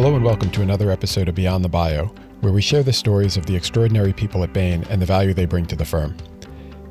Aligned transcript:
Hello 0.00 0.16
and 0.16 0.24
welcome 0.24 0.50
to 0.52 0.62
another 0.62 0.90
episode 0.90 1.28
of 1.28 1.34
Beyond 1.34 1.62
the 1.62 1.68
Bio, 1.68 2.06
where 2.40 2.54
we 2.54 2.62
share 2.62 2.82
the 2.82 2.90
stories 2.90 3.36
of 3.36 3.44
the 3.44 3.54
extraordinary 3.54 4.14
people 4.14 4.42
at 4.42 4.54
Bain 4.54 4.82
and 4.88 5.02
the 5.02 5.04
value 5.04 5.34
they 5.34 5.44
bring 5.44 5.66
to 5.66 5.76
the 5.76 5.84
firm. 5.84 6.16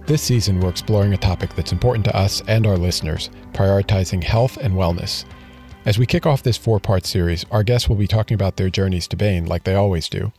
This 0.05 0.21
season, 0.21 0.59
we're 0.59 0.69
exploring 0.69 1.15
a 1.15 1.17
topic 1.17 1.55
that's 1.55 1.71
important 1.71 2.05
to 2.05 2.15
us 2.15 2.43
and 2.47 2.67
our 2.67 2.77
listeners 2.77 3.31
prioritizing 3.51 4.23
health 4.23 4.57
and 4.57 4.75
wellness. 4.75 5.25
As 5.85 5.97
we 5.97 6.05
kick 6.05 6.27
off 6.27 6.43
this 6.43 6.55
four 6.55 6.79
part 6.79 7.07
series, 7.07 7.45
our 7.49 7.63
guests 7.63 7.89
will 7.89 7.95
be 7.95 8.05
talking 8.05 8.35
about 8.35 8.57
their 8.57 8.69
journeys 8.69 9.07
to 9.07 9.17
Bain, 9.17 9.47
like 9.47 9.63
they 9.63 9.73
always 9.73 10.07
do. 10.07 10.31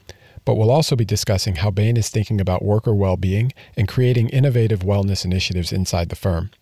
But 0.45 0.55
we'll 0.55 0.71
also 0.71 0.95
be 0.95 1.05
discussing 1.05 1.57
how 1.57 1.73
Bain 1.73 1.97
is 1.97 2.09
thinking 2.09 2.41
about 2.41 2.65
worker 2.65 2.95
well 2.95 3.17
being 3.17 3.53
and 3.77 3.89
creating 3.89 4.29
innovative 4.29 4.83
wellness 4.83 5.25
initiatives 5.25 5.73
inside 5.73 6.09
the 6.09 6.15
firm. 6.15 6.53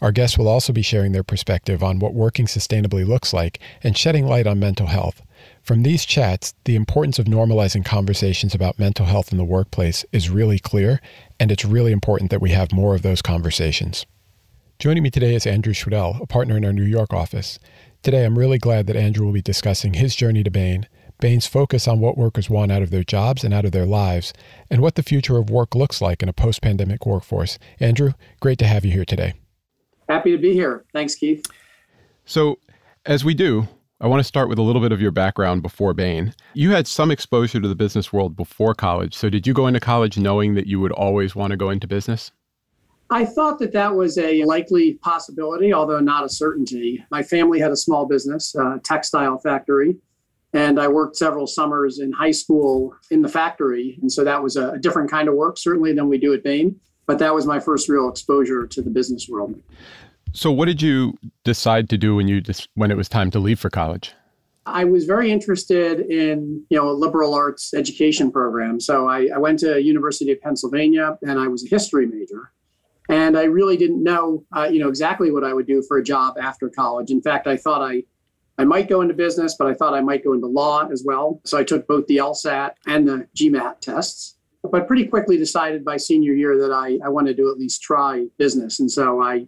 Our 0.00 0.12
guests 0.12 0.38
will 0.38 0.48
also 0.48 0.72
be 0.72 0.80
sharing 0.80 1.12
their 1.12 1.22
perspective 1.22 1.82
on 1.82 1.98
what 1.98 2.14
working 2.14 2.46
sustainably 2.46 3.06
looks 3.06 3.34
like 3.34 3.60
and 3.82 3.94
shedding 3.94 4.26
light 4.26 4.46
on 4.46 4.58
mental 4.58 4.86
health. 4.86 5.20
From 5.68 5.82
these 5.82 6.06
chats, 6.06 6.54
the 6.64 6.76
importance 6.76 7.18
of 7.18 7.26
normalizing 7.26 7.84
conversations 7.84 8.54
about 8.54 8.78
mental 8.78 9.04
health 9.04 9.32
in 9.32 9.36
the 9.36 9.44
workplace 9.44 10.02
is 10.12 10.30
really 10.30 10.58
clear, 10.58 10.98
and 11.38 11.52
it's 11.52 11.62
really 11.62 11.92
important 11.92 12.30
that 12.30 12.40
we 12.40 12.52
have 12.52 12.72
more 12.72 12.94
of 12.94 13.02
those 13.02 13.20
conversations. 13.20 14.06
Joining 14.78 15.02
me 15.02 15.10
today 15.10 15.34
is 15.34 15.46
Andrew 15.46 15.74
Schwedel, 15.74 16.22
a 16.22 16.26
partner 16.26 16.56
in 16.56 16.64
our 16.64 16.72
New 16.72 16.84
York 16.84 17.12
office. 17.12 17.58
Today, 18.02 18.24
I'm 18.24 18.38
really 18.38 18.56
glad 18.56 18.86
that 18.86 18.96
Andrew 18.96 19.26
will 19.26 19.34
be 19.34 19.42
discussing 19.42 19.92
his 19.92 20.16
journey 20.16 20.42
to 20.42 20.50
Bain, 20.50 20.88
Bain's 21.20 21.46
focus 21.46 21.86
on 21.86 22.00
what 22.00 22.16
workers 22.16 22.48
want 22.48 22.72
out 22.72 22.80
of 22.80 22.88
their 22.88 23.04
jobs 23.04 23.44
and 23.44 23.52
out 23.52 23.66
of 23.66 23.72
their 23.72 23.84
lives, 23.84 24.32
and 24.70 24.80
what 24.80 24.94
the 24.94 25.02
future 25.02 25.36
of 25.36 25.50
work 25.50 25.74
looks 25.74 26.00
like 26.00 26.22
in 26.22 26.30
a 26.30 26.32
post 26.32 26.62
pandemic 26.62 27.04
workforce. 27.04 27.58
Andrew, 27.78 28.12
great 28.40 28.58
to 28.60 28.66
have 28.66 28.86
you 28.86 28.92
here 28.92 29.04
today. 29.04 29.34
Happy 30.08 30.30
to 30.30 30.38
be 30.38 30.54
here. 30.54 30.86
Thanks, 30.94 31.14
Keith. 31.14 31.44
So, 32.24 32.58
as 33.04 33.22
we 33.22 33.34
do, 33.34 33.68
I 34.00 34.06
want 34.06 34.20
to 34.20 34.24
start 34.24 34.48
with 34.48 34.60
a 34.60 34.62
little 34.62 34.80
bit 34.80 34.92
of 34.92 35.00
your 35.00 35.10
background 35.10 35.60
before 35.60 35.92
Bain. 35.92 36.32
You 36.54 36.70
had 36.70 36.86
some 36.86 37.10
exposure 37.10 37.60
to 37.60 37.66
the 37.66 37.74
business 37.74 38.12
world 38.12 38.36
before 38.36 38.72
college. 38.72 39.12
So, 39.14 39.28
did 39.28 39.44
you 39.44 39.52
go 39.52 39.66
into 39.66 39.80
college 39.80 40.16
knowing 40.16 40.54
that 40.54 40.68
you 40.68 40.78
would 40.78 40.92
always 40.92 41.34
want 41.34 41.50
to 41.50 41.56
go 41.56 41.70
into 41.70 41.88
business? 41.88 42.30
I 43.10 43.24
thought 43.24 43.58
that 43.58 43.72
that 43.72 43.96
was 43.96 44.16
a 44.16 44.44
likely 44.44 44.94
possibility, 45.02 45.72
although 45.72 45.98
not 45.98 46.24
a 46.24 46.28
certainty. 46.28 47.04
My 47.10 47.24
family 47.24 47.58
had 47.58 47.72
a 47.72 47.76
small 47.76 48.06
business, 48.06 48.54
a 48.54 48.78
textile 48.84 49.38
factory, 49.38 49.96
and 50.52 50.78
I 50.78 50.86
worked 50.86 51.16
several 51.16 51.48
summers 51.48 51.98
in 51.98 52.12
high 52.12 52.30
school 52.30 52.94
in 53.10 53.20
the 53.20 53.28
factory. 53.28 53.98
And 54.00 54.12
so 54.12 54.22
that 54.22 54.40
was 54.40 54.54
a 54.54 54.78
different 54.78 55.10
kind 55.10 55.28
of 55.28 55.34
work, 55.34 55.58
certainly, 55.58 55.92
than 55.92 56.08
we 56.08 56.18
do 56.18 56.34
at 56.34 56.44
Bain. 56.44 56.78
But 57.06 57.18
that 57.18 57.34
was 57.34 57.46
my 57.46 57.58
first 57.58 57.88
real 57.88 58.08
exposure 58.08 58.64
to 58.66 58.80
the 58.82 58.90
business 58.90 59.28
world. 59.28 59.60
So, 60.32 60.52
what 60.52 60.66
did 60.66 60.82
you 60.82 61.16
decide 61.44 61.88
to 61.90 61.98
do 61.98 62.16
when 62.16 62.28
you 62.28 62.42
when 62.74 62.90
it 62.90 62.96
was 62.96 63.08
time 63.08 63.30
to 63.32 63.38
leave 63.38 63.58
for 63.58 63.70
college? 63.70 64.12
I 64.66 64.84
was 64.84 65.04
very 65.04 65.30
interested 65.30 66.00
in 66.00 66.64
you 66.68 66.76
know 66.76 66.90
a 66.90 66.92
liberal 66.92 67.34
arts 67.34 67.72
education 67.74 68.30
program. 68.30 68.80
So 68.80 69.08
I, 69.08 69.28
I 69.34 69.38
went 69.38 69.58
to 69.60 69.82
University 69.82 70.30
of 70.32 70.40
Pennsylvania, 70.40 71.18
and 71.22 71.38
I 71.38 71.48
was 71.48 71.64
a 71.64 71.68
history 71.68 72.06
major. 72.06 72.52
And 73.10 73.38
I 73.38 73.44
really 73.44 73.78
didn't 73.78 74.02
know, 74.02 74.44
uh, 74.54 74.68
you 74.70 74.80
know, 74.80 74.88
exactly 74.88 75.30
what 75.30 75.42
I 75.42 75.54
would 75.54 75.66
do 75.66 75.80
for 75.80 75.96
a 75.96 76.04
job 76.04 76.36
after 76.38 76.68
college. 76.68 77.10
In 77.10 77.22
fact, 77.22 77.46
I 77.46 77.56
thought 77.56 77.80
I, 77.80 78.02
I 78.58 78.64
might 78.64 78.86
go 78.86 79.00
into 79.00 79.14
business, 79.14 79.56
but 79.58 79.66
I 79.66 79.72
thought 79.72 79.94
I 79.94 80.02
might 80.02 80.22
go 80.22 80.34
into 80.34 80.46
law 80.46 80.86
as 80.88 81.04
well. 81.06 81.40
So 81.46 81.56
I 81.56 81.64
took 81.64 81.86
both 81.86 82.06
the 82.06 82.18
LSAT 82.18 82.72
and 82.86 83.08
the 83.08 83.26
GMAT 83.34 83.80
tests 83.80 84.34
but 84.62 84.86
pretty 84.86 85.06
quickly 85.06 85.36
decided 85.36 85.84
by 85.84 85.96
senior 85.96 86.32
year 86.32 86.58
that 86.58 86.72
I, 86.72 86.98
I 87.04 87.08
wanted 87.08 87.36
to 87.36 87.50
at 87.50 87.58
least 87.58 87.82
try 87.82 88.26
business. 88.38 88.80
And 88.80 88.90
so 88.90 89.22
I 89.22 89.46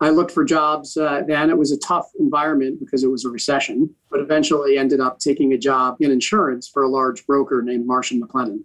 I 0.00 0.10
looked 0.10 0.30
for 0.30 0.44
jobs 0.44 0.96
uh, 0.96 1.22
then. 1.26 1.48
It 1.48 1.56
was 1.56 1.72
a 1.72 1.78
tough 1.78 2.10
environment 2.18 2.80
because 2.80 3.02
it 3.02 3.10
was 3.10 3.24
a 3.24 3.30
recession, 3.30 3.94
but 4.10 4.20
eventually 4.20 4.76
ended 4.76 5.00
up 5.00 5.18
taking 5.18 5.52
a 5.52 5.58
job 5.58 5.96
in 6.00 6.10
insurance 6.10 6.68
for 6.68 6.82
a 6.82 6.88
large 6.88 7.26
broker 7.26 7.62
named 7.62 7.86
Marsh 7.86 8.10
and 8.10 8.22
McLennan. 8.22 8.62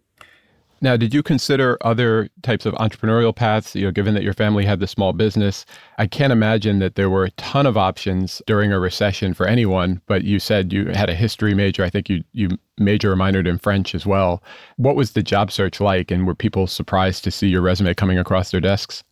Now, 0.84 0.98
did 0.98 1.14
you 1.14 1.22
consider 1.22 1.78
other 1.82 2.28
types 2.42 2.66
of 2.66 2.74
entrepreneurial 2.74 3.36
paths? 3.36 3.76
You 3.76 3.86
know, 3.86 3.92
given 3.92 4.16
that 4.16 4.24
your 4.24 4.34
family 4.34 4.66
had 4.66 4.80
the 4.80 4.88
small 4.88 5.14
business, 5.14 5.64
I 6.00 6.08
can't 6.08 6.34
imagine 6.34 6.80
that 6.80 6.96
there 6.96 7.10
were 7.10 7.26
a 7.26 7.32
ton 7.32 7.68
of 7.68 7.78
options 7.78 8.42
during 8.48 8.74
a 8.74 8.80
recession 8.80 9.36
for 9.36 9.46
anyone. 9.46 10.02
But 10.08 10.24
you 10.24 10.40
said 10.40 10.74
you 10.74 10.88
had 10.88 11.10
a 11.10 11.16
history 11.16 11.54
major. 11.54 11.84
I 11.84 11.92
think 11.92 12.10
you 12.10 12.24
you 12.34 12.50
major 12.80 13.12
or 13.12 13.16
minored 13.16 13.48
in 13.48 13.60
French 13.60 13.94
as 13.94 14.08
well. 14.08 14.42
What 14.78 14.96
was 14.96 15.12
the 15.12 15.22
job 15.22 15.52
search 15.52 15.80
like, 15.80 16.10
and 16.10 16.26
were 16.26 16.34
people 16.34 16.66
surprised 16.66 17.24
to 17.26 17.32
see 17.32 17.48
your 17.48 17.62
resume 17.62 17.94
coming 17.94 18.18
across 18.18 18.50
their 18.50 18.60
desks? 18.60 19.04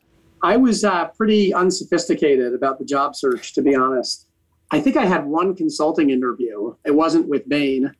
I 0.44 0.58
was 0.58 0.84
uh, 0.84 1.08
pretty 1.10 1.54
unsophisticated 1.54 2.54
about 2.54 2.80
the 2.80 2.86
job 2.86 3.16
search, 3.16 3.54
to 3.54 3.62
be 3.62 3.76
honest. 3.76 4.28
I 4.72 4.80
think 4.80 4.98
I 4.98 5.06
had 5.06 5.26
one 5.26 5.56
consulting 5.56 6.12
interview. 6.12 6.76
It 6.86 6.96
wasn't 6.96 7.28
with 7.28 7.48
Bain. 7.50 7.94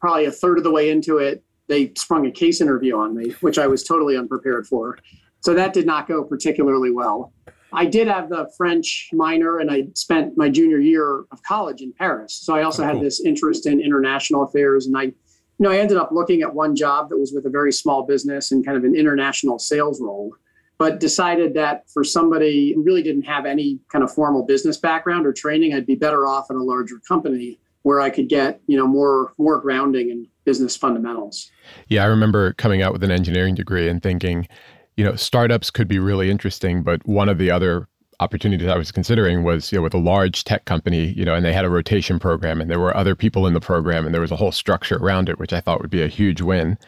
Probably 0.00 0.26
a 0.26 0.32
third 0.32 0.58
of 0.58 0.64
the 0.64 0.70
way 0.70 0.90
into 0.90 1.18
it, 1.18 1.42
they 1.68 1.92
sprung 1.96 2.26
a 2.26 2.30
case 2.30 2.60
interview 2.60 2.96
on 2.96 3.14
me, 3.14 3.30
which 3.40 3.58
I 3.58 3.66
was 3.66 3.84
totally 3.84 4.16
unprepared 4.16 4.66
for. 4.66 4.98
So 5.40 5.54
that 5.54 5.72
did 5.72 5.86
not 5.86 6.08
go 6.08 6.24
particularly 6.24 6.90
well. 6.90 7.32
I 7.72 7.84
did 7.84 8.08
have 8.08 8.30
the 8.30 8.50
French 8.56 9.10
minor, 9.12 9.58
and 9.58 9.70
I 9.70 9.88
spent 9.94 10.36
my 10.36 10.48
junior 10.48 10.78
year 10.78 11.24
of 11.30 11.42
college 11.42 11.82
in 11.82 11.92
Paris. 11.92 12.32
So 12.32 12.54
I 12.54 12.62
also 12.62 12.82
oh, 12.82 12.86
cool. 12.86 12.96
had 12.96 13.04
this 13.04 13.20
interest 13.20 13.66
in 13.66 13.80
international 13.80 14.42
affairs, 14.42 14.86
and 14.86 14.96
I, 14.96 15.02
you 15.02 15.14
know, 15.58 15.70
I 15.70 15.78
ended 15.78 15.98
up 15.98 16.10
looking 16.10 16.42
at 16.42 16.54
one 16.54 16.74
job 16.74 17.10
that 17.10 17.18
was 17.18 17.32
with 17.32 17.44
a 17.44 17.50
very 17.50 17.72
small 17.72 18.04
business 18.04 18.52
and 18.52 18.64
kind 18.64 18.78
of 18.78 18.84
an 18.84 18.96
international 18.96 19.58
sales 19.58 20.00
role 20.00 20.32
but 20.78 21.00
decided 21.00 21.54
that 21.54 21.90
for 21.90 22.04
somebody 22.04 22.72
who 22.72 22.82
really 22.82 23.02
didn't 23.02 23.24
have 23.24 23.44
any 23.44 23.80
kind 23.90 24.04
of 24.04 24.12
formal 24.12 24.44
business 24.44 24.76
background 24.76 25.26
or 25.26 25.32
training, 25.32 25.74
I'd 25.74 25.86
be 25.86 25.96
better 25.96 26.26
off 26.26 26.50
in 26.50 26.56
a 26.56 26.62
larger 26.62 27.00
company 27.06 27.58
where 27.82 28.00
I 28.00 28.10
could 28.10 28.28
get, 28.28 28.60
you 28.66 28.76
know, 28.76 28.86
more 28.86 29.32
more 29.38 29.60
grounding 29.60 30.10
in 30.10 30.26
business 30.44 30.76
fundamentals. 30.76 31.50
Yeah, 31.88 32.04
I 32.04 32.06
remember 32.06 32.52
coming 32.54 32.80
out 32.80 32.92
with 32.92 33.02
an 33.02 33.10
engineering 33.10 33.54
degree 33.54 33.88
and 33.88 34.02
thinking, 34.02 34.48
you 34.96 35.04
know, 35.04 35.16
startups 35.16 35.70
could 35.70 35.88
be 35.88 35.98
really 35.98 36.30
interesting, 36.30 36.82
but 36.82 37.06
one 37.06 37.28
of 37.28 37.38
the 37.38 37.50
other 37.50 37.88
opportunities 38.20 38.68
I 38.68 38.76
was 38.76 38.90
considering 38.90 39.44
was, 39.44 39.70
you 39.70 39.78
know, 39.78 39.82
with 39.82 39.94
a 39.94 39.98
large 39.98 40.44
tech 40.44 40.64
company, 40.64 41.12
you 41.12 41.24
know, 41.24 41.34
and 41.34 41.44
they 41.44 41.52
had 41.52 41.64
a 41.64 41.70
rotation 41.70 42.18
program 42.18 42.60
and 42.60 42.70
there 42.70 42.80
were 42.80 42.96
other 42.96 43.14
people 43.14 43.46
in 43.46 43.54
the 43.54 43.60
program 43.60 44.04
and 44.04 44.14
there 44.14 44.20
was 44.20 44.32
a 44.32 44.36
whole 44.36 44.50
structure 44.50 44.96
around 44.96 45.28
it, 45.28 45.38
which 45.38 45.52
I 45.52 45.60
thought 45.60 45.80
would 45.80 45.90
be 45.90 46.02
a 46.02 46.08
huge 46.08 46.40
win. 46.40 46.78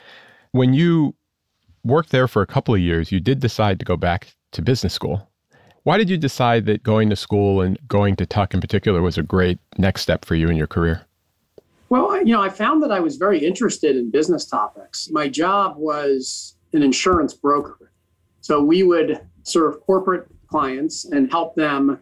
When 0.51 0.75
you 0.75 1.15
worked 1.85 2.11
there 2.11 2.29
for 2.29 2.43
a 2.43 2.47
couple 2.47 2.75
of 2.75 2.81
years, 2.81 3.13
you 3.13 3.21
did 3.21 3.41
decide 3.41 3.79
to 3.79 3.85
go 3.85 3.97
back 3.97 4.35
to 4.53 4.63
business 4.63 4.93
school. 4.93 5.29
Why 5.85 5.97
did 5.97 6.11
you 6.11 6.19
decide 6.19 6.67
that 6.67 6.83
going 6.83 7.09
to 7.11 7.17
school 7.17 7.63
and 7.63 7.79
going 7.89 8.17
to 8.17 8.27
Tuck 8.27 8.53
in 8.53 8.61
particular 8.61 9.01
was 9.01 9.17
a 9.17 9.23
great 9.23 9.59
next 9.79 10.03
step 10.03 10.25
for 10.25 10.35
you 10.35 10.49
in 10.49 10.57
your 10.57 10.67
career? 10.67 11.07
Well, 11.89 12.19
you 12.19 12.35
know, 12.35 12.43
I 12.43 12.51
found 12.51 12.83
that 12.83 12.93
I 12.93 13.01
was 13.01 13.17
very 13.17 13.39
interested 13.39 13.97
in 13.97 14.11
business 14.11 14.45
topics. 14.45 15.09
My 15.11 15.29
job 15.29 15.77
was 15.77 16.57
an 16.73 16.83
insurance 16.83 17.35
broker. 17.35 17.93
So 18.43 18.63
we 18.63 18.83
would 18.83 19.21
serve 19.43 19.81
corporate 19.81 20.27
clients 20.49 21.07
and 21.07 21.31
help 21.31 21.57
them 21.57 21.99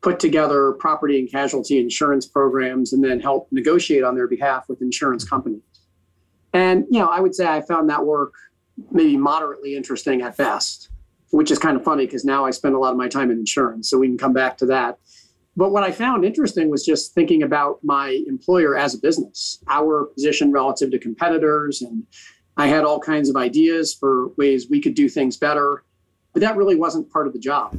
put 0.00 0.20
together 0.20 0.72
property 0.74 1.18
and 1.18 1.30
casualty 1.30 1.78
insurance 1.78 2.26
programs 2.26 2.92
and 2.92 3.02
then 3.02 3.20
help 3.20 3.48
negotiate 3.50 4.04
on 4.04 4.14
their 4.14 4.28
behalf 4.28 4.68
with 4.68 4.80
insurance 4.80 5.28
companies. 5.28 5.62
And, 6.52 6.86
you 6.90 7.00
know, 7.00 7.08
I 7.08 7.20
would 7.20 7.34
say 7.34 7.46
I 7.46 7.60
found 7.60 7.90
that 7.90 8.06
work 8.06 8.32
maybe 8.90 9.16
moderately 9.16 9.76
interesting 9.76 10.22
at 10.22 10.36
best, 10.36 10.90
which 11.30 11.50
is 11.50 11.58
kind 11.58 11.76
of 11.76 11.84
funny 11.84 12.06
because 12.06 12.24
now 12.24 12.44
I 12.44 12.50
spend 12.50 12.74
a 12.74 12.78
lot 12.78 12.92
of 12.92 12.96
my 12.96 13.08
time 13.08 13.30
in 13.30 13.38
insurance. 13.38 13.90
So 13.90 13.98
we 13.98 14.08
can 14.08 14.18
come 14.18 14.32
back 14.32 14.56
to 14.58 14.66
that. 14.66 14.98
But 15.56 15.72
what 15.72 15.82
I 15.82 15.90
found 15.90 16.24
interesting 16.24 16.70
was 16.70 16.84
just 16.84 17.14
thinking 17.14 17.42
about 17.42 17.80
my 17.82 18.22
employer 18.28 18.76
as 18.76 18.94
a 18.94 18.98
business, 18.98 19.62
our 19.68 20.04
position 20.04 20.52
relative 20.52 20.92
to 20.92 20.98
competitors. 20.98 21.82
And 21.82 22.04
I 22.56 22.68
had 22.68 22.84
all 22.84 23.00
kinds 23.00 23.28
of 23.28 23.36
ideas 23.36 23.92
for 23.92 24.28
ways 24.36 24.68
we 24.70 24.80
could 24.80 24.94
do 24.94 25.08
things 25.08 25.36
better. 25.36 25.82
But 26.32 26.42
that 26.42 26.56
really 26.56 26.76
wasn't 26.76 27.10
part 27.10 27.26
of 27.26 27.32
the 27.32 27.38
job. 27.40 27.76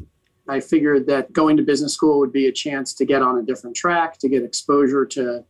I 0.50 0.60
figured 0.60 1.08
that 1.08 1.32
going 1.32 1.56
to 1.58 1.64
business 1.64 1.94
school 1.94 2.20
would 2.20 2.34
be 2.34 2.48
a 2.48 2.52
chance 2.52 2.94
to 2.96 3.06
get 3.06 3.22
on 3.22 3.38
a 3.38 3.44
different 3.44 3.76
track, 3.76 4.18
to 4.18 4.28
get 4.28 4.44
exposure 4.44 5.06
to 5.06 5.46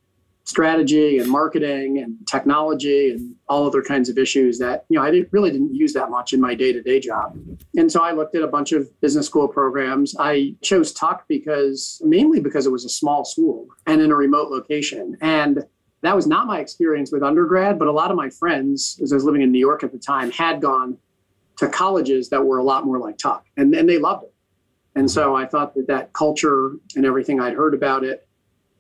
strategy 0.46 1.20
and 1.20 1.30
marketing 1.30 2.00
and 2.00 2.16
technology 2.28 3.12
and 3.12 3.36
all 3.48 3.68
other 3.68 3.84
kinds 3.84 4.10
of 4.10 4.18
issues 4.18 4.58
that 4.58 4.86
you 4.90 4.98
know 4.98 5.04
I 5.04 5.12
didn't, 5.12 5.30
really 5.32 5.52
didn't 5.52 5.76
use 5.76 5.94
that 5.94 6.10
much 6.10 6.34
in 6.34 6.42
my 6.42 6.56
day-to-day 6.56 7.00
job. 7.02 7.38
And 7.76 7.92
so 7.92 8.02
I 8.02 8.14
looked 8.14 8.36
at 8.36 8.42
a 8.42 8.48
bunch 8.48 8.72
of 8.72 8.90
business 9.02 9.28
school 9.28 9.48
programs. 9.48 10.16
I 10.20 10.56
chose 10.64 10.92
Tuck 10.92 11.26
because 11.28 12.02
mainly 12.04 12.40
because 12.40 12.66
it 12.66 12.72
was 12.72 12.86
a 12.86 12.90
small 12.90 13.26
school 13.26 13.68
and 13.86 14.02
in 14.02 14.12
a 14.12 14.16
remote 14.16 14.50
location. 14.50 15.18
And 15.22 15.64
that 16.02 16.16
was 16.16 16.28
not 16.28 16.48
my 16.48 16.60
experience 16.60 17.12
with 17.12 17.24
undergrad, 17.24 17.78
but 17.78 17.88
a 17.88 17.92
lot 17.92 18.10
of 18.10 18.18
my 18.18 18.30
friends, 18.30 19.00
as 19.04 19.12
I 19.12 19.16
was 19.16 19.26
living 19.26 19.42
in 19.42 19.52
New 19.52 19.60
York 19.60 19.84
at 19.84 19.92
the 19.92 20.00
time, 20.00 20.32
had 20.32 20.62
gone 20.62 20.98
to 21.58 21.68
colleges 21.68 22.30
that 22.30 22.44
were 22.44 22.58
a 22.58 22.64
lot 22.64 22.86
more 22.86 23.00
like 23.00 23.18
Tuck, 23.18 23.46
and, 23.58 23.76
and 23.76 23.88
they 23.88 23.98
loved 23.98 24.24
it. 24.24 24.34
And 24.96 25.12
so 25.12 25.36
I 25.36 25.46
thought 25.46 25.76
that 25.76 25.88
that 25.88 26.14
culture 26.14 26.72
and 26.96 27.06
everything 27.06 27.40
I'd 27.40 27.54
heard 27.54 27.74
about 27.74 28.04
it 28.04 28.28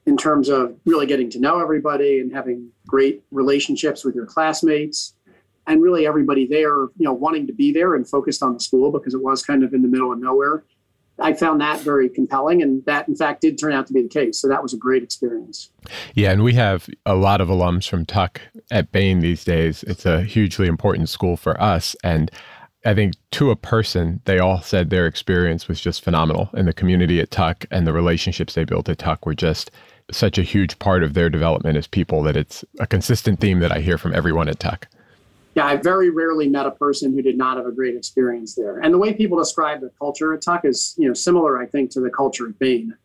in 0.09 0.17
terms 0.17 0.49
of 0.49 0.75
really 0.85 1.05
getting 1.05 1.29
to 1.29 1.39
know 1.39 1.61
everybody 1.61 2.19
and 2.19 2.33
having 2.33 2.71
great 2.87 3.23
relationships 3.29 4.03
with 4.03 4.15
your 4.15 4.25
classmates 4.25 5.13
and 5.67 5.83
really 5.83 6.07
everybody 6.07 6.47
there, 6.47 6.81
you 6.81 6.91
know, 7.01 7.13
wanting 7.13 7.45
to 7.45 7.53
be 7.53 7.71
there 7.71 7.93
and 7.93 8.09
focused 8.09 8.41
on 8.41 8.55
the 8.55 8.59
school 8.59 8.91
because 8.91 9.13
it 9.13 9.21
was 9.21 9.45
kind 9.45 9.63
of 9.63 9.71
in 9.71 9.83
the 9.83 9.87
middle 9.87 10.11
of 10.11 10.19
nowhere. 10.19 10.63
I 11.19 11.33
found 11.33 11.61
that 11.61 11.81
very 11.81 12.09
compelling, 12.09 12.61
and 12.61 12.83
that 12.85 13.07
in 13.07 13.15
fact 13.15 13.41
did 13.41 13.59
turn 13.59 13.73
out 13.73 13.85
to 13.87 13.93
be 13.93 14.01
the 14.01 14.09
case. 14.09 14.39
So 14.39 14.47
that 14.47 14.63
was 14.63 14.73
a 14.73 14.77
great 14.77 15.03
experience. 15.03 15.69
Yeah, 16.15 16.31
and 16.31 16.43
we 16.43 16.53
have 16.53 16.89
a 17.05 17.13
lot 17.13 17.41
of 17.41 17.49
alums 17.49 17.87
from 17.87 18.05
Tuck 18.05 18.41
at 18.71 18.91
Bain 18.91 19.19
these 19.19 19.43
days. 19.43 19.83
It's 19.83 20.05
a 20.05 20.21
hugely 20.21 20.67
important 20.67 21.09
school 21.09 21.35
for 21.35 21.61
us, 21.61 21.95
and 22.03 22.31
I 22.85 22.93
think 22.93 23.15
to 23.31 23.51
a 23.51 23.57
person, 23.57 24.21
they 24.23 24.39
all 24.39 24.61
said 24.61 24.89
their 24.89 25.05
experience 25.05 25.67
was 25.67 25.81
just 25.81 26.03
phenomenal, 26.03 26.49
and 26.53 26.67
the 26.67 26.73
community 26.73 27.19
at 27.19 27.31
Tuck 27.31 27.65
and 27.69 27.85
the 27.85 27.93
relationships 27.93 28.53
they 28.53 28.63
built 28.63 28.87
at 28.87 28.97
Tuck 28.97 29.25
were 29.25 29.35
just 29.35 29.69
such 30.11 30.37
a 30.37 30.43
huge 30.43 30.79
part 30.79 31.03
of 31.03 31.13
their 31.13 31.29
development 31.29 31.77
as 31.77 31.87
people 31.87 32.23
that 32.23 32.35
it's 32.35 32.63
a 32.79 32.87
consistent 32.87 33.39
theme 33.39 33.59
that 33.59 33.71
I 33.71 33.79
hear 33.79 33.97
from 33.97 34.13
everyone 34.13 34.49
at 34.49 34.59
Tuck. 34.59 34.87
Yeah, 35.55 35.65
I 35.65 35.77
very 35.77 36.09
rarely 36.09 36.47
met 36.47 36.65
a 36.65 36.71
person 36.71 37.11
who 37.13 37.21
did 37.21 37.37
not 37.37 37.57
have 37.57 37.65
a 37.65 37.71
great 37.71 37.95
experience 37.95 38.55
there. 38.55 38.79
And 38.79 38.93
the 38.93 38.97
way 38.97 39.13
people 39.13 39.37
describe 39.37 39.81
the 39.81 39.91
culture 39.97 40.33
at 40.33 40.41
Tuck 40.41 40.63
is, 40.63 40.95
you 40.97 41.07
know, 41.07 41.13
similar, 41.13 41.59
I 41.59 41.65
think, 41.65 41.91
to 41.91 41.99
the 41.99 42.09
culture 42.09 42.47
at 42.47 42.59
Bain. 42.59 42.95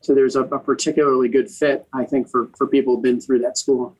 So 0.00 0.14
there's 0.14 0.36
a, 0.36 0.44
a 0.44 0.58
particularly 0.58 1.28
good 1.28 1.50
fit, 1.50 1.86
I 1.92 2.04
think, 2.04 2.30
for, 2.30 2.50
for 2.56 2.66
people 2.66 2.94
who've 2.94 3.02
been 3.02 3.20
through 3.20 3.40
that 3.40 3.58
school. 3.58 3.96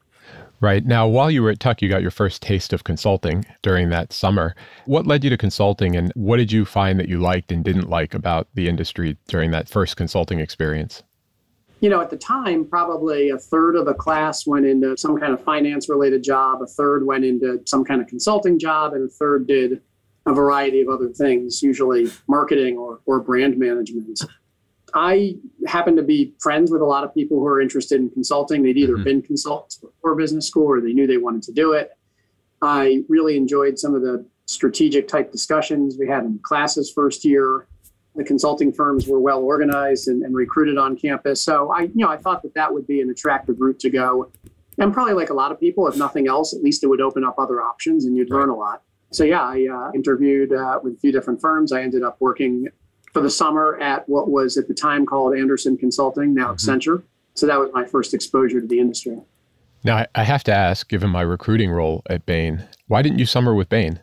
Right. 0.61 0.85
Now, 0.85 1.07
while 1.07 1.31
you 1.31 1.43
were 1.43 1.51
at 1.51 1.61
Tuck, 1.61 1.83
you 1.83 1.89
got 1.89 2.03
your 2.03 2.11
first 2.11 2.43
taste 2.43 2.73
of 2.73 2.85
consulting 2.85 3.47
during 3.63 3.91
that 3.91 4.13
summer. 4.13 4.57
What 4.87 5.07
led 5.07 5.23
you 5.23 5.31
to 5.31 5.37
consulting, 5.37 5.97
and 5.97 6.13
what 6.15 6.39
did 6.39 6.51
you 6.51 6.65
find 6.65 6.99
that 6.99 7.09
you 7.09 7.19
liked 7.21 7.53
and 7.53 7.65
didn't 7.65 7.89
like 7.89 8.15
about 8.15 8.49
the 8.55 8.69
industry 8.69 9.17
during 9.29 9.51
that 9.53 9.69
first 9.69 9.97
consulting 9.97 10.41
experience? 10.41 11.03
You 11.81 11.91
know, 11.91 12.01
at 12.01 12.11
the 12.11 12.17
time, 12.17 12.65
probably 12.65 13.31
a 13.31 13.39
third 13.39 13.77
of 13.77 13.87
the 13.87 13.95
class 13.95 14.47
went 14.47 14.67
into 14.67 14.97
some 14.97 15.19
kind 15.19 15.33
of 15.33 15.43
finance 15.43 15.89
related 15.89 16.25
job, 16.25 16.61
a 16.61 16.67
third 16.67 17.07
went 17.07 17.25
into 17.25 17.61
some 17.67 17.85
kind 17.85 18.01
of 18.01 18.09
consulting 18.09 18.59
job, 18.59 18.95
and 18.95 19.05
a 19.05 19.09
third 19.09 19.47
did 19.47 19.81
a 20.27 20.33
variety 20.33 20.81
of 20.81 20.89
other 20.89 21.09
things, 21.09 21.63
usually 21.63 22.11
marketing 22.27 22.77
or, 22.77 23.01
or 23.07 23.21
brand 23.21 23.59
management. 23.59 24.21
I 24.95 25.37
happen 25.67 25.97
to 25.97 26.03
be 26.03 26.35
friends 26.41 26.71
with 26.71 26.81
a 26.81 26.85
lot 26.85 27.05
of 27.05 27.15
people 27.15 27.39
who 27.39 27.47
are 27.47 27.61
interested 27.61 28.01
in 28.01 28.11
consulting. 28.11 28.63
They'd 28.63 28.77
either 28.77 28.95
mm-hmm. 28.95 29.05
been 29.05 29.23
consultants 29.23 29.77
before 29.77 30.15
business 30.15 30.47
school 30.47 30.67
or 30.67 30.81
they 30.81 30.93
knew 30.93 31.07
they 31.07 31.19
wanted 31.19 31.43
to 31.45 31.53
do 31.53 31.73
it. 31.73 31.93
I 32.63 33.05
really 33.09 33.37
enjoyed 33.37 33.79
some 33.79 33.95
of 33.95 34.03
the 34.03 34.25
strategic 34.47 35.07
type 35.09 35.31
discussions 35.31 35.97
we 35.99 36.09
had 36.09 36.25
in 36.25 36.39
classes 36.43 36.91
first 36.91 37.25
year. 37.25 37.67
The 38.19 38.25
consulting 38.25 38.73
firms 38.73 39.07
were 39.07 39.21
well 39.21 39.43
organized 39.45 40.09
and, 40.09 40.25
and 40.25 40.35
recruited 40.35 40.77
on 40.77 40.97
campus. 40.97 41.41
So 41.41 41.71
I, 41.71 41.83
you 41.83 41.93
know, 41.95 42.09
I 42.09 42.17
thought 42.17 42.43
that 42.43 42.53
that 42.55 42.75
would 42.75 42.85
be 42.85 43.01
an 43.01 43.11
attractive 43.11 43.61
route 43.61 43.79
to 43.79 43.91
go. 43.91 44.31
And 44.77 44.93
probably 44.93 45.15
like 45.15 45.31
a 45.31 45.35
lot 45.35 45.53
of 45.53 45.61
people, 45.61 45.87
if 45.87 45.97
nothing 45.97 46.27
else, 46.27 46.53
at 46.53 46.61
least 46.61 46.83
it 46.83 46.89
would 46.89 47.01
open 47.01 47.23
up 47.23 47.37
other 47.39 47.63
options 47.63 48.05
and 48.05 48.17
you'd 48.17 48.29
learn 48.29 48.49
a 48.49 48.57
lot. 48.57 48.83
So 49.13 49.23
yeah, 49.23 49.43
I 49.43 49.69
uh, 49.73 49.93
interviewed 49.95 50.53
uh, 50.53 50.81
with 50.83 50.95
a 50.95 50.97
few 50.97 51.13
different 51.13 51.41
firms. 51.41 51.73
I 51.73 51.81
ended 51.83 52.03
up 52.03 52.17
working 52.19 52.67
for 53.13 53.23
the 53.23 53.31
summer 53.31 53.79
at 53.81 54.09
what 54.09 54.29
was 54.29 54.57
at 54.57 54.67
the 54.67 54.75
time 54.75 55.07
called 55.07 55.37
Andersen 55.37 55.77
Consulting, 55.77 56.35
now 56.35 56.53
mm-hmm. 56.53 56.71
Accenture. 56.71 57.05
So 57.35 57.47
that 57.47 57.61
was 57.61 57.71
my 57.73 57.85
first 57.85 58.15
exposure 58.15 58.61
to 58.61 58.67
the 58.67 58.81
industry. 58.81 59.17
Now, 59.85 60.07
I 60.13 60.25
have 60.25 60.43
to 60.45 60.53
ask, 60.53 60.89
given 60.89 61.09
my 61.09 61.23
recruiting 61.23 61.71
role 61.71 62.03
at 62.11 62.27
Bain, 62.27 62.65
why 62.89 63.01
didn't 63.01 63.21
you 63.21 63.27
summer 63.27 63.55
with 63.55 63.69
Bain? 63.69 64.01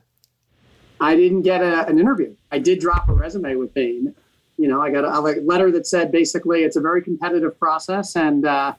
I 0.99 1.15
didn't 1.15 1.41
get 1.41 1.61
a, 1.61 1.87
an 1.87 1.99
interview. 1.99 2.35
I 2.51 2.59
did 2.59 2.79
drop 2.79 3.09
a 3.09 3.13
resume 3.13 3.55
with 3.55 3.73
Bain. 3.73 4.13
You 4.57 4.67
know, 4.67 4.81
I 4.81 4.89
got 4.91 5.03
a, 5.03 5.17
a 5.17 5.41
letter 5.41 5.71
that 5.71 5.85
said 5.85 6.11
basically 6.11 6.63
it's 6.63 6.77
a 6.77 6.81
very 6.81 7.01
competitive 7.01 7.59
process 7.59 8.15
and 8.15 8.45
uh, 8.45 8.73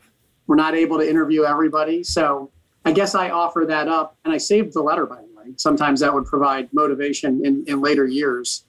we're 0.46 0.56
not 0.56 0.74
able 0.74 0.98
to 0.98 1.08
interview 1.08 1.44
everybody. 1.44 2.02
So 2.02 2.50
I 2.84 2.92
guess 2.92 3.14
I 3.14 3.30
offer 3.30 3.64
that 3.68 3.88
up 3.88 4.16
and 4.24 4.32
I 4.32 4.38
saved 4.38 4.72
the 4.72 4.82
letter, 4.82 5.04
by 5.06 5.16
the 5.16 5.38
way. 5.38 5.54
Sometimes 5.56 6.00
that 6.00 6.14
would 6.14 6.24
provide 6.24 6.72
motivation 6.72 7.44
in, 7.44 7.64
in 7.66 7.80
later 7.80 8.06
years 8.06 8.64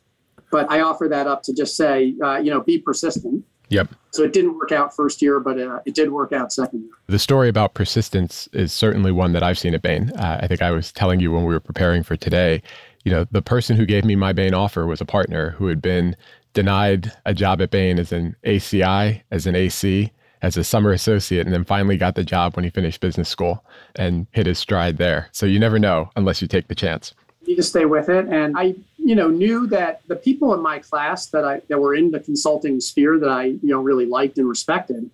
but 0.51 0.69
I 0.71 0.81
offer 0.81 1.07
that 1.09 1.27
up 1.27 1.43
to 1.43 1.53
just 1.53 1.75
say, 1.75 2.15
uh, 2.23 2.37
you 2.37 2.51
know, 2.51 2.61
be 2.61 2.79
persistent. 2.79 3.43
Yep. 3.69 3.89
So 4.11 4.23
it 4.23 4.31
didn't 4.31 4.57
work 4.57 4.71
out 4.71 4.95
first 4.95 5.21
year, 5.21 5.41
but 5.41 5.59
uh, 5.59 5.79
it 5.85 5.93
did 5.93 6.11
work 6.11 6.31
out 6.31 6.53
second 6.53 6.83
year. 6.83 6.91
The 7.07 7.19
story 7.19 7.49
about 7.49 7.73
persistence 7.73 8.47
is 8.53 8.71
certainly 8.71 9.11
one 9.11 9.33
that 9.33 9.43
I've 9.43 9.59
seen 9.59 9.73
at 9.73 9.81
Bain. 9.81 10.11
Uh, 10.11 10.39
I 10.41 10.47
think 10.47 10.61
I 10.61 10.71
was 10.71 10.91
telling 10.91 11.19
you 11.19 11.33
when 11.33 11.43
we 11.43 11.53
were 11.53 11.59
preparing 11.59 12.01
for 12.01 12.15
today, 12.15 12.61
you 13.07 13.13
know, 13.13 13.25
the 13.31 13.41
person 13.41 13.77
who 13.77 13.85
gave 13.85 14.03
me 14.03 14.17
my 14.17 14.33
Bain 14.33 14.53
offer 14.53 14.85
was 14.85 14.99
a 14.99 15.05
partner 15.05 15.51
who 15.51 15.67
had 15.67 15.81
been 15.81 16.13
denied 16.51 17.09
a 17.25 17.33
job 17.33 17.61
at 17.61 17.71
Bain 17.71 17.99
as 17.99 18.11
an 18.11 18.35
ACI, 18.43 19.21
as 19.31 19.47
an 19.47 19.55
AC, 19.55 20.11
as 20.41 20.57
a 20.57 20.63
summer 20.65 20.91
associate, 20.91 21.45
and 21.45 21.53
then 21.53 21.63
finally 21.63 21.95
got 21.95 22.15
the 22.15 22.23
job 22.25 22.57
when 22.57 22.65
he 22.65 22.69
finished 22.69 22.99
business 22.99 23.29
school 23.29 23.63
and 23.95 24.27
hit 24.31 24.45
his 24.45 24.59
stride 24.59 24.97
there. 24.97 25.29
So 25.31 25.45
you 25.45 25.57
never 25.57 25.79
know 25.79 26.09
unless 26.17 26.41
you 26.41 26.49
take 26.49 26.67
the 26.67 26.75
chance. 26.75 27.13
You 27.45 27.55
just 27.55 27.69
stay 27.69 27.85
with 27.85 28.09
it. 28.09 28.27
And 28.27 28.57
I 28.57 28.75
you 28.97 29.15
know, 29.15 29.29
knew 29.29 29.67
that 29.67 30.01
the 30.07 30.17
people 30.17 30.53
in 30.53 30.61
my 30.61 30.79
class 30.79 31.27
that 31.27 31.45
I 31.45 31.61
that 31.69 31.79
were 31.79 31.95
in 31.95 32.11
the 32.11 32.19
consulting 32.19 32.81
sphere 32.81 33.17
that 33.19 33.29
I, 33.29 33.45
you 33.45 33.59
know, 33.63 33.79
really 33.79 34.05
liked 34.05 34.37
and 34.37 34.49
respected, 34.49 35.09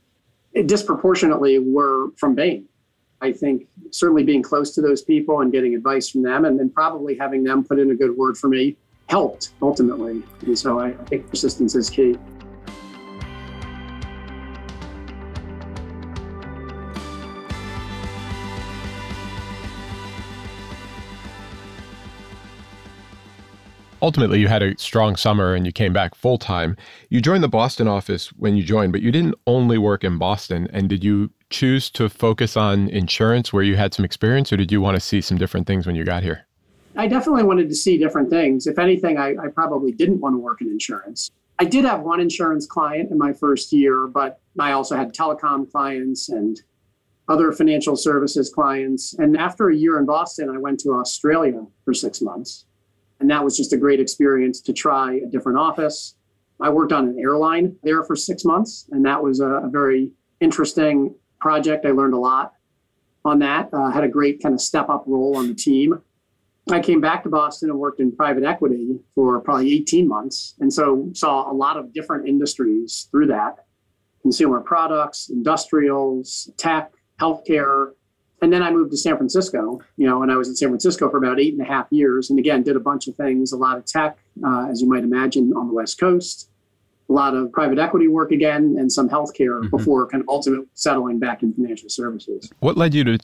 disproportionately 0.66 1.60
were 1.60 2.10
from 2.18 2.34
Bain. 2.34 2.68
I 3.24 3.32
think 3.32 3.68
certainly 3.92 4.24
being 4.24 4.44
close 4.44 4.76
to 4.76 4.82
those 4.82 5.02
people 5.02 5.40
and 5.40 5.50
getting 5.50 5.76
advice 5.76 6.10
from 6.10 6.24
them 6.24 6.44
and 6.44 6.60
then 6.60 6.70
probably 6.70 7.18
having 7.18 7.42
them 7.42 7.64
put 7.64 7.80
in 7.80 7.90
a 7.92 7.96
good 7.96 8.16
word 8.18 8.38
for 8.38 8.50
me 8.50 8.76
helped 9.08 9.52
ultimately. 9.62 10.22
And 10.42 10.60
so 10.60 10.80
I, 10.80 10.92
think 10.92 11.30
persistence 11.30 11.74
is 11.74 11.90
key. 11.90 12.18
Ultimately 24.04 24.38
you 24.40 24.50
had 24.50 24.62
a 24.62 24.78
strong 24.78 25.16
summer 25.16 25.56
and 25.56 25.66
you 25.66 25.72
came 25.72 25.94
back 25.94 26.14
full 26.14 26.38
time. 26.38 26.76
You 27.10 27.22
joined 27.22 27.42
the 27.42 27.48
Boston 27.48 27.88
office 27.88 28.28
when 28.34 28.58
you 28.58 28.64
joined, 28.64 28.92
but 28.92 29.02
you 29.02 29.12
didn't 29.12 29.36
only 29.48 29.78
work 29.78 30.04
in 30.04 30.18
Boston. 30.18 30.68
And 30.74 30.90
did 30.90 31.04
you 31.06 31.32
choose 31.50 31.90
to 31.92 32.10
focus 32.10 32.58
on 32.58 32.90
insurance 32.90 33.54
where 33.54 33.64
you 33.64 33.78
had 33.78 33.94
some 33.94 34.04
experience, 34.04 34.52
or 34.52 34.58
did 34.58 34.72
you 34.72 34.82
want 34.82 34.96
to 34.96 35.00
see 35.00 35.22
some 35.22 35.38
different 35.38 35.66
things 35.66 35.88
when 35.88 35.96
you 35.96 36.04
got 36.04 36.22
here? 36.22 36.46
I 36.98 37.08
definitely 37.08 37.44
wanted 37.44 37.70
to 37.70 37.76
see 37.76 37.98
different 37.98 38.30
things. 38.30 38.68
If 38.68 38.78
anything, 38.78 39.18
I, 39.18 39.30
I 39.42 39.48
probably 39.48 39.94
didn't 39.94 40.20
want 40.20 40.36
to 40.36 40.40
work 40.40 40.62
in 40.62 40.68
insurance. 40.68 41.32
I 41.60 41.64
did 41.64 41.86
have 41.86 42.02
one 42.02 42.20
insurance 42.20 42.66
client 42.68 43.10
in 43.10 43.18
my 43.18 43.32
first 43.32 43.72
year, 43.72 44.08
but 44.08 44.42
I 44.60 44.74
also 44.74 44.98
had 44.98 45.14
telecom 45.14 45.72
clients 45.72 46.28
and 46.28 46.60
other 47.30 47.54
financial 47.54 47.96
services 47.96 48.50
clients. 48.50 49.14
And 49.14 49.38
after 49.38 49.70
a 49.70 49.76
year 49.76 49.98
in 49.98 50.06
Boston, 50.06 50.50
I 50.50 50.58
went 50.58 50.82
to 50.82 50.90
Australia 50.92 51.66
for 51.86 51.94
six 51.94 52.22
months. 52.22 52.66
And 53.24 53.32
that 53.32 53.42
was 53.42 53.56
just 53.56 53.72
a 53.72 53.78
great 53.78 54.02
experience 54.02 54.60
to 54.60 54.74
try 54.74 55.14
a 55.14 55.26
different 55.26 55.58
office. 55.58 56.16
I 56.60 56.70
worked 56.70 56.92
on 56.92 57.08
an 57.08 57.18
airline 57.18 57.78
there 57.82 58.04
for 58.04 58.18
six 58.18 58.44
months, 58.44 58.86
and 58.92 59.06
that 59.06 59.24
was 59.24 59.40
a, 59.40 59.48
a 59.48 59.70
very 59.70 60.12
interesting 60.42 61.16
project. 61.40 61.86
I 61.86 61.92
learned 61.92 62.16
a 62.16 62.18
lot 62.18 62.52
on 63.24 63.40
that. 63.40 63.70
Uh, 63.72 63.90
had 63.92 64.04
a 64.04 64.10
great 64.10 64.44
kind 64.44 64.54
of 64.54 64.60
step 64.60 64.90
up 64.90 65.06
role 65.08 65.38
on 65.38 65.48
the 65.48 65.54
team. 65.54 66.02
I 66.70 66.82
came 66.82 67.00
back 67.00 67.24
to 67.24 67.30
Boston 67.30 67.70
and 67.70 67.80
worked 67.80 68.02
in 68.02 68.14
private 68.14 68.44
equity 68.44 69.00
for 69.16 69.40
probably 69.40 69.74
18 69.74 70.06
months. 70.06 70.56
And 70.60 70.74
so 70.74 71.10
saw 71.14 71.50
a 71.50 71.56
lot 71.56 71.78
of 71.78 71.94
different 71.94 72.28
industries 72.28 73.08
through 73.10 73.28
that 73.28 73.56
consumer 74.22 74.60
products, 74.60 75.30
industrials, 75.30 76.52
tech, 76.58 76.92
healthcare, 77.22 77.92
and 78.44 78.52
then 78.52 78.62
I 78.62 78.72
moved 78.72 78.92
to 78.92 78.98
San 78.98 79.16
Francisco, 79.16 79.80
you 79.96 80.06
know, 80.06 80.22
and 80.22 80.30
I 80.30 80.36
was 80.36 80.50
in 80.50 80.56
San 80.56 80.68
Francisco 80.68 81.10
for 81.10 81.16
about 81.16 81.40
eight 81.40 81.54
and 81.54 81.62
a 81.62 81.66
half 81.66 81.88
years. 81.92 82.30
And 82.30 82.38
again, 82.38 82.62
did 82.62 82.76
a 82.76 82.80
bunch 82.80 83.08
of 83.08 83.16
things, 83.16 83.54
a 83.54 83.58
lot 83.58 83.78
of 83.78 83.86
tech, 83.86 84.18
uh, 84.46 84.68
as 84.70 84.82
you 84.82 84.90
might 84.90 85.04
imagine, 85.04 85.54
on 85.56 85.70
the 85.70 85.74
West 85.74 85.98
Coast, 85.98 86.50
a 87.10 87.14
lot 87.14 87.36
of 87.36 87.54
private 87.54 87.80
equity 87.80 88.10
work 88.10 88.34
again, 88.34 88.76
and 88.78 88.92
some 88.92 89.08
healthcare 89.08 89.62
mm-hmm. 89.62 89.70
before 89.70 90.08
kind 90.08 90.22
of 90.22 90.28
ultimately 90.28 90.66
settling 90.74 91.20
back 91.20 91.42
in 91.42 91.54
financial 91.54 91.88
services. 91.88 92.52
What 92.60 92.76
led 92.76 92.94
you 92.94 93.06
to 93.06 93.18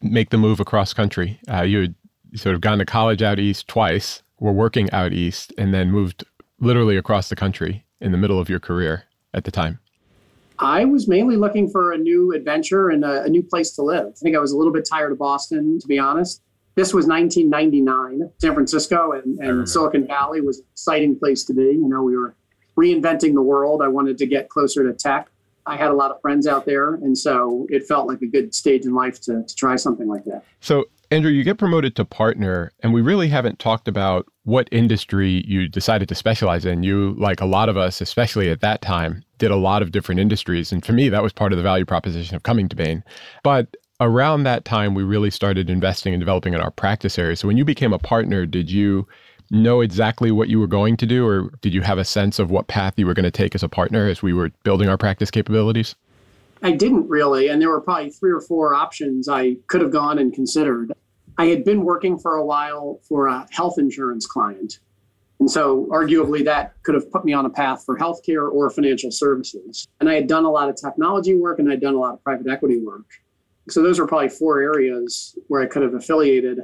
make 0.00 0.30
the 0.30 0.38
move 0.38 0.60
across 0.60 0.94
country? 0.94 1.40
Uh, 1.52 1.62
you 1.62 1.80
had 1.80 1.94
sort 2.36 2.54
of 2.54 2.60
gone 2.60 2.78
to 2.78 2.84
college 2.84 3.20
out 3.20 3.40
east 3.40 3.66
twice, 3.66 4.22
were 4.38 4.52
working 4.52 4.88
out 4.92 5.12
east, 5.12 5.52
and 5.58 5.74
then 5.74 5.90
moved 5.90 6.24
literally 6.60 6.96
across 6.96 7.28
the 7.28 7.36
country 7.36 7.84
in 8.00 8.12
the 8.12 8.18
middle 8.18 8.38
of 8.38 8.48
your 8.48 8.60
career 8.60 9.04
at 9.34 9.42
the 9.42 9.50
time. 9.50 9.80
I 10.62 10.84
was 10.84 11.08
mainly 11.08 11.36
looking 11.36 11.68
for 11.68 11.92
a 11.92 11.98
new 11.98 12.32
adventure 12.32 12.90
and 12.90 13.04
a, 13.04 13.24
a, 13.24 13.28
new 13.28 13.42
place 13.42 13.72
to 13.72 13.82
live. 13.82 14.06
I 14.06 14.18
think 14.20 14.36
I 14.36 14.38
was 14.38 14.52
a 14.52 14.56
little 14.56 14.72
bit 14.72 14.86
tired 14.88 15.12
of 15.12 15.18
Boston, 15.18 15.78
to 15.80 15.86
be 15.88 15.98
honest. 15.98 16.40
This 16.74 16.94
was 16.94 17.06
1999. 17.06 18.30
San 18.38 18.54
Francisco 18.54 19.12
and, 19.12 19.38
and 19.40 19.50
mm-hmm. 19.50 19.64
Silicon 19.64 20.06
Valley 20.06 20.40
was 20.40 20.58
an 20.58 20.64
exciting 20.72 21.18
place 21.18 21.44
to 21.44 21.52
be. 21.52 21.64
You 21.64 21.88
know, 21.88 22.02
we 22.02 22.16
were 22.16 22.34
reinventing 22.78 23.34
the 23.34 23.42
world. 23.42 23.82
I 23.82 23.88
wanted 23.88 24.16
to 24.18 24.26
get 24.26 24.48
closer 24.48 24.84
to 24.84 24.92
tech. 24.96 25.28
I 25.66 25.76
had 25.76 25.90
a 25.90 25.94
lot 25.94 26.10
of 26.10 26.20
friends 26.20 26.46
out 26.46 26.64
there, 26.64 26.94
and 26.94 27.16
so 27.16 27.66
it 27.70 27.86
felt 27.86 28.08
like 28.08 28.20
a 28.22 28.26
good 28.26 28.52
stage 28.52 28.84
in 28.84 28.94
life 28.94 29.20
to, 29.22 29.44
to 29.46 29.54
try 29.54 29.76
something 29.76 30.08
like 30.08 30.24
that. 30.24 30.42
So, 30.60 30.86
Andrew, 31.12 31.30
you 31.30 31.44
get 31.44 31.58
promoted 31.58 31.94
to 31.96 32.06
partner, 32.06 32.72
and 32.82 32.94
we 32.94 33.02
really 33.02 33.28
haven't 33.28 33.58
talked 33.58 33.86
about 33.86 34.26
what 34.44 34.66
industry 34.72 35.44
you 35.46 35.68
decided 35.68 36.08
to 36.08 36.14
specialize 36.14 36.64
in. 36.64 36.84
You, 36.84 37.14
like 37.18 37.42
a 37.42 37.44
lot 37.44 37.68
of 37.68 37.76
us, 37.76 38.00
especially 38.00 38.48
at 38.48 38.62
that 38.62 38.80
time, 38.80 39.22
did 39.36 39.50
a 39.50 39.56
lot 39.56 39.82
of 39.82 39.92
different 39.92 40.22
industries. 40.22 40.72
And 40.72 40.82
for 40.82 40.94
me, 40.94 41.10
that 41.10 41.22
was 41.22 41.30
part 41.30 41.52
of 41.52 41.58
the 41.58 41.62
value 41.62 41.84
proposition 41.84 42.34
of 42.34 42.44
coming 42.44 42.66
to 42.70 42.76
Bain. 42.76 43.04
But 43.42 43.76
around 44.00 44.44
that 44.44 44.64
time, 44.64 44.94
we 44.94 45.02
really 45.02 45.30
started 45.30 45.68
investing 45.68 46.14
and 46.14 46.20
developing 46.22 46.54
in 46.54 46.62
our 46.62 46.70
practice 46.70 47.18
area. 47.18 47.36
So 47.36 47.46
when 47.46 47.58
you 47.58 47.66
became 47.66 47.92
a 47.92 47.98
partner, 47.98 48.46
did 48.46 48.70
you 48.70 49.06
know 49.50 49.82
exactly 49.82 50.30
what 50.30 50.48
you 50.48 50.58
were 50.58 50.66
going 50.66 50.96
to 50.96 51.04
do, 51.04 51.26
or 51.26 51.50
did 51.60 51.74
you 51.74 51.82
have 51.82 51.98
a 51.98 52.06
sense 52.06 52.38
of 52.38 52.50
what 52.50 52.68
path 52.68 52.94
you 52.96 53.04
were 53.04 53.12
going 53.12 53.24
to 53.24 53.30
take 53.30 53.54
as 53.54 53.62
a 53.62 53.68
partner 53.68 54.08
as 54.08 54.22
we 54.22 54.32
were 54.32 54.50
building 54.64 54.88
our 54.88 54.96
practice 54.96 55.30
capabilities? 55.30 55.94
I 56.62 56.70
didn't 56.70 57.06
really. 57.06 57.48
And 57.48 57.60
there 57.60 57.68
were 57.68 57.82
probably 57.82 58.08
three 58.08 58.32
or 58.32 58.40
four 58.40 58.72
options 58.72 59.28
I 59.28 59.56
could 59.66 59.82
have 59.82 59.90
gone 59.90 60.18
and 60.18 60.32
considered. 60.32 60.94
I 61.38 61.46
had 61.46 61.64
been 61.64 61.84
working 61.84 62.18
for 62.18 62.36
a 62.36 62.44
while 62.44 63.00
for 63.08 63.26
a 63.26 63.46
health 63.50 63.78
insurance 63.78 64.26
client. 64.26 64.80
And 65.40 65.50
so, 65.50 65.86
arguably, 65.86 66.44
that 66.44 66.74
could 66.84 66.94
have 66.94 67.10
put 67.10 67.24
me 67.24 67.32
on 67.32 67.46
a 67.46 67.50
path 67.50 67.84
for 67.84 67.98
healthcare 67.98 68.48
or 68.50 68.70
financial 68.70 69.10
services. 69.10 69.88
And 69.98 70.08
I 70.08 70.14
had 70.14 70.28
done 70.28 70.44
a 70.44 70.50
lot 70.50 70.68
of 70.68 70.76
technology 70.76 71.34
work 71.34 71.58
and 71.58 71.70
I'd 71.70 71.80
done 71.80 71.94
a 71.94 71.98
lot 71.98 72.14
of 72.14 72.22
private 72.22 72.46
equity 72.48 72.78
work. 72.78 73.06
So, 73.68 73.82
those 73.82 73.98
were 73.98 74.06
probably 74.06 74.28
four 74.28 74.60
areas 74.60 75.36
where 75.48 75.62
I 75.62 75.66
could 75.66 75.82
have 75.82 75.94
affiliated. 75.94 76.60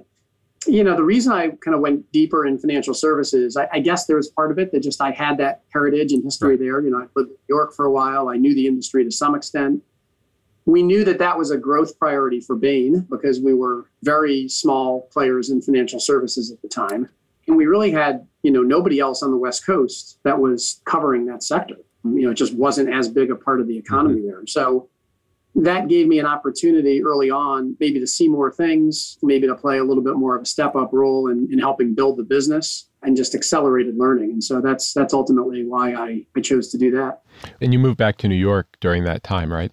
You 0.67 0.85
know, 0.85 0.95
the 0.95 1.03
reason 1.03 1.33
I 1.33 1.49
kind 1.49 1.75
of 1.75 1.81
went 1.81 2.11
deeper 2.13 2.47
in 2.47 2.59
financial 2.59 2.95
services, 2.95 3.57
I, 3.57 3.69
I 3.73 3.81
guess 3.81 4.07
there 4.07 4.17
was 4.17 4.29
part 4.29 4.53
of 4.53 4.59
it 4.59 4.71
that 4.73 4.83
just 4.83 5.01
I 5.01 5.11
had 5.11 5.39
that 5.39 5.63
heritage 5.73 6.13
and 6.13 6.23
history 6.23 6.57
there. 6.57 6.81
You 6.81 6.91
know, 6.91 6.99
I 6.99 7.07
lived 7.17 7.31
in 7.31 7.37
New 7.49 7.57
York 7.57 7.75
for 7.75 7.87
a 7.87 7.91
while, 7.91 8.29
I 8.29 8.37
knew 8.37 8.55
the 8.55 8.67
industry 8.67 9.03
to 9.05 9.11
some 9.11 9.35
extent 9.35 9.83
we 10.69 10.83
knew 10.83 11.03
that 11.03 11.19
that 11.19 11.39
was 11.39 11.51
a 11.51 11.57
growth 11.57 11.99
priority 11.99 12.41
for 12.41 12.55
Bain 12.55 13.01
because 13.09 13.41
we 13.41 13.55
were 13.55 13.87
very 14.03 14.47
small 14.51 15.09
players 15.11 15.49
in 15.49 15.63
financial 15.63 15.99
services 15.99 16.53
at 16.53 16.61
the 16.61 16.69
time. 16.69 17.09
And 17.47 17.57
we 17.57 17.65
really 17.65 17.91
had, 17.91 18.27
you 18.43 18.51
know, 18.51 18.63
nobody 18.63 19.01
else 19.01 19.23
on 19.23 19.31
the 19.31 19.39
West 19.39 19.65
Coast 19.65 20.19
that 20.25 20.39
was 20.39 20.83
covering 20.85 21.25
that 21.25 21.43
sector. 21.43 21.77
You 22.05 22.21
know, 22.21 22.33
it 22.33 22.35
just 22.35 22.55
wasn't 22.55 22.93
as 22.93 23.09
big 23.09 23.31
a 23.31 23.35
part 23.35 23.63
of 23.63 23.67
the 23.67 23.79
economy 23.79 24.21
there. 24.21 24.47
So 24.47 24.91
that 25.55 25.89
gave 25.89 26.07
me 26.07 26.19
an 26.19 26.27
opportunity 26.27 27.03
early 27.03 27.31
on, 27.31 27.75
maybe 27.81 27.99
to 27.99 28.07
see 28.07 28.29
more 28.29 28.53
things, 28.53 29.17
maybe 29.23 29.47
to 29.47 29.55
play 29.55 29.79
a 29.79 29.85
little 29.85 30.05
bit 30.05 30.17
more 30.17 30.37
of 30.37 30.43
a 30.43 30.47
step 30.47 30.77
up 30.77 30.91
role 30.93 31.29
in, 31.29 31.49
in 31.51 31.59
helping 31.59 31.95
build 31.95 32.19
the 32.19 32.25
business 32.25 32.91
and 33.03 33.17
just 33.17 33.35
accelerated 33.35 33.97
learning. 33.97 34.33
And 34.33 34.45
so 34.45 34.61
that's 34.61 34.93
that's 34.93 35.15
ultimately 35.15 35.65
why 35.65 35.95
I, 35.95 36.27
I 36.37 36.43
chose 36.43 36.69
to 36.73 36.79
do 36.79 36.91
that. 36.91 37.23
And 37.63 37.73
you 37.73 37.79
moved 37.79 37.97
back 37.97 38.19
to 38.19 38.29
New 38.29 38.35
York 38.37 38.77
during 38.81 39.05
that 39.05 39.23
time, 39.23 39.51
right? 39.51 39.73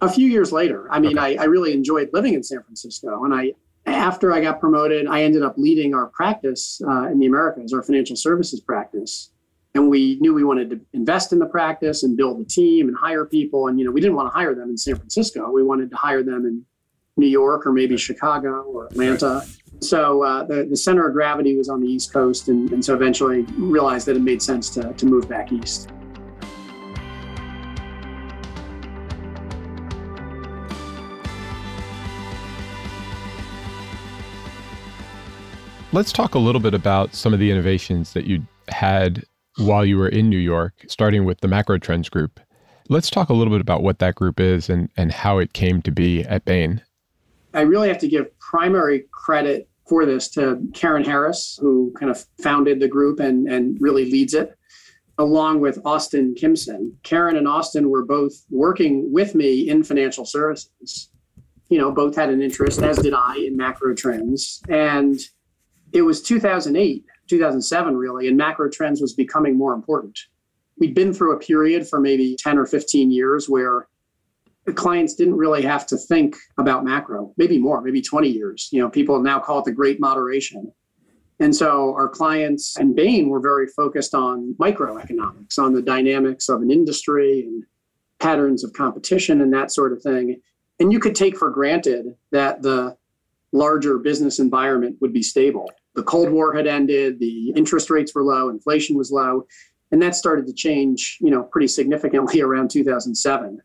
A 0.00 0.08
few 0.08 0.28
years 0.28 0.52
later. 0.52 0.90
I 0.90 0.98
mean, 1.00 1.18
okay. 1.18 1.36
I, 1.36 1.42
I 1.42 1.46
really 1.46 1.72
enjoyed 1.72 2.10
living 2.12 2.34
in 2.34 2.42
San 2.42 2.62
Francisco. 2.62 3.24
And 3.24 3.34
I, 3.34 3.52
after 3.86 4.32
I 4.32 4.40
got 4.40 4.60
promoted, 4.60 5.06
I 5.06 5.22
ended 5.22 5.42
up 5.42 5.54
leading 5.56 5.94
our 5.94 6.06
practice 6.06 6.80
uh, 6.86 7.06
in 7.08 7.18
the 7.18 7.26
Americas, 7.26 7.72
our 7.72 7.82
financial 7.82 8.16
services 8.16 8.60
practice. 8.60 9.30
And 9.74 9.88
we 9.88 10.18
knew 10.20 10.34
we 10.34 10.42
wanted 10.42 10.70
to 10.70 10.80
invest 10.94 11.32
in 11.32 11.38
the 11.38 11.46
practice 11.46 12.02
and 12.02 12.16
build 12.16 12.40
the 12.40 12.44
team 12.44 12.88
and 12.88 12.96
hire 12.96 13.24
people. 13.24 13.68
And, 13.68 13.78
you 13.78 13.84
know, 13.84 13.92
we 13.92 14.00
didn't 14.00 14.16
want 14.16 14.32
to 14.32 14.36
hire 14.36 14.54
them 14.54 14.68
in 14.70 14.76
San 14.76 14.96
Francisco. 14.96 15.50
We 15.50 15.62
wanted 15.62 15.90
to 15.90 15.96
hire 15.96 16.22
them 16.22 16.44
in 16.44 16.64
New 17.16 17.28
York 17.28 17.66
or 17.66 17.72
maybe 17.72 17.96
Chicago 17.96 18.62
or 18.62 18.86
Atlanta. 18.86 19.46
So 19.80 20.22
uh, 20.24 20.44
the, 20.44 20.66
the 20.68 20.76
center 20.76 21.06
of 21.06 21.14
gravity 21.14 21.56
was 21.56 21.68
on 21.68 21.80
the 21.80 21.88
East 21.88 22.12
Coast. 22.12 22.48
And, 22.48 22.72
and 22.72 22.84
so 22.84 22.94
eventually 22.94 23.42
realized 23.56 24.06
that 24.06 24.16
it 24.16 24.22
made 24.22 24.42
sense 24.42 24.70
to, 24.70 24.92
to 24.92 25.06
move 25.06 25.28
back 25.28 25.52
east. 25.52 25.88
Let's 35.92 36.12
talk 36.12 36.36
a 36.36 36.38
little 36.38 36.60
bit 36.60 36.72
about 36.72 37.16
some 37.16 37.34
of 37.34 37.40
the 37.40 37.50
innovations 37.50 38.12
that 38.12 38.24
you 38.24 38.46
had 38.68 39.24
while 39.58 39.84
you 39.84 39.98
were 39.98 40.08
in 40.08 40.30
New 40.30 40.38
York, 40.38 40.84
starting 40.86 41.24
with 41.24 41.40
the 41.40 41.48
Macro 41.48 41.78
Trends 41.78 42.08
Group. 42.08 42.38
Let's 42.88 43.10
talk 43.10 43.28
a 43.28 43.32
little 43.32 43.52
bit 43.52 43.60
about 43.60 43.82
what 43.82 43.98
that 43.98 44.14
group 44.14 44.38
is 44.38 44.70
and, 44.70 44.88
and 44.96 45.10
how 45.10 45.38
it 45.38 45.52
came 45.52 45.82
to 45.82 45.90
be 45.90 46.22
at 46.22 46.44
Bain. 46.44 46.80
I 47.54 47.62
really 47.62 47.88
have 47.88 47.98
to 47.98 48.08
give 48.08 48.26
primary 48.38 49.06
credit 49.10 49.68
for 49.88 50.06
this 50.06 50.28
to 50.30 50.62
Karen 50.74 51.02
Harris, 51.02 51.58
who 51.60 51.92
kind 51.98 52.08
of 52.08 52.24
founded 52.40 52.78
the 52.78 52.86
group 52.86 53.18
and, 53.18 53.48
and 53.48 53.76
really 53.80 54.08
leads 54.08 54.32
it, 54.32 54.56
along 55.18 55.58
with 55.58 55.80
Austin 55.84 56.36
Kimson. 56.36 56.92
Karen 57.02 57.36
and 57.36 57.48
Austin 57.48 57.90
were 57.90 58.04
both 58.04 58.44
working 58.48 59.12
with 59.12 59.34
me 59.34 59.68
in 59.68 59.82
financial 59.82 60.24
services. 60.24 61.10
You 61.68 61.78
know, 61.78 61.90
both 61.90 62.14
had 62.14 62.30
an 62.30 62.40
interest, 62.40 62.80
as 62.80 62.98
did 62.98 63.12
I, 63.12 63.38
in 63.38 63.56
macro 63.56 63.92
trends. 63.92 64.62
And 64.68 65.18
it 65.92 66.02
was 66.02 66.22
2008, 66.22 67.04
2007, 67.28 67.96
really, 67.96 68.28
and 68.28 68.36
macro 68.36 68.68
trends 68.68 69.00
was 69.00 69.14
becoming 69.14 69.56
more 69.56 69.72
important. 69.72 70.18
We'd 70.78 70.94
been 70.94 71.12
through 71.12 71.36
a 71.36 71.38
period 71.38 71.88
for 71.88 72.00
maybe 72.00 72.36
10 72.38 72.58
or 72.58 72.66
15 72.66 73.10
years 73.10 73.48
where 73.48 73.88
the 74.66 74.72
clients 74.72 75.14
didn't 75.14 75.36
really 75.36 75.62
have 75.62 75.86
to 75.88 75.96
think 75.96 76.36
about 76.58 76.84
macro, 76.84 77.32
maybe 77.36 77.58
more, 77.58 77.80
maybe 77.80 78.00
20 78.00 78.28
years. 78.28 78.68
You 78.72 78.80
know, 78.80 78.88
people 78.88 79.20
now 79.20 79.38
call 79.38 79.60
it 79.60 79.64
the 79.64 79.72
great 79.72 80.00
moderation. 80.00 80.72
And 81.40 81.56
so 81.56 81.94
our 81.94 82.08
clients 82.08 82.76
and 82.76 82.94
Bain 82.94 83.30
were 83.30 83.40
very 83.40 83.66
focused 83.66 84.14
on 84.14 84.54
microeconomics, 84.60 85.58
on 85.58 85.72
the 85.72 85.80
dynamics 85.80 86.50
of 86.50 86.60
an 86.60 86.70
industry 86.70 87.42
and 87.42 87.64
patterns 88.20 88.62
of 88.62 88.74
competition 88.74 89.40
and 89.40 89.52
that 89.54 89.72
sort 89.72 89.92
of 89.92 90.02
thing. 90.02 90.40
And 90.78 90.92
you 90.92 91.00
could 91.00 91.14
take 91.14 91.38
for 91.38 91.50
granted 91.50 92.14
that 92.30 92.60
the 92.60 92.96
larger 93.52 93.98
business 93.98 94.38
environment 94.38 94.96
would 95.00 95.12
be 95.12 95.22
stable 95.22 95.68
the 95.94 96.02
Cold 96.02 96.30
War 96.30 96.54
had 96.54 96.66
ended, 96.66 97.18
the 97.18 97.50
interest 97.50 97.90
rates 97.90 98.14
were 98.14 98.22
low, 98.22 98.48
inflation 98.48 98.96
was 98.96 99.10
low, 99.10 99.46
and 99.90 100.00
that 100.02 100.14
started 100.14 100.46
to 100.46 100.52
change, 100.52 101.18
you 101.20 101.30
know, 101.30 101.42
pretty 101.42 101.68
significantly 101.68 102.40
around 102.42 102.70
2007. 102.70 103.60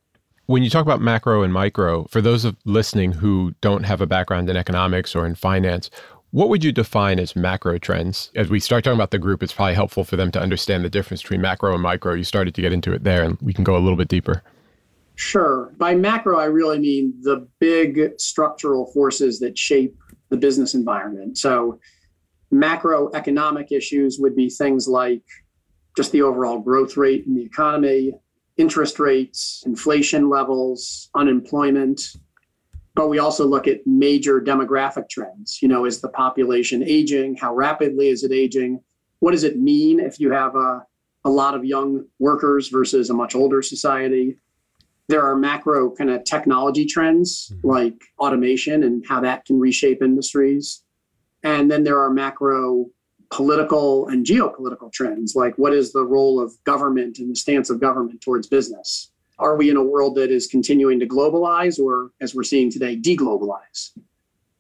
When 0.48 0.62
you 0.62 0.70
talk 0.70 0.84
about 0.84 1.02
macro 1.02 1.42
and 1.42 1.52
micro, 1.52 2.06
for 2.06 2.22
those 2.22 2.46
of 2.46 2.56
listening 2.66 3.12
who 3.14 3.56
don't 3.62 3.84
have 3.84 4.02
a 4.02 4.06
background 4.06 4.50
in 4.50 4.58
economics 4.58 5.16
or 5.16 5.26
in 5.26 5.34
finance, 5.34 5.90
what 6.32 6.50
would 6.50 6.64
you 6.64 6.72
define 6.72 7.20
as 7.20 7.36
macro 7.36 7.78
trends? 7.78 8.32
As 8.36 8.50
we 8.50 8.60
start 8.60 8.84
talking 8.84 8.98
about 8.98 9.12
the 9.12 9.18
group, 9.18 9.42
it's 9.42 9.54
probably 9.54 9.74
helpful 9.74 10.04
for 10.04 10.18
them 10.18 10.32
to 10.32 10.42
understand 10.42 10.84
the 10.84 10.90
difference 10.90 11.22
between 11.22 11.42
macro 11.42 11.74
and 11.74 11.82
micro. 11.82 12.14
You 12.14 12.24
started 12.24 12.54
to 12.56 12.62
get 12.62 12.74
into 12.74 12.94
it 12.94 13.04
there, 13.04 13.24
and 13.24 13.38
we 13.42 13.54
can 13.54 13.64
go 13.64 13.76
a 13.76 13.80
little 13.80 13.96
bit 13.96 14.10
deeper. 14.10 14.44
Sure. 15.16 15.74
By 15.78 15.96
macro, 15.96 16.38
I 16.38 16.46
really 16.46 16.80
mean 16.80 17.14
the 17.22 17.48
big 17.60 18.20
structural 18.20 18.92
forces 18.92 19.40
that 19.40 19.58
shape 19.58 19.98
the 20.30 20.38
business 20.38 20.74
environment. 20.74 21.38
So, 21.38 21.80
macroeconomic 22.54 23.72
issues 23.72 24.18
would 24.20 24.36
be 24.36 24.50
things 24.50 24.88
like 24.88 25.24
just 25.96 26.12
the 26.12 26.22
overall 26.22 26.60
growth 26.60 26.98
rate 26.98 27.26
in 27.26 27.36
the 27.36 27.44
economy, 27.44 28.14
interest 28.58 29.00
rates, 29.00 29.64
inflation 29.66 30.30
levels, 30.30 31.10
unemployment. 31.16 32.02
But 32.94 33.10
we 33.10 33.20
also 33.20 33.46
look 33.46 33.68
at 33.68 33.86
major 33.86 34.40
demographic 34.42 35.10
trends. 35.10 35.60
You 35.62 35.68
know, 35.68 35.86
is 35.86 36.02
the 36.02 36.10
population 36.10 36.84
aging? 36.84 37.36
How 37.36 37.54
rapidly 37.54 38.10
is 38.10 38.24
it 38.24 38.32
aging? 38.32 38.82
What 39.20 39.32
does 39.32 39.44
it 39.44 39.58
mean 39.58 40.00
if 40.00 40.20
you 40.20 40.32
have 40.32 40.56
a, 40.56 40.86
a 41.26 41.30
lot 41.30 41.56
of 41.56 41.66
young 41.66 42.06
workers 42.20 42.70
versus 42.70 43.10
a 43.10 43.14
much 43.14 43.36
older 43.36 43.62
society? 43.62 44.38
There 45.08 45.24
are 45.24 45.36
macro 45.36 45.92
kind 45.92 46.10
of 46.10 46.24
technology 46.24 46.86
trends 46.86 47.52
mm-hmm. 47.54 47.68
like 47.68 48.04
automation 48.20 48.84
and 48.84 49.06
how 49.08 49.22
that 49.22 49.46
can 49.46 49.60
reshape 49.60 50.02
industries. 50.02 50.84
And 51.44 51.70
then 51.70 51.84
there 51.84 52.00
are 52.00 52.10
macro 52.10 52.88
political 53.30 54.08
and 54.08 54.26
geopolitical 54.26 54.92
trends, 54.92 55.36
like 55.36 55.58
what 55.58 55.74
is 55.74 55.92
the 55.92 56.06
role 56.06 56.40
of 56.40 56.54
government 56.64 57.20
and 57.20 57.30
the 57.30 57.36
stance 57.36 57.70
of 57.70 57.80
government 57.80 58.22
towards 58.22 58.48
business? 58.48 59.12
Are 59.38 59.58
we 59.58 59.70
in 59.70 59.78
a 59.78 59.84
world 59.84 60.16
that 60.16 60.32
is 60.32 60.48
continuing 60.48 61.00
to 61.02 61.08
globalize 61.08 61.80
or, 61.80 62.12
as 62.22 62.34
we're 62.34 62.44
seeing 62.44 62.72
today, 62.72 62.96
deglobalize? 62.96 63.92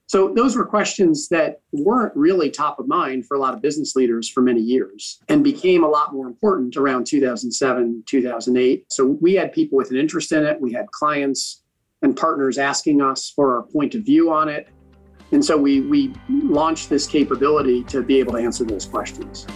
So, 0.07 0.33
those 0.33 0.55
were 0.55 0.65
questions 0.65 1.27
that 1.29 1.61
weren't 1.71 2.15
really 2.15 2.49
top 2.49 2.79
of 2.79 2.87
mind 2.87 3.25
for 3.25 3.35
a 3.35 3.39
lot 3.39 3.53
of 3.53 3.61
business 3.61 3.95
leaders 3.95 4.29
for 4.29 4.41
many 4.41 4.61
years 4.61 5.19
and 5.29 5.43
became 5.43 5.83
a 5.83 5.87
lot 5.87 6.13
more 6.13 6.27
important 6.27 6.77
around 6.77 7.07
2007, 7.07 8.03
2008. 8.05 8.85
So, 8.91 9.17
we 9.19 9.33
had 9.33 9.51
people 9.51 9.77
with 9.77 9.91
an 9.91 9.97
interest 9.97 10.31
in 10.31 10.45
it. 10.45 10.61
We 10.61 10.73
had 10.73 10.91
clients 10.91 11.63
and 12.01 12.15
partners 12.15 12.57
asking 12.57 13.01
us 13.01 13.31
for 13.35 13.55
our 13.55 13.63
point 13.63 13.95
of 13.95 14.03
view 14.03 14.31
on 14.31 14.47
it. 14.47 14.69
And 15.31 15.43
so 15.43 15.57
we, 15.57 15.81
we 15.81 16.13
launched 16.29 16.89
this 16.89 17.07
capability 17.07 17.83
to 17.85 18.03
be 18.03 18.19
able 18.19 18.33
to 18.33 18.39
answer 18.39 18.63
those 18.63 18.85
questions. 18.85 19.47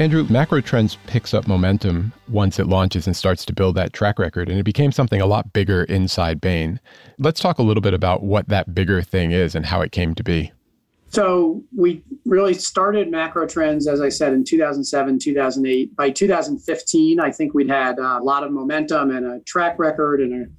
Andrew, 0.00 0.24
MacroTrends 0.24 0.96
picks 1.06 1.34
up 1.34 1.46
momentum 1.46 2.14
once 2.26 2.58
it 2.58 2.66
launches 2.66 3.06
and 3.06 3.14
starts 3.14 3.44
to 3.44 3.52
build 3.52 3.74
that 3.74 3.92
track 3.92 4.18
record, 4.18 4.48
and 4.48 4.58
it 4.58 4.62
became 4.62 4.92
something 4.92 5.20
a 5.20 5.26
lot 5.26 5.52
bigger 5.52 5.84
inside 5.84 6.40
Bain. 6.40 6.80
Let's 7.18 7.38
talk 7.38 7.58
a 7.58 7.62
little 7.62 7.82
bit 7.82 7.92
about 7.92 8.22
what 8.22 8.48
that 8.48 8.74
bigger 8.74 9.02
thing 9.02 9.32
is 9.32 9.54
and 9.54 9.66
how 9.66 9.82
it 9.82 9.92
came 9.92 10.14
to 10.14 10.24
be. 10.24 10.52
So 11.10 11.62
we 11.76 12.02
really 12.24 12.54
started 12.54 13.12
MacroTrends, 13.12 13.86
as 13.92 14.00
I 14.00 14.08
said, 14.08 14.32
in 14.32 14.42
2007, 14.42 15.18
2008. 15.18 15.94
By 15.94 16.08
2015, 16.08 17.20
I 17.20 17.30
think 17.30 17.52
we'd 17.52 17.68
had 17.68 17.98
a 17.98 18.20
lot 18.20 18.42
of 18.42 18.52
momentum 18.52 19.10
and 19.10 19.26
a 19.26 19.40
track 19.40 19.78
record 19.78 20.22
and 20.22 20.46
a 20.46 20.50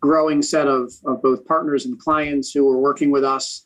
growing 0.00 0.42
set 0.42 0.68
of, 0.68 0.92
of 1.06 1.22
both 1.22 1.46
partners 1.46 1.86
and 1.86 1.98
clients 1.98 2.52
who 2.52 2.66
were 2.66 2.78
working 2.78 3.10
with 3.10 3.24
us. 3.24 3.64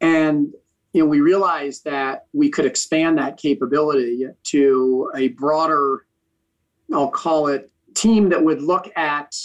And 0.00 0.54
you 0.96 1.02
know, 1.02 1.08
we 1.08 1.20
realized 1.20 1.84
that 1.84 2.24
we 2.32 2.48
could 2.48 2.64
expand 2.64 3.18
that 3.18 3.36
capability 3.36 4.24
to 4.44 5.10
a 5.14 5.28
broader, 5.28 6.06
I'll 6.90 7.10
call 7.10 7.48
it 7.48 7.70
team 7.94 8.30
that 8.30 8.42
would 8.42 8.62
look 8.62 8.90
at 8.96 9.36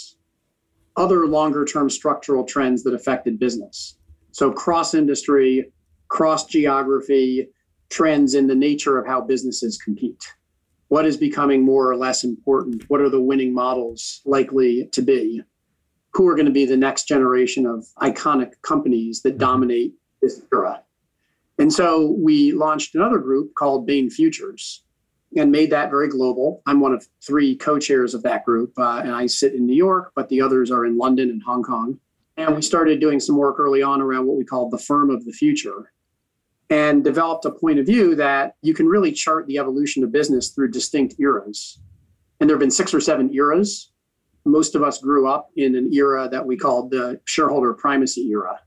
other 0.96 1.26
longer 1.26 1.66
term 1.66 1.90
structural 1.90 2.44
trends 2.44 2.82
that 2.84 2.94
affected 2.94 3.38
business. 3.38 3.98
So, 4.30 4.50
cross 4.50 4.94
industry, 4.94 5.70
cross 6.08 6.46
geography, 6.46 7.48
trends 7.90 8.34
in 8.34 8.46
the 8.46 8.54
nature 8.54 8.98
of 8.98 9.06
how 9.06 9.20
businesses 9.20 9.76
compete. 9.76 10.24
What 10.88 11.04
is 11.04 11.18
becoming 11.18 11.62
more 11.62 11.90
or 11.90 11.96
less 11.96 12.24
important? 12.24 12.88
What 12.88 13.02
are 13.02 13.10
the 13.10 13.20
winning 13.20 13.52
models 13.52 14.22
likely 14.24 14.88
to 14.92 15.02
be? 15.02 15.42
Who 16.14 16.26
are 16.28 16.34
going 16.34 16.46
to 16.46 16.52
be 16.52 16.64
the 16.64 16.78
next 16.78 17.08
generation 17.08 17.66
of 17.66 17.84
iconic 18.00 18.52
companies 18.62 19.20
that 19.20 19.32
mm-hmm. 19.32 19.38
dominate 19.40 19.92
this 20.22 20.40
era? 20.50 20.82
And 21.62 21.72
so 21.72 22.16
we 22.18 22.50
launched 22.50 22.96
another 22.96 23.18
group 23.18 23.54
called 23.54 23.86
Bain 23.86 24.10
Futures 24.10 24.82
and 25.36 25.52
made 25.52 25.70
that 25.70 25.90
very 25.90 26.08
global. 26.08 26.60
I'm 26.66 26.80
one 26.80 26.92
of 26.92 27.06
three 27.24 27.54
co 27.54 27.78
chairs 27.78 28.14
of 28.14 28.24
that 28.24 28.44
group, 28.44 28.72
uh, 28.76 29.00
and 29.04 29.12
I 29.12 29.28
sit 29.28 29.54
in 29.54 29.64
New 29.64 29.76
York, 29.76 30.10
but 30.16 30.28
the 30.28 30.40
others 30.40 30.72
are 30.72 30.84
in 30.84 30.98
London 30.98 31.30
and 31.30 31.40
Hong 31.44 31.62
Kong. 31.62 32.00
And 32.36 32.56
we 32.56 32.62
started 32.62 32.98
doing 32.98 33.20
some 33.20 33.36
work 33.36 33.60
early 33.60 33.80
on 33.80 34.02
around 34.02 34.26
what 34.26 34.36
we 34.36 34.44
called 34.44 34.72
the 34.72 34.78
firm 34.78 35.08
of 35.08 35.24
the 35.24 35.30
future 35.30 35.92
and 36.68 37.04
developed 37.04 37.44
a 37.44 37.52
point 37.52 37.78
of 37.78 37.86
view 37.86 38.16
that 38.16 38.56
you 38.62 38.74
can 38.74 38.88
really 38.88 39.12
chart 39.12 39.46
the 39.46 39.58
evolution 39.58 40.02
of 40.02 40.10
business 40.10 40.48
through 40.48 40.72
distinct 40.72 41.14
eras. 41.20 41.78
And 42.40 42.50
there 42.50 42.56
have 42.56 42.60
been 42.60 42.72
six 42.72 42.92
or 42.92 43.00
seven 43.00 43.32
eras. 43.32 43.92
Most 44.44 44.74
of 44.74 44.82
us 44.82 44.98
grew 44.98 45.28
up 45.28 45.50
in 45.54 45.76
an 45.76 45.92
era 45.92 46.28
that 46.28 46.44
we 46.44 46.56
called 46.56 46.90
the 46.90 47.20
shareholder 47.24 47.72
primacy 47.72 48.28
era. 48.32 48.58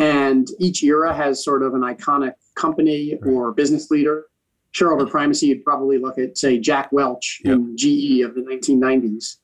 And 0.00 0.48
each 0.58 0.82
era 0.82 1.14
has 1.14 1.44
sort 1.44 1.62
of 1.62 1.74
an 1.74 1.82
iconic 1.82 2.32
company 2.54 3.18
or 3.22 3.52
business 3.52 3.90
leader. 3.90 4.26
Shareholder 4.72 5.06
primacy, 5.06 5.48
you'd 5.48 5.64
probably 5.64 5.98
look 5.98 6.18
at, 6.18 6.38
say, 6.38 6.58
Jack 6.58 6.90
Welch 6.90 7.40
yep. 7.44 7.56
in 7.56 7.76
GE 7.76 8.22
of 8.22 8.34
the 8.34 8.40
1990s. 8.40 9.36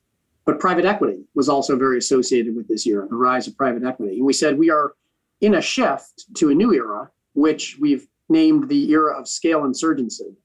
But 0.46 0.58
private 0.58 0.86
equity 0.86 1.24
was 1.34 1.50
also 1.50 1.76
very 1.76 1.98
associated 1.98 2.56
with 2.56 2.68
this 2.68 2.86
era, 2.86 3.06
the 3.06 3.16
rise 3.16 3.46
of 3.46 3.56
private 3.56 3.84
equity. 3.84 4.16
And 4.16 4.24
we 4.24 4.32
said 4.32 4.56
we 4.56 4.70
are 4.70 4.94
in 5.42 5.56
a 5.56 5.60
shift 5.60 6.24
to 6.36 6.50
a 6.50 6.54
new 6.54 6.72
era, 6.72 7.10
which 7.34 7.76
we've 7.78 8.08
named 8.28 8.68
the 8.68 8.90
era 8.90 9.18
of 9.18 9.28
scale 9.28 9.64
insurgency. 9.64 10.36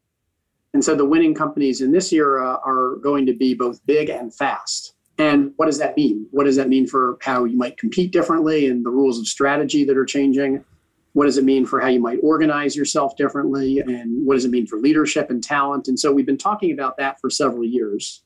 And 0.74 0.84
so 0.84 0.96
the 0.96 1.06
winning 1.06 1.36
companies 1.36 1.82
in 1.82 1.92
this 1.92 2.12
era 2.12 2.60
are 2.66 2.96
going 2.96 3.26
to 3.28 3.34
be 3.34 3.54
both 3.54 3.86
big 3.86 4.10
and 4.10 4.34
fast. 4.34 4.96
And 5.18 5.54
what 5.58 5.66
does 5.68 5.78
that 5.80 5.96
mean? 5.96 6.28
What 6.32 6.46
does 6.46 6.56
that 6.56 6.70
mean 6.70 6.88
for 6.88 7.18
how 7.22 7.44
you 7.44 7.58
might 7.58 7.78
compete 7.78 8.12
differently 8.12 8.68
and 8.68 8.86
the 8.86 8.90
rules 8.90 9.20
of 9.20 9.28
strategy 9.28 9.84
that 9.86 9.98
are 9.98 10.06
changing? 10.06 10.64
What 11.14 11.26
does 11.26 11.38
it 11.38 11.44
mean 11.44 11.66
for 11.66 11.80
how 11.82 11.88
you 11.88 12.00
might 12.00 12.20
organize 12.24 12.76
yourself 12.76 13.18
differently? 13.18 13.80
And 13.80 14.26
what 14.26 14.36
does 14.36 14.46
it 14.46 14.52
mean 14.52 14.66
for 14.66 14.80
leadership 14.80 15.30
and 15.30 15.44
talent? 15.44 15.90
And 15.90 16.00
so 16.00 16.12
we've 16.12 16.26
been 16.26 16.38
talking 16.38 16.72
about 16.72 16.98
that 16.98 17.20
for 17.20 17.30
several 17.30 17.66
years. 17.66 18.24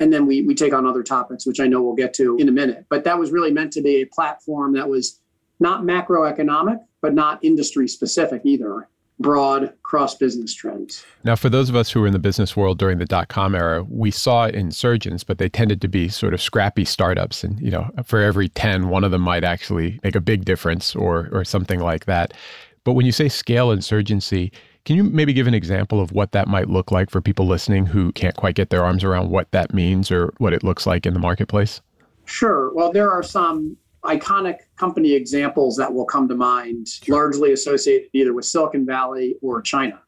And 0.00 0.12
then 0.12 0.26
we, 0.26 0.42
we 0.42 0.54
take 0.54 0.72
on 0.72 0.86
other 0.86 1.02
topics, 1.02 1.46
which 1.46 1.60
I 1.60 1.66
know 1.66 1.82
we'll 1.82 1.94
get 1.94 2.14
to 2.14 2.36
in 2.38 2.48
a 2.48 2.52
minute. 2.52 2.86
But 2.88 3.04
that 3.04 3.18
was 3.18 3.30
really 3.30 3.52
meant 3.52 3.72
to 3.74 3.82
be 3.82 4.02
a 4.02 4.06
platform 4.06 4.72
that 4.72 4.88
was 4.88 5.20
not 5.60 5.82
macroeconomic, 5.82 6.80
but 7.00 7.14
not 7.14 7.44
industry 7.44 7.86
specific 7.86 8.42
either 8.44 8.88
broad 9.20 9.72
cross 9.82 10.14
business 10.16 10.52
trends. 10.54 11.04
Now, 11.22 11.36
for 11.36 11.48
those 11.48 11.68
of 11.68 11.76
us 11.76 11.90
who 11.90 12.00
were 12.00 12.06
in 12.06 12.12
the 12.12 12.18
business 12.18 12.56
world 12.56 12.78
during 12.78 12.98
the 12.98 13.04
dot 13.04 13.28
com 13.28 13.54
era, 13.54 13.84
we 13.88 14.10
saw 14.10 14.46
insurgents, 14.46 15.22
but 15.22 15.38
they 15.38 15.48
tended 15.48 15.80
to 15.82 15.88
be 15.88 16.08
sort 16.08 16.34
of 16.34 16.42
scrappy 16.42 16.84
startups. 16.84 17.44
And, 17.44 17.60
you 17.60 17.70
know, 17.70 17.88
for 18.04 18.20
every 18.20 18.48
10, 18.48 18.88
one 18.88 19.04
of 19.04 19.12
them 19.12 19.22
might 19.22 19.44
actually 19.44 20.00
make 20.02 20.16
a 20.16 20.20
big 20.20 20.44
difference 20.44 20.96
or, 20.96 21.28
or 21.32 21.44
something 21.44 21.80
like 21.80 22.06
that. 22.06 22.34
But 22.82 22.92
when 22.92 23.06
you 23.06 23.12
say 23.12 23.28
scale 23.28 23.70
insurgency, 23.70 24.52
can 24.84 24.96
you 24.96 25.04
maybe 25.04 25.32
give 25.32 25.46
an 25.46 25.54
example 25.54 26.00
of 26.00 26.12
what 26.12 26.32
that 26.32 26.48
might 26.48 26.68
look 26.68 26.90
like 26.90 27.08
for 27.08 27.22
people 27.22 27.46
listening 27.46 27.86
who 27.86 28.12
can't 28.12 28.36
quite 28.36 28.56
get 28.56 28.68
their 28.68 28.84
arms 28.84 29.02
around 29.02 29.30
what 29.30 29.50
that 29.52 29.72
means 29.72 30.10
or 30.10 30.34
what 30.38 30.52
it 30.52 30.62
looks 30.62 30.86
like 30.86 31.06
in 31.06 31.14
the 31.14 31.20
marketplace? 31.20 31.80
Sure. 32.26 32.74
Well, 32.74 32.92
there 32.92 33.10
are 33.10 33.22
some 33.22 33.76
iconic 34.04 34.58
company 34.76 35.12
examples 35.12 35.76
that 35.76 35.92
will 35.92 36.04
come 36.04 36.28
to 36.28 36.34
mind, 36.34 36.86
largely 37.08 37.52
associated 37.52 38.08
either 38.12 38.32
with 38.34 38.44
Silicon 38.44 38.84
Valley 38.86 39.36
or 39.42 39.62
China. 39.62 40.00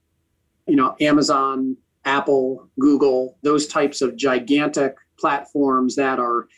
You 0.67 0.77
know, 0.77 0.97
Amazon, 1.01 1.77
Apple, 2.05 2.69
Google, 2.79 3.39
those 3.43 3.67
types 3.67 4.03
of 4.03 4.17
gigantic 4.17 4.97
platforms 5.19 5.97
that 5.97 6.19
are 6.19 6.49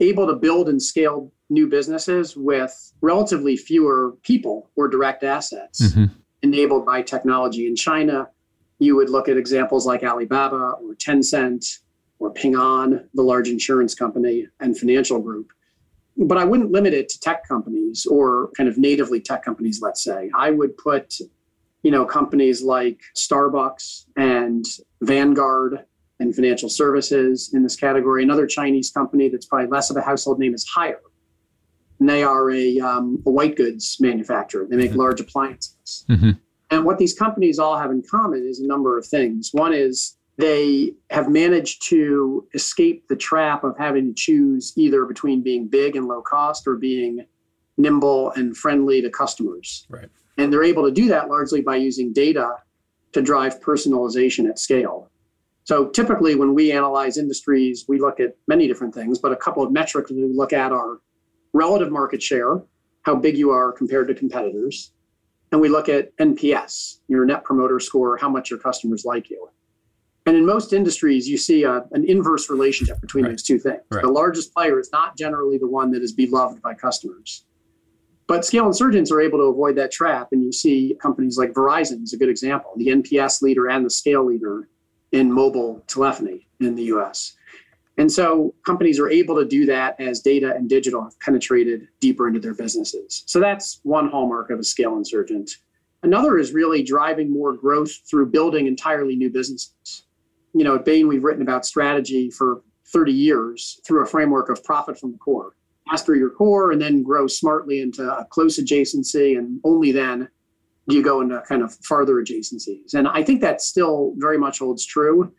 able 0.00 0.26
to 0.26 0.34
build 0.34 0.68
and 0.68 0.82
scale 0.82 1.32
new 1.48 1.68
businesses 1.68 2.36
with 2.36 2.92
relatively 3.00 3.56
fewer 3.56 4.16
people 4.22 4.70
or 4.76 4.88
direct 4.88 5.22
assets 5.22 5.82
mm-hmm. 5.82 6.06
enabled 6.42 6.84
by 6.84 7.02
technology. 7.02 7.66
In 7.66 7.76
China, 7.76 8.28
you 8.78 8.96
would 8.96 9.10
look 9.10 9.28
at 9.28 9.36
examples 9.36 9.86
like 9.86 10.02
Alibaba 10.02 10.74
or 10.82 10.94
Tencent 10.94 11.78
or 12.18 12.32
Ping 12.32 12.54
An, 12.56 13.08
the 13.14 13.22
large 13.22 13.48
insurance 13.48 13.94
company 13.94 14.46
and 14.60 14.76
financial 14.76 15.20
group 15.20 15.52
but 16.16 16.38
I 16.38 16.44
wouldn't 16.44 16.70
limit 16.70 16.94
it 16.94 17.08
to 17.10 17.20
tech 17.20 17.46
companies 17.46 18.06
or 18.06 18.50
kind 18.56 18.68
of 18.68 18.78
natively 18.78 19.20
tech 19.20 19.44
companies, 19.44 19.80
let's 19.82 20.02
say. 20.02 20.30
I 20.34 20.50
would 20.50 20.76
put, 20.78 21.18
you 21.82 21.90
know, 21.90 22.04
companies 22.04 22.62
like 22.62 23.00
Starbucks 23.14 24.06
and 24.16 24.64
Vanguard 25.02 25.84
and 26.18 26.34
financial 26.34 26.68
services 26.68 27.50
in 27.52 27.62
this 27.62 27.76
category. 27.76 28.22
Another 28.22 28.46
Chinese 28.46 28.90
company 28.90 29.28
that's 29.28 29.46
probably 29.46 29.68
less 29.68 29.90
of 29.90 29.96
a 29.96 30.02
household 30.02 30.38
name 30.38 30.54
is 30.54 30.66
Haier. 30.76 30.96
And 32.00 32.08
they 32.08 32.22
are 32.22 32.50
a, 32.50 32.78
um, 32.80 33.22
a 33.26 33.30
white 33.30 33.56
goods 33.56 33.98
manufacturer. 34.00 34.66
They 34.68 34.76
make 34.76 34.90
mm-hmm. 34.90 35.00
large 35.00 35.20
appliances. 35.20 36.04
Mm-hmm. 36.08 36.30
And 36.70 36.84
what 36.84 36.98
these 36.98 37.14
companies 37.14 37.58
all 37.58 37.78
have 37.78 37.90
in 37.90 38.02
common 38.10 38.44
is 38.46 38.60
a 38.60 38.66
number 38.66 38.98
of 38.98 39.06
things. 39.06 39.50
One 39.52 39.72
is 39.72 40.16
they 40.38 40.92
have 41.10 41.30
managed 41.30 41.86
to 41.88 42.46
escape 42.54 43.08
the 43.08 43.16
trap 43.16 43.64
of 43.64 43.76
having 43.78 44.08
to 44.08 44.14
choose 44.14 44.72
either 44.76 45.04
between 45.06 45.42
being 45.42 45.66
big 45.66 45.96
and 45.96 46.06
low 46.06 46.20
cost 46.20 46.66
or 46.66 46.76
being 46.76 47.24
nimble 47.78 48.32
and 48.32 48.56
friendly 48.56 49.00
to 49.02 49.10
customers. 49.10 49.86
Right. 49.88 50.08
And 50.38 50.52
they're 50.52 50.64
able 50.64 50.84
to 50.84 50.90
do 50.90 51.08
that 51.08 51.28
largely 51.28 51.62
by 51.62 51.76
using 51.76 52.12
data 52.12 52.56
to 53.12 53.22
drive 53.22 53.60
personalization 53.60 54.48
at 54.48 54.58
scale. 54.58 55.10
So 55.64 55.88
typically, 55.88 56.36
when 56.36 56.54
we 56.54 56.70
analyze 56.70 57.16
industries, 57.16 57.86
we 57.88 57.98
look 57.98 58.20
at 58.20 58.36
many 58.46 58.68
different 58.68 58.94
things, 58.94 59.18
but 59.18 59.32
a 59.32 59.36
couple 59.36 59.62
of 59.62 59.72
metrics 59.72 60.10
we 60.10 60.22
look 60.24 60.52
at 60.52 60.70
are 60.70 61.00
relative 61.54 61.90
market 61.90 62.22
share, 62.22 62.62
how 63.02 63.16
big 63.16 63.36
you 63.36 63.50
are 63.50 63.72
compared 63.72 64.06
to 64.08 64.14
competitors. 64.14 64.92
And 65.50 65.60
we 65.60 65.68
look 65.68 65.88
at 65.88 66.16
NPS, 66.18 67.00
your 67.08 67.24
net 67.24 67.42
promoter 67.42 67.80
score, 67.80 68.16
how 68.16 68.28
much 68.28 68.50
your 68.50 68.58
customers 68.58 69.04
like 69.04 69.30
you. 69.30 69.48
And 70.26 70.36
in 70.36 70.44
most 70.44 70.72
industries, 70.72 71.28
you 71.28 71.38
see 71.38 71.62
a, 71.62 71.84
an 71.92 72.04
inverse 72.04 72.50
relationship 72.50 73.00
between 73.00 73.24
right. 73.24 73.30
those 73.30 73.44
two 73.44 73.60
things. 73.60 73.80
Right. 73.90 74.02
The 74.02 74.10
largest 74.10 74.52
player 74.52 74.80
is 74.80 74.90
not 74.92 75.16
generally 75.16 75.56
the 75.56 75.68
one 75.68 75.92
that 75.92 76.02
is 76.02 76.12
beloved 76.12 76.60
by 76.60 76.74
customers. 76.74 77.44
But 78.26 78.44
scale 78.44 78.66
insurgents 78.66 79.12
are 79.12 79.20
able 79.20 79.38
to 79.38 79.44
avoid 79.44 79.76
that 79.76 79.92
trap. 79.92 80.28
And 80.32 80.42
you 80.42 80.50
see 80.50 80.96
companies 81.00 81.38
like 81.38 81.52
Verizon 81.52 82.02
is 82.02 82.12
a 82.12 82.16
good 82.16 82.28
example, 82.28 82.72
the 82.76 82.88
NPS 82.88 83.40
leader 83.40 83.68
and 83.68 83.86
the 83.86 83.90
scale 83.90 84.26
leader 84.26 84.68
in 85.12 85.32
mobile 85.32 85.84
telephony 85.86 86.48
in 86.58 86.74
the 86.74 86.84
US. 86.84 87.36
And 87.96 88.10
so 88.10 88.52
companies 88.66 88.98
are 88.98 89.08
able 89.08 89.36
to 89.36 89.44
do 89.44 89.64
that 89.66 89.98
as 90.00 90.20
data 90.20 90.54
and 90.56 90.68
digital 90.68 91.04
have 91.04 91.18
penetrated 91.20 91.86
deeper 92.00 92.26
into 92.26 92.40
their 92.40 92.52
businesses. 92.52 93.22
So 93.26 93.38
that's 93.38 93.78
one 93.84 94.10
hallmark 94.10 94.50
of 94.50 94.58
a 94.58 94.64
scale 94.64 94.96
insurgent. 94.96 95.52
Another 96.02 96.36
is 96.36 96.52
really 96.52 96.82
driving 96.82 97.32
more 97.32 97.52
growth 97.52 97.92
through 98.10 98.26
building 98.26 98.66
entirely 98.66 99.14
new 99.14 99.30
businesses 99.30 100.02
you 100.56 100.64
know, 100.64 100.76
at 100.76 100.86
Bain, 100.86 101.06
we've 101.06 101.22
written 101.22 101.42
about 101.42 101.66
strategy 101.66 102.30
for 102.30 102.62
30 102.86 103.12
years 103.12 103.78
through 103.86 104.02
a 104.02 104.06
framework 104.06 104.48
of 104.48 104.64
profit 104.64 104.98
from 104.98 105.12
the 105.12 105.18
core. 105.18 105.54
Master 105.90 106.14
your 106.14 106.30
core 106.30 106.72
and 106.72 106.80
then 106.80 107.02
grow 107.02 107.26
smartly 107.26 107.82
into 107.82 108.02
a 108.02 108.24
close 108.24 108.58
adjacency. 108.58 109.36
And 109.36 109.60
only 109.64 109.92
then 109.92 110.28
do 110.88 110.96
you 110.96 111.02
go 111.02 111.20
into 111.20 111.42
kind 111.42 111.62
of 111.62 111.74
farther 111.84 112.14
adjacencies. 112.14 112.94
And 112.94 113.06
I 113.06 113.22
think 113.22 113.42
that 113.42 113.60
still 113.60 114.14
very 114.16 114.38
much 114.38 114.60
holds 114.60 114.86
true. 114.86 115.30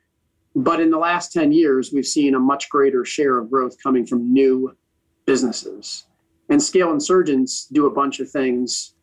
But 0.55 0.79
in 0.79 0.91
the 0.91 0.97
last 0.99 1.33
10 1.33 1.51
years, 1.51 1.91
we've 1.91 2.05
seen 2.05 2.35
a 2.35 2.39
much 2.39 2.69
greater 2.69 3.03
share 3.03 3.39
of 3.39 3.49
growth 3.49 3.75
coming 3.81 4.05
from 4.05 4.31
new 4.31 4.77
businesses. 5.25 6.05
And 6.49 6.61
scale 6.61 6.91
insurgents 6.91 7.65
do 7.65 7.87
a 7.87 7.91
bunch 7.91 8.19
of 8.19 8.29
things 8.29 8.93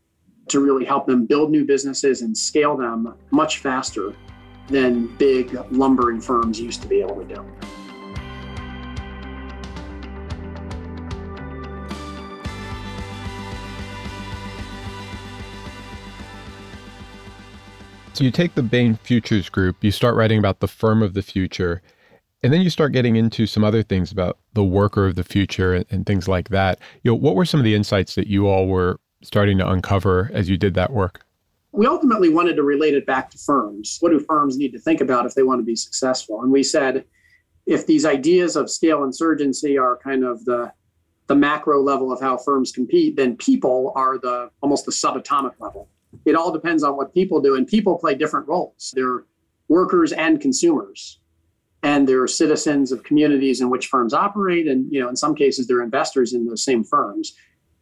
to 0.49 0.61
really 0.61 0.85
help 0.85 1.07
them 1.07 1.27
build 1.27 1.51
new 1.51 1.65
businesses 1.65 2.23
and 2.23 2.37
scale 2.37 2.77
them 2.77 3.15
much 3.31 3.59
faster 3.59 4.15
than 4.69 5.07
big 5.17 5.55
lumbering 5.71 6.21
firms 6.21 6.61
used 6.61 6.83
to 6.83 6.89
be 6.89 7.01
able 7.01 7.17
to 7.17 7.35
do. 7.35 7.45
So 18.15 18.23
you 18.23 18.31
take 18.31 18.55
the 18.55 18.63
Bain 18.63 18.95
Futures 18.95 19.49
Group, 19.49 19.83
you 19.83 19.91
start 19.91 20.15
writing 20.15 20.39
about 20.39 20.61
the 20.61 20.69
firm 20.69 21.03
of 21.03 21.15
the 21.15 21.23
future, 21.23 21.83
and 22.45 22.53
then 22.53 22.61
you 22.61 22.71
start 22.71 22.93
getting 22.93 23.17
into 23.17 23.45
some 23.45 23.65
other 23.65 23.83
things 23.83 24.13
about 24.13 24.39
the 24.53 24.63
worker 24.63 25.05
of 25.05 25.17
the 25.17 25.25
future 25.25 25.75
and, 25.75 25.85
and 25.91 26.07
things 26.07 26.29
like 26.29 26.51
that. 26.51 26.79
You 27.03 27.11
know, 27.11 27.17
what 27.17 27.35
were 27.35 27.45
some 27.45 27.59
of 27.59 27.65
the 27.65 27.75
insights 27.75 28.15
that 28.15 28.29
you 28.29 28.47
all 28.47 28.69
were 28.69 29.01
starting 29.23 29.59
to 29.59 29.69
uncover 29.69 30.31
as 30.33 30.49
you 30.49 30.57
did 30.57 30.75
that 30.75 30.93
work? 30.93 31.27
We 31.75 31.87
ultimately 31.87 32.29
wanted 32.29 32.55
to 32.55 32.63
relate 32.63 32.95
it 32.95 33.05
back 33.05 33.31
to 33.31 33.39
firms. 33.39 33.99
What 34.01 34.11
do 34.11 34.21
firms 34.21 34.57
need 34.57 34.73
to 34.73 34.79
think 34.79 35.01
about 35.01 35.27
if 35.27 35.35
they 35.35 35.43
want 35.43 35.59
to 35.59 35.65
be 35.65 35.75
successful? 35.75 36.43
And 36.43 36.53
we 36.53 36.63
said, 36.63 37.05
if 37.67 37.87
these 37.87 38.05
ideas 38.05 38.55
of 38.55 38.71
scale 38.71 39.03
insurgency 39.03 39.77
are 39.77 39.97
kind 39.97 40.25
of 40.25 40.45
the 40.45 40.73
the 41.27 41.35
macro 41.35 41.83
level 41.83 42.13
of 42.13 42.21
how 42.21 42.37
firms 42.37 42.71
compete, 42.71 43.17
then 43.17 43.35
people 43.37 43.93
are 43.97 44.19
the 44.19 44.51
almost 44.61 44.85
the 44.85 44.93
subatomic 44.93 45.55
level. 45.59 45.89
It 46.27 46.37
all 46.37 46.53
depends 46.53 46.85
on 46.85 46.97
what 46.97 47.15
people 47.15 47.41
do, 47.41 47.57
and 47.57 47.67
people 47.67 47.99
play 47.99 48.15
different 48.15 48.47
roles. 48.47 48.93
They're 48.95 49.25
workers 49.69 50.13
and 50.13 50.41
consumers, 50.41 51.19
and 51.83 52.07
they're 52.07 52.27
citizens 52.29 52.93
of 52.93 53.03
communities 53.03 53.63
in 53.63 53.71
which 53.71 53.87
firms 53.87 54.13
operate, 54.13 54.69
and 54.69 54.93
you 54.93 55.01
know, 55.01 55.09
in 55.09 55.17
some 55.17 55.35
cases, 55.35 55.67
they're 55.67 55.83
investors 55.83 56.35
in 56.35 56.47
those 56.47 56.63
same 56.63 56.85
firms. 56.85 57.35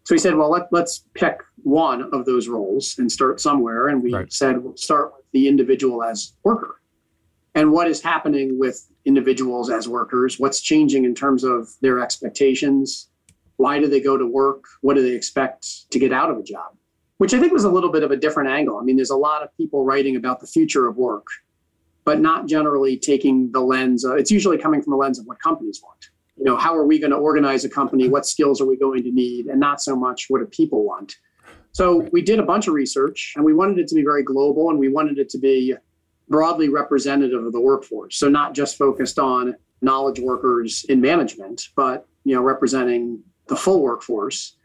So 0.05 0.15
he 0.15 0.19
said, 0.19 0.35
well, 0.35 0.51
let, 0.51 0.73
let's 0.73 1.05
pick 1.15 1.41
one 1.63 2.13
of 2.13 2.25
those 2.25 2.49
roles 2.49 2.97
and 2.99 3.11
start 3.11 3.41
somewhere. 3.41 3.89
And 3.89 4.03
we 4.03 4.13
right. 4.13 4.33
said, 4.33 4.59
we'll 4.59 4.77
start 4.77 5.13
with 5.17 5.25
the 5.33 5.47
individual 5.49 6.03
as 6.03 6.35
worker. 6.43 6.81
And 7.55 7.71
what 7.71 7.87
is 7.87 8.01
happening 8.01 8.59
with 8.59 8.89
individuals 9.05 9.71
as 9.71 9.87
workers? 9.87 10.41
What's 10.41 10.61
changing 10.61 11.05
in 11.05 11.15
terms 11.15 11.45
of 11.45 11.69
their 11.83 12.01
expectations? 12.01 13.09
Why 13.57 13.79
do 13.79 13.87
they 13.87 14.01
go 14.01 14.17
to 14.17 14.27
work? 14.27 14.65
What 14.81 14.95
do 14.95 15.03
they 15.03 15.15
expect 15.15 15.91
to 15.91 15.99
get 15.99 16.13
out 16.13 16.31
of 16.31 16.39
a 16.39 16.43
job? 16.43 16.75
Which 17.19 17.35
I 17.35 17.39
think 17.39 17.53
was 17.53 17.65
a 17.65 17.71
little 17.71 17.93
bit 17.93 18.03
of 18.03 18.11
a 18.11 18.17
different 18.17 18.51
angle. 18.51 18.79
I 18.79 18.83
mean, 18.83 18.97
there's 18.97 19.11
a 19.11 19.17
lot 19.17 19.43
of 19.43 19.57
people 19.57 19.85
writing 19.85 20.17
about 20.17 20.41
the 20.41 20.47
future 20.47 20.89
of 20.89 20.97
work, 20.97 21.27
but 22.05 22.21
not 22.21 22.49
generally 22.49 22.97
taking 22.97 23.53
the 23.53 23.61
lens. 23.61 24.05
Of, 24.05 24.17
it's 24.17 24.31
usually 24.31 24.59
coming 24.59 24.83
from 24.83 24.93
the 24.93 24.97
lens 24.97 25.21
of 25.21 25.27
what 25.27 25.39
companies 25.41 25.81
want 25.85 26.09
you 26.43 26.51
know, 26.51 26.57
how 26.57 26.75
are 26.75 26.85
we 26.85 26.99
going 26.99 27.13
to 27.13 27.17
organize 27.17 27.65
a 27.65 27.69
company? 27.69 28.09
What 28.09 28.27
skills 28.27 28.61
are 28.61 28.67
we 28.67 28.77
going 28.77 29.05
to 29.05 29.13
need? 29.13 29.47
And 29.47 29.61
not 29.61 29.81
so 29.81 29.95
much 29.95 30.27
what 30.29 30.41
do 30.41 30.47
people 30.47 30.85
want. 30.85 31.15
So 31.71 32.09
we 32.11 32.21
did 32.21 32.41
a 32.41 32.43
bunch 32.43 32.67
of 32.67 32.75
research 32.75 33.35
and 33.37 33.45
we 33.45 33.55
wanted 33.55 33.79
it 33.79 33.87
to 33.89 33.95
be 33.95 34.03
very 34.03 34.25
global 34.25 34.69
and 34.69 34.77
we 34.77 34.89
wanted 34.89 35.19
it 35.19 35.29
to 35.29 35.39
be 35.39 35.77
broadly 36.29 36.69
representative 36.69 37.45
of 37.45 37.53
the 37.53 37.61
workforce. 37.61 38.17
So 38.17 38.29
not 38.29 38.55
just 38.55 38.77
focused 38.77 39.21
on 39.21 39.55
knowledge 39.83 40.19
workers 40.19 40.85
in 40.89 41.01
management, 41.01 41.69
but 41.77 42.09
you 42.25 42.35
know, 42.35 42.43
representing 42.43 43.23
the 43.47 43.55
full 43.55 43.81
workforce. 43.81 44.57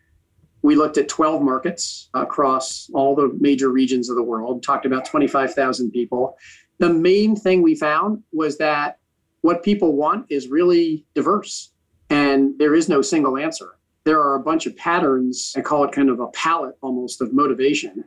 We 0.64 0.76
looked 0.76 0.98
at 0.98 1.08
12 1.08 1.44
markets 1.44 2.10
across 2.16 2.90
all 2.96 3.16
the 3.16 3.38
major 3.40 3.70
regions 3.70 4.10
of 4.10 4.16
the 4.16 4.24
world, 4.24 4.64
talked 4.64 4.88
about 4.88 5.06
25,000 5.06 5.92
people. 5.92 6.36
The 6.80 6.90
main 6.90 7.36
thing 7.36 7.62
we 7.62 7.76
found 7.76 8.24
was 8.34 8.58
that 8.58 8.98
what 9.42 9.64
people 9.64 9.96
want 9.96 10.26
is 10.30 10.48
really 10.48 11.06
diverse 11.14 11.72
and 12.10 12.58
there 12.58 12.76
is 12.76 12.90
no 12.90 13.02
single 13.02 13.38
answer. 13.38 13.78
There 14.04 14.20
are 14.22 14.36
a 14.36 14.40
bunch 14.40 14.66
of 14.66 14.76
patterns, 14.78 15.54
I 15.58 15.62
call 15.62 15.84
it 15.84 15.92
kind 15.92 16.10
of 16.10 16.20
a 16.20 16.28
palette 16.28 16.78
almost 16.82 17.22
of 17.22 17.34
motivation 17.34 18.06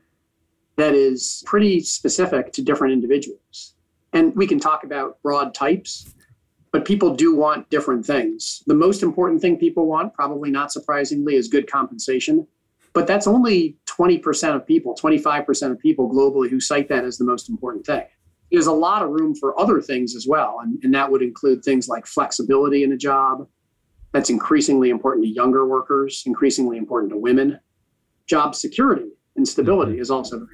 that 0.77 0.95
is 0.95 1.43
pretty 1.47 1.81
specific 1.81 2.53
to 2.55 2.63
different 2.63 2.95
individuals. 2.95 3.75
And 4.13 4.35
we 4.35 4.47
can 4.47 4.59
talk 4.59 4.83
about 4.83 5.23
broad 5.23 5.55
types, 5.55 6.15
but 6.73 6.85
people 6.85 7.15
do 7.15 7.35
want 7.35 7.69
different 7.69 8.07
things. 8.07 8.63
The 8.67 8.75
most 8.75 9.03
important 9.03 9.43
thing 9.43 9.59
people 9.59 9.87
want, 9.87 10.15
probably 10.15 10.51
not 10.51 10.73
surprisingly, 10.73 11.37
is 11.37 11.49
good 11.49 11.71
compensation. 11.71 12.47
But 12.93 13.07
that's 13.07 13.27
only 13.27 13.77
20% 13.87 14.57
of 14.57 14.67
people, 14.67 14.97
25% 15.01 15.71
of 15.71 15.79
people 15.79 16.11
globally 16.11 16.49
who 16.49 16.61
cite 16.61 16.89
that 16.89 17.05
as 17.05 17.19
the 17.19 17.25
most 17.25 17.49
important 17.49 17.87
thing 17.87 18.05
there's 18.51 18.67
a 18.67 18.73
lot 18.73 19.03
of 19.03 19.11
room 19.11 19.35
for 19.35 19.59
other 19.59 19.81
things 19.81 20.17
as 20.17 20.27
well. 20.27 20.59
And, 20.63 20.83
and 20.83 20.95
that 20.95 21.11
would 21.11 21.23
include 21.23 21.65
things 21.65 21.89
like 21.89 22.07
flexibility 22.07 22.83
in 22.83 22.93
a 22.93 22.97
job. 22.97 23.47
That's 24.13 24.31
increasingly 24.31 24.91
important 24.91 25.25
to 25.25 25.31
younger 25.31 25.67
workers, 25.67 26.25
increasingly 26.27 26.77
important 26.77 27.13
to 27.13 27.19
women. 27.19 27.61
Job 28.27 28.55
security 28.55 29.11
and 29.37 29.47
stability 29.47 29.93
mm-hmm. 29.93 30.03
is 30.03 30.11
also. 30.11 30.47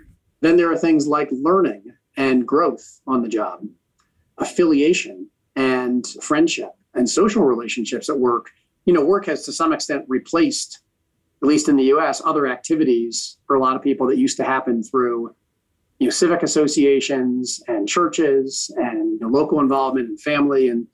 Then 0.42 0.56
there 0.56 0.70
are 0.70 0.76
things 0.76 1.06
like 1.06 1.28
learning 1.32 1.84
and 2.16 2.46
growth 2.46 3.00
on 3.06 3.22
the 3.22 3.28
job, 3.28 3.60
affiliation 4.38 5.28
and 5.54 6.06
friendship 6.20 6.70
and 6.94 7.08
social 7.08 7.44
relationships 7.44 8.08
at 8.08 8.18
work. 8.18 8.50
You 8.84 8.92
know, 8.92 9.04
work 9.04 9.26
has 9.26 9.44
to 9.46 9.52
some 9.52 9.72
extent 9.72 10.04
replaced, 10.08 10.80
at 11.42 11.48
least 11.48 11.68
in 11.68 11.76
the 11.76 11.84
US, 11.84 12.22
other 12.24 12.46
activities 12.46 13.38
for 13.46 13.56
a 13.56 13.60
lot 13.60 13.76
of 13.76 13.82
people 13.82 14.06
that 14.08 14.18
used 14.18 14.36
to 14.36 14.44
happen 14.44 14.82
through 14.82 15.34
you 15.98 16.06
know, 16.06 16.10
civic 16.10 16.42
associations 16.42 17.60
and 17.68 17.88
churches 17.88 18.70
and 18.76 19.20
local 19.20 19.60
involvement 19.60 20.08
and 20.08 20.20
family. 20.20 20.68
And 20.68 20.86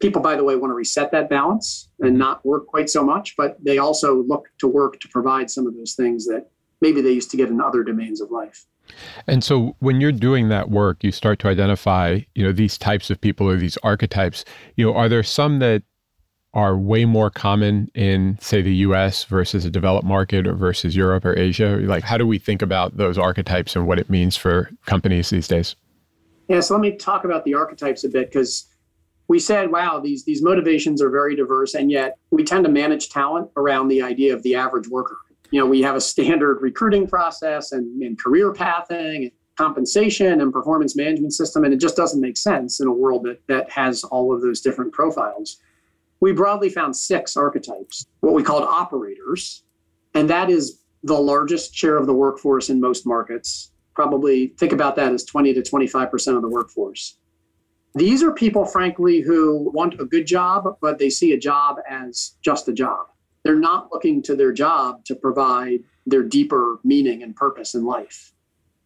people, 0.00 0.20
by 0.20 0.36
the 0.36 0.44
way, 0.44 0.56
want 0.56 0.70
to 0.70 0.74
reset 0.74 1.10
that 1.12 1.28
balance 1.28 1.88
and 2.00 2.10
mm-hmm. 2.10 2.18
not 2.18 2.44
work 2.44 2.66
quite 2.66 2.90
so 2.90 3.04
much, 3.04 3.36
but 3.36 3.56
they 3.64 3.78
also 3.78 4.22
look 4.22 4.46
to 4.58 4.68
work 4.68 5.00
to 5.00 5.08
provide 5.08 5.50
some 5.50 5.66
of 5.66 5.74
those 5.74 5.94
things 5.94 6.26
that 6.26 6.46
maybe 6.80 7.00
they 7.00 7.12
used 7.12 7.30
to 7.30 7.36
get 7.36 7.48
in 7.48 7.60
other 7.60 7.82
domains 7.82 8.20
of 8.20 8.30
life. 8.30 8.66
And 9.26 9.42
so 9.42 9.76
when 9.78 10.00
you're 10.00 10.12
doing 10.12 10.50
that 10.50 10.70
work, 10.70 11.02
you 11.02 11.10
start 11.10 11.38
to 11.40 11.48
identify, 11.48 12.20
you 12.34 12.44
know, 12.44 12.52
these 12.52 12.76
types 12.76 13.08
of 13.08 13.18
people 13.20 13.48
or 13.48 13.56
these 13.56 13.78
archetypes. 13.78 14.44
You 14.76 14.86
know, 14.86 14.94
are 14.94 15.08
there 15.08 15.22
some 15.22 15.58
that 15.60 15.82
are 16.54 16.78
way 16.78 17.04
more 17.04 17.30
common 17.30 17.90
in, 17.94 18.38
say, 18.40 18.62
the 18.62 18.74
US 18.76 19.24
versus 19.24 19.64
a 19.64 19.70
developed 19.70 20.06
market 20.06 20.46
or 20.46 20.54
versus 20.54 20.94
Europe 20.94 21.24
or 21.24 21.36
Asia? 21.36 21.80
Like, 21.82 22.04
how 22.04 22.16
do 22.16 22.26
we 22.26 22.38
think 22.38 22.62
about 22.62 22.96
those 22.96 23.18
archetypes 23.18 23.74
and 23.74 23.86
what 23.86 23.98
it 23.98 24.08
means 24.08 24.36
for 24.36 24.70
companies 24.86 25.30
these 25.30 25.48
days? 25.48 25.74
Yeah, 26.48 26.60
so 26.60 26.74
let 26.74 26.80
me 26.80 26.96
talk 26.96 27.24
about 27.24 27.44
the 27.44 27.54
archetypes 27.54 28.04
a 28.04 28.08
bit 28.08 28.30
because 28.30 28.66
we 29.26 29.40
said, 29.40 29.72
wow, 29.72 29.98
these, 29.98 30.24
these 30.24 30.42
motivations 30.42 31.02
are 31.02 31.10
very 31.10 31.34
diverse, 31.34 31.74
and 31.74 31.90
yet 31.90 32.18
we 32.30 32.44
tend 32.44 32.64
to 32.64 32.70
manage 32.70 33.08
talent 33.08 33.50
around 33.56 33.88
the 33.88 34.02
idea 34.02 34.32
of 34.32 34.42
the 34.42 34.54
average 34.54 34.86
worker. 34.88 35.16
You 35.50 35.60
know, 35.60 35.66
we 35.66 35.82
have 35.82 35.96
a 35.96 36.00
standard 36.00 36.60
recruiting 36.60 37.06
process 37.06 37.72
and, 37.72 38.02
and 38.02 38.18
career 38.18 38.52
pathing 38.52 39.24
and 39.24 39.30
compensation 39.56 40.40
and 40.40 40.52
performance 40.52 40.94
management 40.94 41.32
system, 41.32 41.64
and 41.64 41.72
it 41.72 41.80
just 41.80 41.96
doesn't 41.96 42.20
make 42.20 42.36
sense 42.36 42.80
in 42.80 42.86
a 42.86 42.92
world 42.92 43.24
that, 43.24 43.40
that 43.48 43.70
has 43.70 44.04
all 44.04 44.32
of 44.32 44.40
those 44.40 44.60
different 44.60 44.92
profiles 44.92 45.58
we 46.20 46.32
broadly 46.32 46.68
found 46.68 46.96
six 46.96 47.36
archetypes, 47.36 48.06
what 48.20 48.34
we 48.34 48.42
called 48.42 48.62
operators. 48.64 49.64
And 50.14 50.28
that 50.30 50.50
is 50.50 50.80
the 51.02 51.14
largest 51.14 51.74
share 51.74 51.96
of 51.96 52.06
the 52.06 52.14
workforce 52.14 52.70
in 52.70 52.80
most 52.80 53.06
markets. 53.06 53.72
Probably 53.94 54.48
think 54.58 54.72
about 54.72 54.96
that 54.96 55.12
as 55.12 55.24
20 55.24 55.54
to 55.54 55.62
25% 55.62 56.36
of 56.36 56.42
the 56.42 56.48
workforce. 56.48 57.18
These 57.94 58.22
are 58.22 58.32
people, 58.32 58.64
frankly, 58.64 59.20
who 59.20 59.70
want 59.72 60.00
a 60.00 60.04
good 60.04 60.26
job, 60.26 60.78
but 60.80 60.98
they 60.98 61.10
see 61.10 61.32
a 61.32 61.38
job 61.38 61.76
as 61.88 62.32
just 62.42 62.68
a 62.68 62.72
job. 62.72 63.06
They're 63.44 63.54
not 63.54 63.90
looking 63.92 64.22
to 64.22 64.34
their 64.34 64.52
job 64.52 65.04
to 65.04 65.14
provide 65.14 65.80
their 66.06 66.22
deeper 66.22 66.80
meaning 66.82 67.22
and 67.22 67.36
purpose 67.36 67.74
in 67.74 67.84
life. 67.84 68.32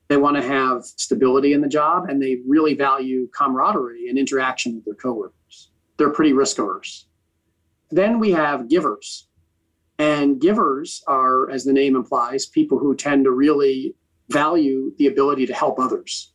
They 0.08 0.16
want 0.16 0.36
to 0.36 0.42
have 0.42 0.84
stability 0.84 1.52
in 1.52 1.60
the 1.60 1.68
job 1.68 2.08
and 2.08 2.20
they 2.20 2.38
really 2.46 2.74
value 2.74 3.28
camaraderie 3.28 4.08
and 4.08 4.18
interaction 4.18 4.74
with 4.74 4.84
their 4.84 4.94
coworkers. 4.94 5.70
They're 5.96 6.10
pretty 6.10 6.32
risk 6.32 6.58
averse. 6.58 7.06
Then 7.90 8.18
we 8.18 8.31
have 8.33 8.68
givers. 8.68 9.29
And 9.98 10.40
givers 10.40 11.03
are, 11.09 11.51
as 11.51 11.64
the 11.64 11.72
name 11.72 11.96
implies, 11.96 12.46
people 12.46 12.79
who 12.79 12.94
tend 12.94 13.24
to 13.24 13.33
really 13.33 13.94
value 14.29 14.92
the 14.98 15.07
ability 15.09 15.46
to 15.46 15.55
help 15.55 15.79
others. 15.79 16.33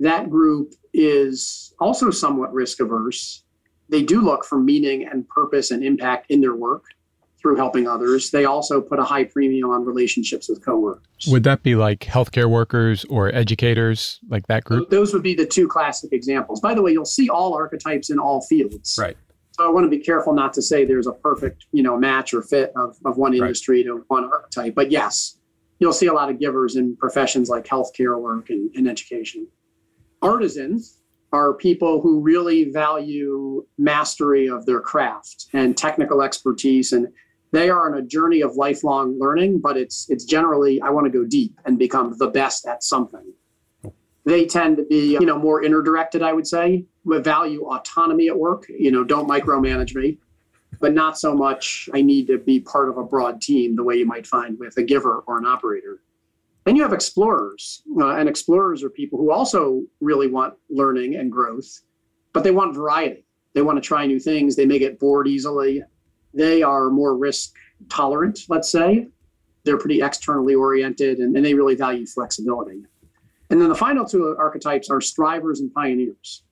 That 0.00 0.30
group 0.30 0.74
is 0.92 1.74
also 1.80 2.10
somewhat 2.10 2.52
risk 2.52 2.80
averse. 2.80 3.42
They 3.88 4.02
do 4.02 4.20
look 4.20 4.44
for 4.44 4.58
meaning 4.58 5.06
and 5.06 5.28
purpose 5.28 5.70
and 5.70 5.82
impact 5.84 6.30
in 6.30 6.40
their 6.40 6.54
work 6.54 6.84
through 7.40 7.56
helping 7.56 7.86
others. 7.86 8.30
They 8.30 8.44
also 8.46 8.80
put 8.80 8.98
a 8.98 9.04
high 9.04 9.24
premium 9.24 9.70
on 9.70 9.84
relationships 9.84 10.48
with 10.48 10.64
coworkers. 10.64 11.26
Would 11.28 11.44
that 11.44 11.62
be 11.62 11.74
like 11.74 12.00
healthcare 12.00 12.48
workers 12.48 13.04
or 13.06 13.34
educators, 13.34 14.20
like 14.28 14.46
that 14.46 14.64
group? 14.64 14.88
Those 14.88 15.12
would 15.12 15.22
be 15.22 15.34
the 15.34 15.44
two 15.44 15.68
classic 15.68 16.12
examples. 16.12 16.60
By 16.60 16.74
the 16.74 16.80
way, 16.80 16.92
you'll 16.92 17.04
see 17.04 17.28
all 17.28 17.54
archetypes 17.54 18.08
in 18.08 18.18
all 18.18 18.40
fields. 18.42 18.96
Right. 18.98 19.16
So 19.56 19.64
I 19.64 19.70
want 19.70 19.84
to 19.84 19.90
be 19.90 20.00
careful 20.00 20.32
not 20.32 20.52
to 20.54 20.62
say 20.62 20.84
there's 20.84 21.06
a 21.06 21.12
perfect, 21.12 21.66
you 21.70 21.84
know, 21.84 21.96
match 21.96 22.34
or 22.34 22.42
fit 22.42 22.72
of, 22.74 22.96
of 23.04 23.18
one 23.18 23.34
industry 23.34 23.78
right. 23.78 23.98
to 23.98 24.04
one 24.08 24.24
archetype. 24.24 24.74
But 24.74 24.90
yes, 24.90 25.38
you'll 25.78 25.92
see 25.92 26.06
a 26.06 26.12
lot 26.12 26.28
of 26.28 26.40
givers 26.40 26.74
in 26.74 26.96
professions 26.96 27.48
like 27.48 27.64
healthcare 27.64 28.20
work 28.20 28.50
and, 28.50 28.74
and 28.74 28.88
education. 28.88 29.46
Artisans 30.22 30.98
are 31.32 31.54
people 31.54 32.00
who 32.00 32.20
really 32.20 32.70
value 32.70 33.64
mastery 33.78 34.48
of 34.48 34.66
their 34.66 34.80
craft 34.80 35.46
and 35.52 35.76
technical 35.76 36.20
expertise 36.20 36.92
and 36.92 37.08
they 37.52 37.70
are 37.70 37.88
on 37.88 37.98
a 37.98 38.02
journey 38.02 38.40
of 38.40 38.54
lifelong 38.54 39.18
learning 39.18 39.60
but 39.60 39.76
it's 39.76 40.08
it's 40.10 40.24
generally 40.24 40.80
i 40.82 40.90
want 40.90 41.04
to 41.04 41.10
go 41.10 41.24
deep 41.24 41.60
and 41.64 41.76
become 41.76 42.16
the 42.18 42.28
best 42.28 42.66
at 42.66 42.84
something 42.84 43.32
oh. 43.84 43.92
they 44.24 44.46
tend 44.46 44.76
to 44.76 44.84
be 44.84 45.12
you 45.14 45.26
know 45.26 45.36
more 45.36 45.64
inner 45.64 45.82
directed 45.82 46.22
i 46.22 46.32
would 46.32 46.46
say 46.46 46.84
value 47.04 47.64
autonomy 47.64 48.28
at 48.28 48.38
work 48.38 48.66
you 48.68 48.90
know 48.90 49.04
don't 49.04 49.28
micromanage 49.28 49.94
me 49.94 50.18
but 50.80 50.92
not 50.92 51.18
so 51.18 51.34
much 51.34 51.88
i 51.94 52.00
need 52.00 52.26
to 52.26 52.38
be 52.38 52.60
part 52.60 52.88
of 52.88 52.98
a 52.98 53.04
broad 53.04 53.40
team 53.40 53.76
the 53.76 53.82
way 53.82 53.96
you 53.96 54.06
might 54.06 54.26
find 54.26 54.58
with 54.58 54.76
a 54.76 54.82
giver 54.82 55.18
or 55.26 55.38
an 55.38 55.46
operator. 55.46 56.00
Then 56.64 56.76
you 56.76 56.82
have 56.82 56.94
explorers 56.94 57.82
uh, 58.00 58.16
and 58.16 58.28
explorers 58.28 58.82
are 58.82 58.90
people 58.90 59.18
who 59.18 59.30
also 59.30 59.82
really 60.00 60.28
want 60.28 60.54
learning 60.70 61.16
and 61.16 61.30
growth 61.30 61.80
but 62.32 62.42
they 62.42 62.50
want 62.50 62.74
variety. 62.74 63.24
They 63.52 63.62
want 63.62 63.76
to 63.76 63.86
try 63.86 64.06
new 64.06 64.18
things 64.18 64.56
they 64.56 64.66
may 64.66 64.80
get 64.80 64.98
bored 64.98 65.28
easily. 65.28 65.82
They 66.32 66.62
are 66.62 66.90
more 66.90 67.16
risk 67.16 67.54
tolerant 67.88 68.40
let's 68.48 68.70
say. 68.70 69.08
They're 69.64 69.78
pretty 69.78 70.02
externally 70.02 70.54
oriented 70.54 71.18
and, 71.18 71.36
and 71.36 71.44
they 71.44 71.54
really 71.54 71.74
value 71.74 72.06
flexibility. 72.06 72.82
And 73.50 73.60
then 73.60 73.68
the 73.68 73.74
final 73.74 74.04
two 74.04 74.34
archetypes 74.38 74.90
are 74.90 75.00
strivers 75.00 75.60
and 75.60 75.72
pioneers. 75.72 76.42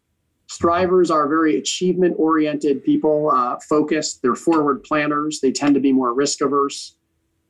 Strivers 0.53 1.11
are 1.11 1.31
very 1.31 1.57
achievement 1.57 2.15
oriented 2.19 2.85
people, 2.85 3.31
uh, 3.31 3.59
focused. 3.67 4.21
They're 4.21 4.35
forward 4.35 4.83
planners. 4.83 5.41
They 5.41 5.51
tend 5.51 5.75
to 5.77 5.81
be 5.81 5.93
more 5.93 6.13
risk 6.13 6.43
averse. 6.43 6.99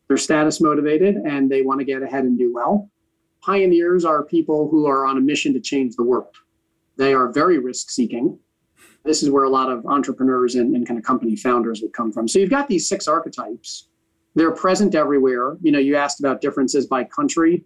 They're 0.07 0.17
status 0.17 0.61
motivated 0.61 1.17
and 1.17 1.51
they 1.51 1.63
want 1.63 1.81
to 1.81 1.85
get 1.85 2.05
ahead 2.05 2.23
and 2.23 2.39
do 2.39 2.55
well. 2.55 2.89
Pioneers 3.41 4.05
are 4.05 4.23
people 4.23 4.69
who 4.69 4.87
are 4.87 5.05
on 5.05 5.19
a 5.19 5.21
mission 5.21 5.53
to 5.53 5.61
change 5.61 5.97
the 5.97 6.05
world. 6.05 6.37
They 6.97 7.13
are 7.13 7.33
very 7.33 7.59
risk 7.59 7.91
seeking. 7.91 8.39
This 9.05 9.25
is 9.25 9.31
where 9.31 9.45
a 9.45 9.51
lot 9.51 9.69
of 9.69 9.85
entrepreneurs 9.85 10.55
and, 10.55 10.77
and 10.77 10.87
kind 10.87 10.97
of 10.97 11.05
company 11.05 11.35
founders 11.35 11.83
would 11.83 11.93
come 11.93 12.13
from. 12.13 12.29
So 12.29 12.39
you've 12.39 12.51
got 12.51 12.69
these 12.69 12.89
six 12.89 13.09
archetypes. 13.09 13.89
They're 14.37 14.53
present 14.53 14.95
everywhere. 14.95 15.57
You 15.61 15.73
know, 15.73 15.81
you 15.81 15.97
asked 15.97 16.21
about 16.21 16.41
differences 16.41 16.87
by 16.87 17.03
country. 17.03 17.65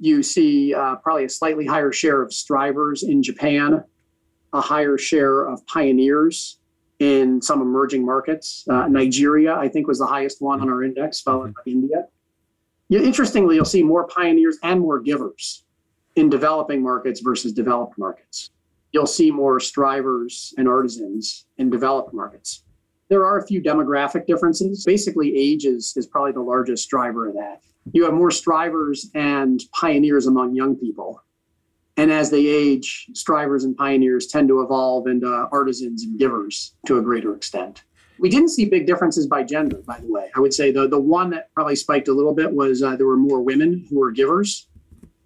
You 0.00 0.22
see 0.22 0.72
uh, 0.72 0.96
probably 0.96 1.26
a 1.26 1.28
slightly 1.28 1.66
higher 1.66 1.92
share 1.92 2.22
of 2.22 2.32
strivers 2.32 3.02
in 3.02 3.22
Japan, 3.22 3.84
a 4.52 4.60
higher 4.60 4.98
share 4.98 5.44
of 5.44 5.66
pioneers 5.66 6.58
in 6.98 7.42
some 7.42 7.60
emerging 7.60 8.04
markets. 8.04 8.64
Uh, 8.68 8.86
Nigeria, 8.86 9.54
I 9.54 9.68
think, 9.68 9.88
was 9.88 9.98
the 9.98 10.06
highest 10.06 10.40
one 10.40 10.60
on 10.60 10.70
our 10.70 10.82
index, 10.84 11.20
followed 11.20 11.54
by 11.54 11.62
India. 11.66 12.06
You, 12.88 13.02
interestingly, 13.02 13.56
you'll 13.56 13.64
see 13.64 13.82
more 13.82 14.06
pioneers 14.06 14.58
and 14.62 14.80
more 14.80 15.00
givers 15.00 15.64
in 16.16 16.28
developing 16.28 16.82
markets 16.82 17.20
versus 17.20 17.52
developed 17.52 17.98
markets. 17.98 18.50
You'll 18.92 19.06
see 19.06 19.30
more 19.30 19.58
strivers 19.58 20.52
and 20.58 20.68
artisans 20.68 21.46
in 21.56 21.70
developed 21.70 22.12
markets. 22.12 22.62
There 23.08 23.24
are 23.24 23.38
a 23.38 23.46
few 23.46 23.62
demographic 23.62 24.26
differences. 24.26 24.84
Basically, 24.84 25.36
age 25.36 25.64
is, 25.64 25.94
is 25.96 26.06
probably 26.06 26.32
the 26.32 26.40
largest 26.40 26.88
driver 26.88 27.28
of 27.28 27.34
that. 27.34 27.62
You 27.92 28.04
have 28.04 28.14
more 28.14 28.30
strivers 28.30 29.10
and 29.14 29.60
pioneers 29.72 30.26
among 30.26 30.54
young 30.54 30.76
people. 30.76 31.22
And 31.96 32.10
as 32.10 32.30
they 32.30 32.46
age, 32.46 33.06
strivers 33.12 33.64
and 33.64 33.76
pioneers 33.76 34.26
tend 34.26 34.48
to 34.48 34.62
evolve 34.62 35.06
into 35.06 35.48
artisans 35.52 36.04
and 36.04 36.18
givers 36.18 36.74
to 36.86 36.98
a 36.98 37.02
greater 37.02 37.34
extent. 37.34 37.84
We 38.18 38.30
didn't 38.30 38.50
see 38.50 38.64
big 38.64 38.86
differences 38.86 39.26
by 39.26 39.42
gender, 39.42 39.82
by 39.86 39.98
the 39.98 40.10
way. 40.10 40.30
I 40.36 40.40
would 40.40 40.54
say 40.54 40.70
the, 40.70 40.88
the 40.88 41.00
one 41.00 41.30
that 41.30 41.52
probably 41.54 41.76
spiked 41.76 42.08
a 42.08 42.12
little 42.12 42.34
bit 42.34 42.52
was 42.52 42.82
uh, 42.82 42.96
there 42.96 43.06
were 43.06 43.16
more 43.16 43.42
women 43.42 43.86
who 43.90 43.98
were 43.98 44.10
givers. 44.10 44.68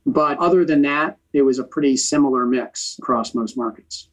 But 0.06 0.38
other 0.38 0.64
than 0.64 0.82
that, 0.82 1.18
it 1.32 1.42
was 1.42 1.58
a 1.58 1.64
pretty 1.64 1.96
similar 1.96 2.46
mix 2.46 2.96
across 2.98 3.34
most 3.34 3.56
markets. 3.56 4.08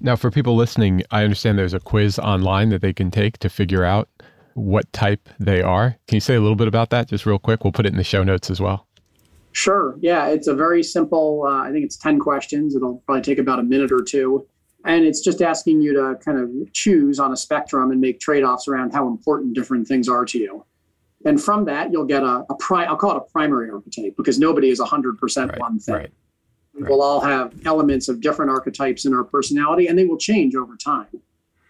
Now, 0.00 0.16
for 0.16 0.30
people 0.30 0.54
listening, 0.56 1.02
I 1.10 1.24
understand 1.24 1.58
there's 1.58 1.74
a 1.74 1.80
quiz 1.80 2.18
online 2.18 2.68
that 2.70 2.82
they 2.82 2.92
can 2.92 3.10
take 3.10 3.38
to 3.38 3.48
figure 3.48 3.84
out 3.84 4.08
what 4.54 4.90
type 4.92 5.28
they 5.38 5.62
are. 5.62 5.96
Can 6.06 6.16
you 6.16 6.20
say 6.20 6.34
a 6.34 6.40
little 6.40 6.56
bit 6.56 6.68
about 6.68 6.90
that 6.90 7.08
just 7.08 7.26
real 7.26 7.38
quick? 7.38 7.64
We'll 7.64 7.72
put 7.72 7.86
it 7.86 7.92
in 7.92 7.96
the 7.96 8.04
show 8.04 8.22
notes 8.22 8.50
as 8.50 8.60
well. 8.60 8.86
Sure. 9.54 9.96
Yeah, 10.00 10.26
it's 10.26 10.48
a 10.48 10.54
very 10.54 10.82
simple, 10.82 11.44
uh, 11.46 11.62
I 11.62 11.70
think 11.70 11.84
it's 11.84 11.96
10 11.96 12.18
questions. 12.18 12.74
It'll 12.74 12.96
probably 13.06 13.22
take 13.22 13.38
about 13.38 13.60
a 13.60 13.62
minute 13.62 13.92
or 13.92 14.02
two. 14.02 14.46
And 14.84 15.04
it's 15.04 15.20
just 15.20 15.40
asking 15.40 15.80
you 15.80 15.94
to 15.94 16.18
kind 16.24 16.38
of 16.40 16.50
choose 16.72 17.20
on 17.20 17.32
a 17.32 17.36
spectrum 17.36 17.92
and 17.92 18.00
make 18.00 18.18
trade 18.18 18.42
offs 18.42 18.66
around 18.66 18.92
how 18.92 19.06
important 19.06 19.54
different 19.54 19.86
things 19.86 20.08
are 20.08 20.24
to 20.24 20.38
you. 20.38 20.66
And 21.24 21.40
from 21.40 21.66
that, 21.66 21.92
you'll 21.92 22.04
get 22.04 22.24
a, 22.24 22.44
a 22.50 22.54
pri- 22.58 22.84
I'll 22.84 22.96
call 22.96 23.12
it 23.12 23.16
a 23.16 23.32
primary 23.32 23.70
archetype 23.70 24.16
because 24.16 24.40
nobody 24.40 24.70
is 24.70 24.80
100% 24.80 25.48
right, 25.48 25.60
one 25.60 25.78
thing. 25.78 25.94
Right, 25.94 26.10
right. 26.74 26.90
We'll 26.90 27.00
all 27.00 27.20
have 27.20 27.54
elements 27.64 28.08
of 28.08 28.20
different 28.20 28.50
archetypes 28.50 29.06
in 29.06 29.14
our 29.14 29.24
personality, 29.24 29.86
and 29.86 29.96
they 29.96 30.04
will 30.04 30.18
change 30.18 30.56
over 30.56 30.76
time, 30.76 31.06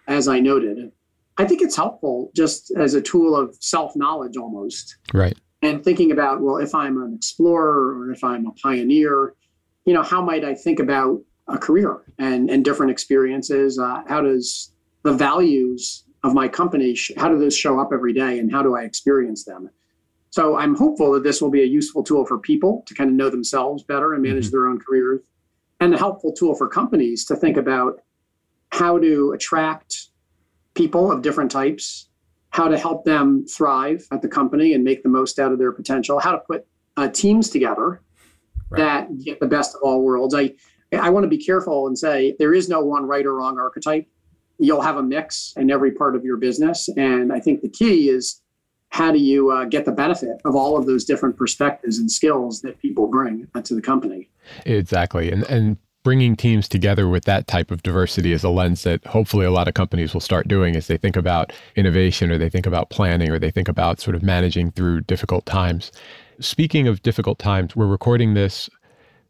as 0.08 0.26
I 0.26 0.40
noted. 0.40 0.90
I 1.36 1.44
think 1.44 1.60
it's 1.60 1.76
helpful 1.76 2.32
just 2.34 2.72
as 2.78 2.94
a 2.94 3.02
tool 3.02 3.36
of 3.36 3.54
self 3.60 3.94
knowledge 3.94 4.38
almost. 4.38 4.96
Right. 5.12 5.36
And 5.64 5.82
thinking 5.82 6.12
about, 6.12 6.42
well, 6.42 6.58
if 6.58 6.74
I'm 6.74 7.02
an 7.02 7.14
explorer 7.14 7.98
or 7.98 8.12
if 8.12 8.22
I'm 8.22 8.46
a 8.46 8.52
pioneer, 8.52 9.34
you 9.86 9.94
know, 9.94 10.02
how 10.02 10.20
might 10.20 10.44
I 10.44 10.54
think 10.54 10.78
about 10.78 11.22
a 11.48 11.56
career 11.56 12.02
and, 12.18 12.50
and 12.50 12.62
different 12.62 12.92
experiences? 12.92 13.78
Uh, 13.78 14.02
how 14.06 14.20
does 14.20 14.72
the 15.04 15.12
values 15.14 16.04
of 16.22 16.34
my 16.34 16.48
company, 16.48 16.94
how 17.16 17.28
do 17.30 17.38
those 17.38 17.56
show 17.56 17.80
up 17.80 17.90
every 17.94 18.12
day 18.12 18.38
and 18.38 18.52
how 18.52 18.62
do 18.62 18.76
I 18.76 18.82
experience 18.82 19.44
them? 19.44 19.70
So 20.28 20.58
I'm 20.58 20.74
hopeful 20.74 21.12
that 21.12 21.22
this 21.22 21.40
will 21.40 21.50
be 21.50 21.62
a 21.62 21.66
useful 21.66 22.02
tool 22.02 22.26
for 22.26 22.38
people 22.38 22.82
to 22.86 22.94
kind 22.94 23.08
of 23.08 23.16
know 23.16 23.30
themselves 23.30 23.82
better 23.82 24.12
and 24.12 24.22
manage 24.22 24.46
mm-hmm. 24.46 24.56
their 24.56 24.66
own 24.66 24.78
careers, 24.78 25.20
and 25.80 25.94
a 25.94 25.98
helpful 25.98 26.32
tool 26.32 26.54
for 26.54 26.68
companies 26.68 27.24
to 27.26 27.36
think 27.36 27.56
about 27.56 28.00
how 28.70 28.98
to 28.98 29.32
attract 29.32 30.08
people 30.74 31.10
of 31.10 31.22
different 31.22 31.50
types, 31.50 32.08
how 32.54 32.68
to 32.68 32.78
help 32.78 33.04
them 33.04 33.44
thrive 33.46 34.06
at 34.12 34.22
the 34.22 34.28
company 34.28 34.74
and 34.74 34.84
make 34.84 35.02
the 35.02 35.08
most 35.08 35.40
out 35.40 35.50
of 35.50 35.58
their 35.58 35.72
potential, 35.72 36.20
how 36.20 36.30
to 36.30 36.38
put 36.38 36.64
uh, 36.96 37.08
teams 37.08 37.50
together 37.50 38.00
right. 38.70 38.78
that 38.78 39.18
get 39.24 39.40
the 39.40 39.46
best 39.46 39.74
of 39.74 39.80
all 39.82 40.02
worlds. 40.02 40.34
I 40.34 40.54
I 40.92 41.10
want 41.10 41.24
to 41.24 41.28
be 41.28 41.38
careful 41.38 41.88
and 41.88 41.98
say 41.98 42.36
there 42.38 42.54
is 42.54 42.68
no 42.68 42.80
one 42.80 43.04
right 43.06 43.26
or 43.26 43.34
wrong 43.34 43.58
archetype 43.58 44.06
you'll 44.58 44.80
have 44.80 44.96
a 44.96 45.02
mix 45.02 45.52
in 45.56 45.70
every 45.70 45.90
part 45.90 46.14
of 46.14 46.24
your 46.24 46.36
business. 46.36 46.88
And 46.96 47.32
I 47.32 47.40
think 47.40 47.60
the 47.60 47.68
key 47.68 48.08
is 48.08 48.40
how 48.90 49.10
do 49.10 49.18
you 49.18 49.50
uh, 49.50 49.64
get 49.64 49.84
the 49.84 49.92
benefit 49.92 50.40
of 50.44 50.54
all 50.54 50.76
of 50.76 50.86
those 50.86 51.04
different 51.04 51.36
perspectives 51.36 51.98
and 51.98 52.10
skills 52.10 52.60
that 52.62 52.78
people 52.80 53.08
bring 53.08 53.48
to 53.64 53.74
the 53.74 53.82
company? 53.82 54.30
Exactly. 54.64 55.32
And, 55.32 55.42
and 55.44 55.76
bringing 56.04 56.36
teams 56.36 56.68
together 56.68 57.08
with 57.08 57.24
that 57.24 57.48
type 57.48 57.70
of 57.70 57.82
diversity 57.82 58.30
is 58.30 58.44
a 58.44 58.50
lens 58.50 58.84
that 58.84 59.04
hopefully 59.06 59.46
a 59.46 59.50
lot 59.50 59.66
of 59.66 59.74
companies 59.74 60.12
will 60.12 60.20
start 60.20 60.46
doing 60.46 60.76
as 60.76 60.86
they 60.86 60.98
think 60.98 61.16
about 61.16 61.52
innovation 61.74 62.30
or 62.30 62.38
they 62.38 62.50
think 62.50 62.66
about 62.66 62.90
planning 62.90 63.30
or 63.30 63.38
they 63.38 63.50
think 63.50 63.68
about 63.68 63.98
sort 63.98 64.14
of 64.14 64.22
managing 64.22 64.70
through 64.70 65.00
difficult 65.00 65.44
times. 65.46 65.90
Speaking 66.40 66.86
of 66.86 67.02
difficult 67.02 67.38
times, 67.38 67.74
we're 67.74 67.86
recording 67.86 68.34
this 68.34 68.68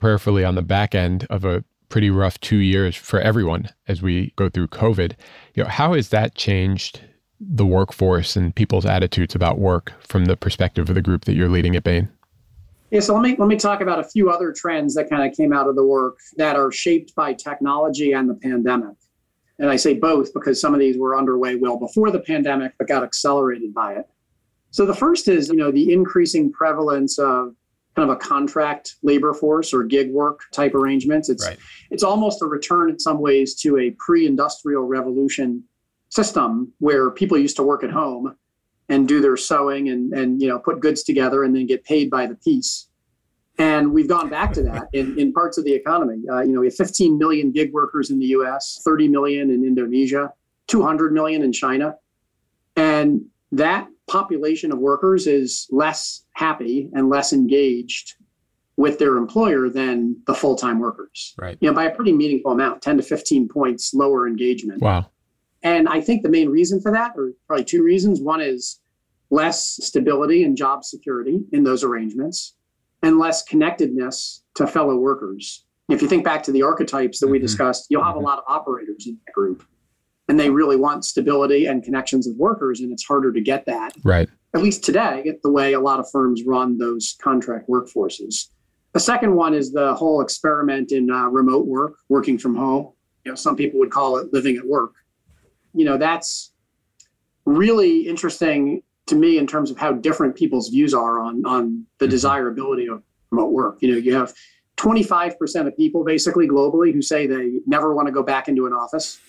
prayerfully 0.01 0.45
on 0.45 0.57
the 0.57 0.63
back 0.63 0.95
end 0.95 1.27
of 1.31 1.45
a 1.45 1.65
pretty 1.89 2.11
rough 2.11 2.41
two 2.41 2.57
years 2.57 2.97
for 2.97 3.21
everyone 3.21 3.69
as 3.87 4.03
we 4.03 4.33
go 4.35 4.49
through 4.49 4.67
COVID. 4.67 5.13
You 5.55 5.63
know, 5.63 5.69
how 5.69 5.95
has 5.95 6.09
that 6.09 6.35
changed 6.35 7.01
the 7.41 7.67
workforce 7.67 8.35
and 8.35 8.55
people's 8.55 8.87
attitudes 8.87 9.35
about 9.35 9.61
work 9.61 9.93
from 10.01 10.25
the 10.25 10.37
perspective 10.37 10.89
of 10.89 10.97
the 10.97 11.03
group 11.03 11.25
that 11.27 11.35
you're 11.35 11.49
leading 11.49 11.77
at 11.77 11.85
Bain? 11.85 12.09
Yeah, 12.95 13.01
so 13.01 13.13
let 13.13 13.23
me 13.23 13.35
let 13.41 13.49
me 13.49 13.57
talk 13.57 13.81
about 13.81 13.99
a 13.99 14.05
few 14.05 14.31
other 14.31 14.53
trends 14.53 14.95
that 14.95 15.11
kind 15.11 15.29
of 15.29 15.37
came 15.37 15.53
out 15.53 15.69
of 15.69 15.75
the 15.75 15.85
work 15.85 16.17
that 16.37 16.55
are 16.55 16.71
shaped 16.71 17.13
by 17.17 17.33
technology 17.33 18.13
and 18.13 18.31
the 18.31 18.37
pandemic. 18.37 18.95
And 19.59 19.69
I 19.69 19.75
say 19.75 19.95
both 19.95 20.33
because 20.33 20.61
some 20.61 20.75
of 20.75 20.79
these 20.79 20.97
were 20.97 21.19
underway 21.19 21.57
well 21.57 21.77
before 21.77 22.13
the 22.13 22.21
pandemic, 22.21 22.73
but 22.79 22.87
got 22.87 23.03
accelerated 23.03 23.75
by 23.75 23.95
it. 23.95 24.07
So 24.71 24.87
the 24.87 24.95
first 24.95 25.27
is, 25.27 25.49
you 25.49 25.57
know, 25.57 25.73
the 25.73 25.93
increasing 25.93 26.53
prevalence 26.53 27.19
of 27.19 27.57
kind 27.97 28.09
of 28.09 28.11
a 28.11 28.17
contract 28.17 28.95
labor 29.03 29.35
force 29.35 29.75
or 29.75 29.83
gig 29.83 30.13
work 30.13 30.43
type 30.53 30.77
arrangements. 30.77 31.29
It's 31.29 31.45
right. 31.45 31.59
it's 31.91 32.05
almost 32.05 32.43
a 32.43 32.47
return 32.47 32.91
in 32.91 33.01
some 33.01 33.19
ways 33.19 33.57
to 33.63 33.77
a 33.77 33.91
pre-industrial 33.99 34.85
revolution 34.85 35.65
system 36.11 36.73
where 36.79 37.11
people 37.11 37.37
used 37.39 37.57
to 37.57 37.65
work 37.65 37.83
at 37.83 37.91
home 37.91 38.37
and 38.89 39.09
do 39.09 39.21
their 39.21 39.37
sewing 39.37 39.89
and 39.89 40.13
and 40.13 40.41
you 40.43 40.49
know 40.49 40.59
put 40.59 40.81
goods 40.81 41.03
together 41.03 41.45
and 41.45 41.55
then 41.55 41.67
get 41.67 41.85
paid 41.85 42.11
by 42.11 42.27
the 42.27 42.35
piece. 42.37 42.89
And 43.57 43.93
we've 43.93 44.09
gone 44.09 44.29
back 44.29 44.53
to 44.55 44.63
that 44.65 44.89
in, 44.93 45.17
in 45.17 45.33
parts 45.33 45.59
of 45.59 45.65
the 45.65 45.73
economy. 45.73 46.25
Uh, 46.29 46.41
you 46.41 46.53
know, 46.53 46.61
we 46.61 46.67
have 46.67 46.75
15 46.75 47.17
million 47.17 47.53
gig 47.53 47.73
workers 47.73 48.11
in 48.11 48.19
the 48.19 48.27
U.S., 48.27 48.81
30 48.85 49.07
million 49.07 49.51
in 49.53 49.65
Indonesia, 49.65 50.33
200 50.67 51.13
million 51.13 51.41
in 51.43 51.53
China, 51.53 51.95
and 52.75 53.25
that 53.53 53.87
population 54.09 54.73
of 54.73 54.79
workers 54.79 55.29
is 55.29 55.69
less 55.71 56.25
happy 56.33 56.91
and 56.95 57.09
less 57.09 57.33
engaged 57.33 58.15
with 58.77 58.99
their 58.99 59.17
employer 59.17 59.69
than 59.69 60.17
the 60.27 60.35
full-time 60.35 60.81
workers. 60.81 61.35
Right. 61.39 61.57
You 61.61 61.71
know, 61.71 61.75
by 61.75 61.85
a 61.85 61.95
pretty 61.95 62.13
meaningful 62.13 62.51
amount, 62.51 62.83
10 62.83 62.97
to 62.97 63.03
15 63.03 63.49
points 63.49 63.95
lower 63.95 64.27
engagement. 64.27 64.83
Wow. 64.83 65.07
And 65.65 65.89
I 65.89 66.01
think 66.01 66.23
the 66.23 66.29
main 66.29 66.49
reason 66.49 66.81
for 66.81 66.93
that, 66.93 67.13
or 67.17 67.33
probably 67.47 67.65
two 67.65 67.83
reasons. 67.83 68.21
One 68.21 68.41
is 68.41 68.81
less 69.31 69.67
stability 69.85 70.45
and 70.45 70.57
job 70.57 70.85
security 70.85 71.41
in 71.53 71.65
those 71.65 71.83
arrangements, 71.83 72.55
and 73.03 73.19
less 73.19 73.43
connectedness 73.43 74.45
to 74.55 74.67
fellow 74.67 74.97
workers. 74.97 75.65
If 75.89 76.01
you 76.01 76.09
think 76.09 76.25
back 76.25 76.43
to 76.45 76.53
the 76.53 76.63
archetypes 76.63 77.19
that 77.19 77.27
mm-hmm. 77.27 77.33
we 77.33 77.39
discussed, 77.39 77.87
you'll 77.89 78.05
have 78.05 78.15
mm-hmm. 78.15 78.25
a 78.25 78.29
lot 78.29 78.39
of 78.39 78.45
operators 78.47 79.07
in 79.07 79.19
that 79.27 79.33
group 79.33 79.65
and 80.29 80.41
they 80.41 80.51
really 80.51 80.77
want 80.77 81.05
stability 81.05 81.67
and 81.67 81.83
connections 81.83 82.27
of 82.27 82.37
workers 82.37 82.81
and 82.81 82.93
it's 82.93 83.05
harder 83.05 83.33
to 83.33 83.41
get 83.41 83.67
that 83.67 83.93
right 84.05 84.29
at 84.55 84.63
least 84.63 84.85
today 84.85 85.33
the 85.43 85.51
way 85.51 85.73
a 85.73 85.81
lot 85.81 86.01
of 86.01 86.07
firms 86.11 86.43
run 86.45 86.79
those 86.79 87.17
contract 87.23 87.69
workforces 87.69 88.49
the 88.93 89.01
second 89.01 89.35
one 89.35 89.55
is 89.55 89.73
the 89.73 89.95
whole 89.95 90.21
experiment 90.21 90.93
in 90.93 91.11
uh, 91.11 91.27
remote 91.27 91.67
work 91.67 91.97
working 92.09 92.39
from 92.39 92.55
home 92.55 92.93
you 93.25 93.31
know 93.31 93.37
some 93.37 93.57
people 93.57 93.79
would 93.79 93.91
call 93.91 94.17
it 94.17 94.33
living 94.33 94.57
at 94.57 94.67
work 94.67 94.93
you 95.75 95.85
know 95.85 95.97
that's 95.97 96.53
really 97.45 98.01
interesting 98.09 98.83
to 99.07 99.15
me 99.15 99.37
in 99.37 99.47
terms 99.47 99.71
of 99.71 99.77
how 99.77 99.93
different 99.93 100.35
people's 100.35 100.69
views 100.69 100.95
are 100.95 101.21
on 101.21 101.45
on 101.45 101.85
the 101.99 102.07
mm-hmm. 102.07 102.11
desirability 102.11 102.89
of 102.89 103.03
remote 103.31 103.53
work 103.53 103.79
you 103.81 103.91
know 103.91 103.99
you 103.99 104.15
have 104.15 104.33
25% 104.77 105.69
of 105.69 105.77
people 105.77 106.03
basically 106.03 106.49
globally 106.49 106.93
who 106.93 107.01
say 107.01 107.29
they 107.29 107.61
never 107.65 107.95
want 107.95 108.09
to 108.09 108.13
go 108.13 108.25
back 108.25 108.49
into 108.49 108.67
an 108.67 108.73
office 108.73 109.21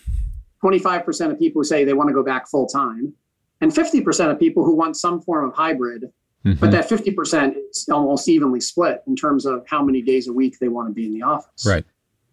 25% 0.65 1.31
of 1.31 1.39
people 1.39 1.59
who 1.59 1.63
say 1.63 1.83
they 1.83 1.93
want 1.93 2.09
to 2.09 2.13
go 2.13 2.23
back 2.23 2.47
full 2.47 2.65
time, 2.65 3.13
and 3.61 3.71
50% 3.71 4.31
of 4.31 4.39
people 4.39 4.65
who 4.65 4.75
want 4.75 4.97
some 4.97 5.21
form 5.21 5.47
of 5.47 5.55
hybrid. 5.55 6.05
Mm-hmm. 6.45 6.59
But 6.59 6.71
that 6.71 6.87
50% 6.87 7.55
is 7.71 7.89
almost 7.91 8.29
evenly 8.29 8.61
split 8.61 9.01
in 9.07 9.15
terms 9.15 9.45
of 9.45 9.65
how 9.67 9.83
many 9.83 10.01
days 10.01 10.27
a 10.27 10.33
week 10.33 10.59
they 10.59 10.67
want 10.67 10.87
to 10.87 10.93
be 10.93 11.05
in 11.05 11.13
the 11.13 11.23
office. 11.23 11.65
Right. 11.65 11.83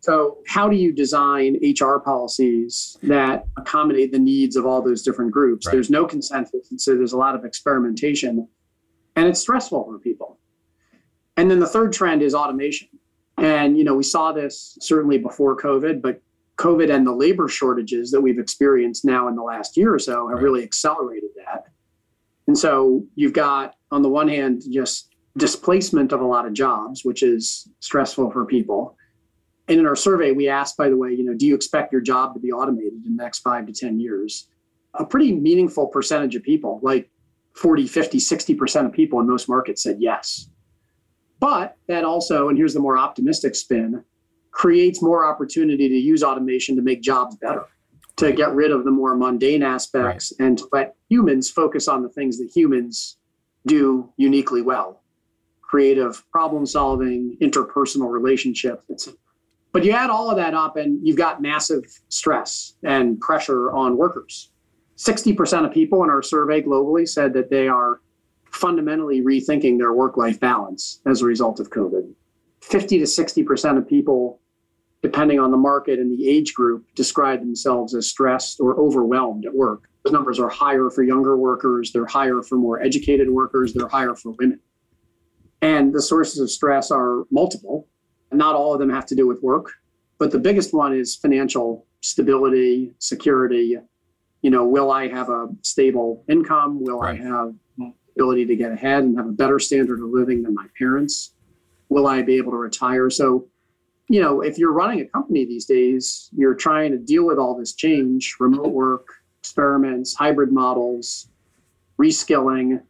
So, 0.02 0.38
how 0.48 0.68
do 0.68 0.74
you 0.74 0.92
design 0.92 1.60
HR 1.62 2.00
policies 2.00 2.98
that 3.04 3.46
accommodate 3.56 4.10
the 4.10 4.18
needs 4.18 4.56
of 4.56 4.66
all 4.66 4.82
those 4.82 5.02
different 5.02 5.30
groups? 5.30 5.64
Right. 5.64 5.74
There's 5.74 5.90
no 5.90 6.06
consensus. 6.06 6.72
And 6.72 6.80
so, 6.80 6.96
there's 6.96 7.12
a 7.12 7.16
lot 7.16 7.36
of 7.36 7.44
experimentation, 7.44 8.48
and 9.14 9.28
it's 9.28 9.38
stressful 9.38 9.84
for 9.84 10.00
people. 10.00 10.38
And 11.36 11.48
then 11.48 11.60
the 11.60 11.68
third 11.68 11.92
trend 11.92 12.20
is 12.20 12.34
automation. 12.34 12.88
And, 13.38 13.78
you 13.78 13.84
know, 13.84 13.94
we 13.94 14.02
saw 14.02 14.32
this 14.32 14.76
certainly 14.80 15.18
before 15.18 15.56
COVID, 15.56 16.02
but 16.02 16.20
COVID 16.56 16.92
and 16.92 17.06
the 17.06 17.12
labor 17.12 17.48
shortages 17.48 18.10
that 18.10 18.20
we've 18.20 18.40
experienced 18.40 19.04
now 19.04 19.28
in 19.28 19.36
the 19.36 19.42
last 19.42 19.76
year 19.76 19.94
or 19.94 20.00
so 20.00 20.26
have 20.28 20.38
right. 20.38 20.42
really 20.42 20.64
accelerated 20.64 21.30
that. 21.46 21.66
And 22.48 22.58
so, 22.58 23.04
you've 23.14 23.34
got, 23.34 23.76
on 23.92 24.02
the 24.02 24.08
one 24.08 24.26
hand, 24.26 24.64
just 24.68 25.14
displacement 25.36 26.10
of 26.10 26.20
a 26.20 26.26
lot 26.26 26.44
of 26.44 26.54
jobs, 26.54 27.04
which 27.04 27.22
is 27.22 27.68
stressful 27.78 28.32
for 28.32 28.44
people 28.44 28.96
and 29.68 29.78
in 29.78 29.86
our 29.86 29.96
survey, 29.96 30.32
we 30.32 30.48
asked, 30.48 30.76
by 30.76 30.88
the 30.88 30.96
way, 30.96 31.12
you 31.12 31.24
know, 31.24 31.34
do 31.34 31.46
you 31.46 31.54
expect 31.54 31.92
your 31.92 32.00
job 32.00 32.34
to 32.34 32.40
be 32.40 32.52
automated 32.52 32.94
in 33.04 33.16
the 33.16 33.22
next 33.22 33.40
five 33.40 33.66
to 33.66 33.72
10 33.72 34.00
years? 34.00 34.48
A 34.94 35.04
pretty 35.04 35.32
meaningful 35.32 35.86
percentage 35.86 36.34
of 36.34 36.42
people, 36.42 36.80
like 36.82 37.10
40, 37.54 37.86
50, 37.86 38.18
60% 38.18 38.86
of 38.86 38.92
people 38.92 39.20
in 39.20 39.28
most 39.28 39.48
markets 39.48 39.82
said 39.82 39.96
yes. 40.00 40.48
But 41.38 41.76
that 41.88 42.04
also, 42.04 42.48
and 42.48 42.58
here's 42.58 42.74
the 42.74 42.80
more 42.80 42.98
optimistic 42.98 43.54
spin, 43.54 44.04
creates 44.50 45.02
more 45.02 45.24
opportunity 45.24 45.88
to 45.88 45.96
use 45.96 46.22
automation 46.22 46.76
to 46.76 46.82
make 46.82 47.00
jobs 47.00 47.36
better, 47.36 47.66
to 48.16 48.32
get 48.32 48.52
rid 48.52 48.70
of 48.70 48.84
the 48.84 48.90
more 48.90 49.16
mundane 49.16 49.62
aspects 49.62 50.32
right. 50.38 50.46
and 50.46 50.58
to 50.58 50.68
let 50.72 50.94
humans 51.08 51.50
focus 51.50 51.88
on 51.88 52.02
the 52.02 52.08
things 52.10 52.38
that 52.38 52.50
humans 52.54 53.16
do 53.66 54.12
uniquely 54.16 54.60
well 54.60 55.02
creative 55.72 56.22
problem 56.30 56.66
solving, 56.66 57.34
interpersonal 57.40 58.10
relationships, 58.10 58.84
etc. 58.90 59.16
But 59.72 59.84
you 59.84 59.92
add 59.92 60.10
all 60.10 60.30
of 60.30 60.36
that 60.36 60.54
up 60.54 60.76
and 60.76 61.04
you've 61.06 61.16
got 61.16 61.40
massive 61.40 61.84
stress 62.08 62.74
and 62.82 63.18
pressure 63.20 63.72
on 63.72 63.96
workers. 63.96 64.50
60% 64.98 65.64
of 65.64 65.72
people 65.72 66.04
in 66.04 66.10
our 66.10 66.22
survey 66.22 66.62
globally 66.62 67.08
said 67.08 67.32
that 67.32 67.50
they 67.50 67.68
are 67.68 68.00
fundamentally 68.50 69.22
rethinking 69.22 69.78
their 69.78 69.94
work 69.94 70.16
life 70.16 70.38
balance 70.38 71.00
as 71.06 71.22
a 71.22 71.26
result 71.26 71.58
of 71.58 71.70
COVID. 71.70 72.12
50 72.60 72.98
to 72.98 73.04
60% 73.04 73.78
of 73.78 73.88
people, 73.88 74.40
depending 75.00 75.40
on 75.40 75.50
the 75.50 75.56
market 75.56 75.98
and 75.98 76.12
the 76.12 76.28
age 76.28 76.54
group, 76.54 76.84
describe 76.94 77.40
themselves 77.40 77.94
as 77.94 78.06
stressed 78.06 78.60
or 78.60 78.78
overwhelmed 78.78 79.46
at 79.46 79.54
work. 79.54 79.88
Those 80.04 80.12
numbers 80.12 80.38
are 80.38 80.48
higher 80.48 80.90
for 80.90 81.02
younger 81.02 81.36
workers, 81.36 81.92
they're 81.92 82.06
higher 82.06 82.42
for 82.42 82.56
more 82.56 82.82
educated 82.82 83.30
workers, 83.30 83.72
they're 83.72 83.88
higher 83.88 84.14
for 84.14 84.32
women. 84.32 84.60
And 85.62 85.94
the 85.94 86.02
sources 86.02 86.40
of 86.40 86.50
stress 86.50 86.90
are 86.90 87.24
multiple. 87.30 87.88
Not 88.32 88.54
all 88.54 88.72
of 88.72 88.80
them 88.80 88.90
have 88.90 89.06
to 89.06 89.14
do 89.14 89.26
with 89.26 89.42
work, 89.42 89.72
but 90.18 90.30
the 90.30 90.38
biggest 90.38 90.72
one 90.72 90.94
is 90.94 91.14
financial 91.14 91.86
stability, 92.00 92.92
security. 92.98 93.78
You 94.42 94.50
know, 94.50 94.66
will 94.66 94.90
I 94.90 95.08
have 95.08 95.28
a 95.28 95.48
stable 95.62 96.24
income? 96.28 96.82
Will 96.82 97.00
right. 97.00 97.20
I 97.20 97.22
have 97.22 97.54
ability 98.14 98.46
to 98.46 98.56
get 98.56 98.72
ahead 98.72 99.04
and 99.04 99.16
have 99.16 99.26
a 99.26 99.32
better 99.32 99.58
standard 99.58 100.00
of 100.00 100.10
living 100.10 100.42
than 100.42 100.54
my 100.54 100.66
parents? 100.78 101.34
Will 101.88 102.06
I 102.06 102.22
be 102.22 102.36
able 102.36 102.52
to 102.52 102.58
retire? 102.58 103.10
So, 103.10 103.48
you 104.08 104.20
know, 104.20 104.40
if 104.42 104.58
you're 104.58 104.72
running 104.72 105.00
a 105.00 105.06
company 105.06 105.44
these 105.44 105.64
days, 105.64 106.28
you're 106.36 106.54
trying 106.54 106.92
to 106.92 106.98
deal 106.98 107.26
with 107.26 107.38
all 107.38 107.56
this 107.56 107.74
change, 107.74 108.36
remote 108.40 108.72
work, 108.72 109.06
experiments, 109.40 110.14
hybrid 110.14 110.52
models, 110.52 111.28
reskilling, 111.98 112.82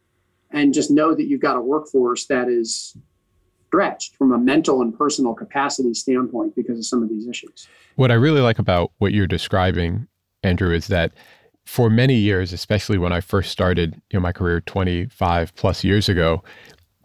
and 0.51 0.73
just 0.73 0.91
know 0.91 1.15
that 1.15 1.27
you've 1.27 1.41
got 1.41 1.57
a 1.57 1.61
workforce 1.61 2.25
that 2.27 2.47
is 2.47 2.95
stretched 3.73 4.15
from 4.17 4.31
a 4.31 4.37
mental 4.37 4.83
and 4.83 4.95
personal 4.95 5.33
capacity 5.33 5.95
standpoint 5.95 6.55
because 6.55 6.77
of 6.77 6.85
some 6.85 7.01
of 7.01 7.09
these 7.09 7.27
issues. 7.27 7.67
What 7.95 8.11
I 8.11 8.13
really 8.13 8.39
like 8.39 8.59
about 8.59 8.91
what 8.99 9.13
you're 9.13 9.25
describing, 9.25 10.07
Andrew, 10.43 10.71
is 10.71 10.87
that 10.87 11.11
for 11.65 11.89
many 11.89 12.13
years, 12.13 12.53
especially 12.53 12.99
when 12.99 13.11
I 13.11 13.19
first 13.19 13.51
started 13.51 13.95
you 14.11 14.19
know, 14.19 14.21
my 14.21 14.31
career 14.31 14.61
25 14.61 15.55
plus 15.55 15.83
years 15.83 16.07
ago, 16.07 16.43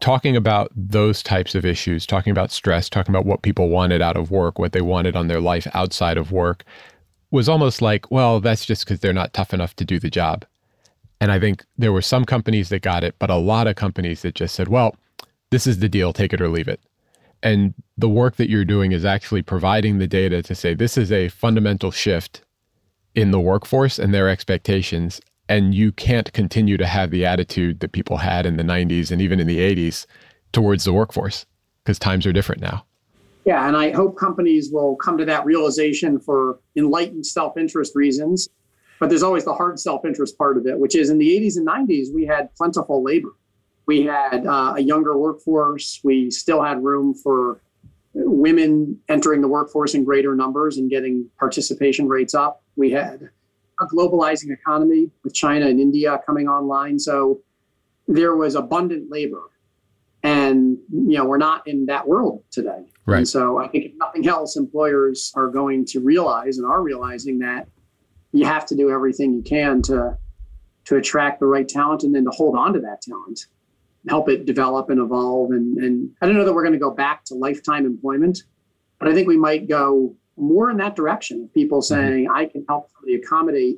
talking 0.01 0.37
about 0.37 0.71
those 0.77 1.23
types 1.23 1.55
of 1.55 1.65
issues, 1.65 2.05
talking 2.05 2.33
about 2.33 2.53
stress, 2.53 2.91
talking 2.91 3.15
about 3.15 3.25
what 3.25 3.41
people 3.41 3.71
wanted 3.71 4.03
out 4.03 4.19
of 4.19 4.31
work, 4.31 4.59
what 4.59 4.73
they 4.73 4.83
wanted 4.83 5.17
on 5.17 5.29
their 5.29 5.41
life 5.41 5.67
outside 5.73 6.19
of 6.19 6.33
work, 6.33 6.65
was 7.31 7.49
almost 7.49 7.81
like, 7.81 8.11
well, 8.11 8.41
that's 8.41 8.67
just 8.67 8.85
because 8.85 9.01
they're 9.01 9.15
not 9.15 9.33
tough 9.33 9.55
enough 9.55 9.75
to 9.77 9.87
do 9.87 9.99
the 9.99 10.11
job. 10.11 10.45
And 11.19 11.33
I 11.33 11.41
think 11.41 11.65
there 11.79 11.95
were 11.95 12.03
some 12.03 12.27
companies 12.27 12.69
that 12.69 12.83
got 12.83 13.05
it, 13.05 13.15
but 13.19 13.31
a 13.31 13.37
lot 13.37 13.67
of 13.67 13.77
companies 13.77 14.21
that 14.21 14.35
just 14.35 14.55
said, 14.55 14.69
well, 14.69 14.95
this 15.51 15.67
is 15.67 15.79
the 15.79 15.89
deal, 15.89 16.13
take 16.13 16.33
it 16.33 16.41
or 16.41 16.49
leave 16.49 16.69
it. 16.69 16.81
And 17.43 17.75
the 17.97 18.09
work 18.09 18.37
that 18.37 18.51
you're 18.51 18.65
doing 18.65 18.93
is 18.93 19.05
actually 19.05 19.43
providing 19.43 19.99
the 19.99 20.07
data 20.07 20.43
to 20.43 20.55
say 20.55 20.75
this 20.75 20.99
is 20.99 21.13
a 21.13 21.29
fundamental 21.29 21.91
shift 21.91 22.43
in 23.15 23.31
the 23.31 23.41
workforce 23.41 23.99
and 23.99 24.13
their 24.13 24.29
expectations. 24.29 25.21
And 25.49 25.75
you 25.75 25.93
can't 25.93 26.33
continue 26.33 26.77
to 26.77 26.87
have 26.87 27.11
the 27.11 27.25
attitude 27.25 27.81
that 27.81 27.93
people 27.93 28.19
had 28.19 28.45
in 28.45 28.57
the 28.57 28.63
90s 28.63 29.11
and 29.11 29.23
even 29.23 29.41
in 29.41 29.47
the 29.47 29.59
80s 29.59 30.05
towards 30.53 30.85
the 30.85 30.93
workforce 30.93 31.47
because 31.85 31.99
times 31.99 32.27
are 32.27 32.33
different 32.33 32.61
now. 32.61 32.85
Yeah, 33.45 33.67
and 33.67 33.77
I 33.77 33.93
hope 33.93 34.19
companies 34.19 34.71
will 34.71 34.97
come 34.97 35.17
to 35.17 35.25
that 35.25 35.47
realization 35.47 36.21
for 36.21 36.59
enlightened 36.77 37.25
self 37.25 37.57
interest 37.57 37.95
reasons. 37.95 38.49
But 39.01 39.09
there's 39.09 39.23
always 39.23 39.45
the 39.45 39.55
hard 39.55 39.79
self 39.79 40.05
interest 40.05 40.37
part 40.37 40.59
of 40.59 40.67
it, 40.67 40.79
which 40.79 40.95
is 40.95 41.09
in 41.09 41.17
the 41.17 41.29
80s 41.29 41.57
and 41.57 41.67
90s, 41.67 42.13
we 42.13 42.27
had 42.27 42.55
plentiful 42.57 43.03
labor 43.03 43.31
we 43.89 44.03
had 44.03 44.47
uh, 44.47 44.75
a 44.77 44.81
younger 44.81 45.17
workforce. 45.17 46.01
We 46.05 46.31
still 46.31 46.63
had 46.63 46.85
room 46.85 47.15
for 47.15 47.63
women 48.13 49.01
entering 49.09 49.41
the 49.41 49.49
workforce 49.49 49.95
in 49.95 50.05
greater 50.05 50.37
numbers 50.37 50.77
and 50.77 50.91
getting 50.91 51.29
participation 51.39 52.07
rates 52.07 52.35
up. 52.35 52.63
We 52.77 52.91
had 52.91 53.31
a 53.81 53.87
globalizing 53.87 54.53
economy 54.53 55.11
with 55.25 55.35
China 55.35 55.67
and 55.67 55.81
India 55.81 56.21
coming 56.27 56.49
online. 56.49 56.99
So 56.99 57.41
there 58.07 58.37
was 58.37 58.55
abundant 58.57 59.11
labor. 59.11 59.43
And 60.23 60.77
you 60.93 61.17
know, 61.17 61.25
we're 61.25 61.39
not 61.39 61.67
in 61.67 61.87
that 61.87 62.07
world 62.07 62.45
today. 62.51 62.85
Right. 63.07 63.19
And 63.19 63.29
so 63.29 63.57
I 63.59 63.69
think 63.69 63.87
if 63.87 63.93
nothing 63.97 64.29
else, 64.29 64.57
employers 64.57 65.33
are 65.35 65.49
going 65.49 65.87
to 65.87 66.01
realize 66.01 66.59
and 66.59 66.67
are 66.67 66.83
realizing 66.83 67.39
that 67.39 67.69
you 68.33 68.45
have 68.45 68.67
to 68.67 68.77
do 68.77 68.91
everything 68.91 69.33
you 69.33 69.43
can 69.43 69.81
to 69.83 70.19
to 70.85 70.97
attract 70.97 71.41
the 71.41 71.47
right 71.47 71.69
talent 71.69 72.03
and 72.03 72.15
then 72.15 72.25
to 72.25 72.31
hold 72.31 72.57
on 72.57 72.75
to 72.75 72.81
that 72.81 73.01
talent 73.01 73.47
help 74.09 74.29
it 74.29 74.47
develop 74.47 74.91
and 74.91 75.01
evolve. 75.01 75.51
And, 75.51 75.77
and 75.79 76.11
I 76.21 76.27
don't 76.27 76.37
know 76.37 76.45
that 76.45 76.53
we're 76.53 76.63
going 76.63 76.73
to 76.73 76.79
go 76.79 76.91
back 76.91 77.25
to 77.27 77.35
lifetime 77.35 77.87
employment, 77.87 78.43
but 78.99 79.09
I 79.09 79.15
think 79.15 79.29
we 79.29 79.37
might 79.37 79.69
go 79.69 80.15
more 80.37 80.71
in 80.71 80.77
that 80.79 80.97
direction 80.97 81.43
of 81.43 81.53
people 81.53 81.81
mm-hmm. 81.81 81.95
saying, 81.95 82.25
mm-hmm. 82.25 82.37
I 82.37 82.47
can 82.47 82.65
help 82.69 82.91
somebody 82.93 83.15
accommodate 83.17 83.77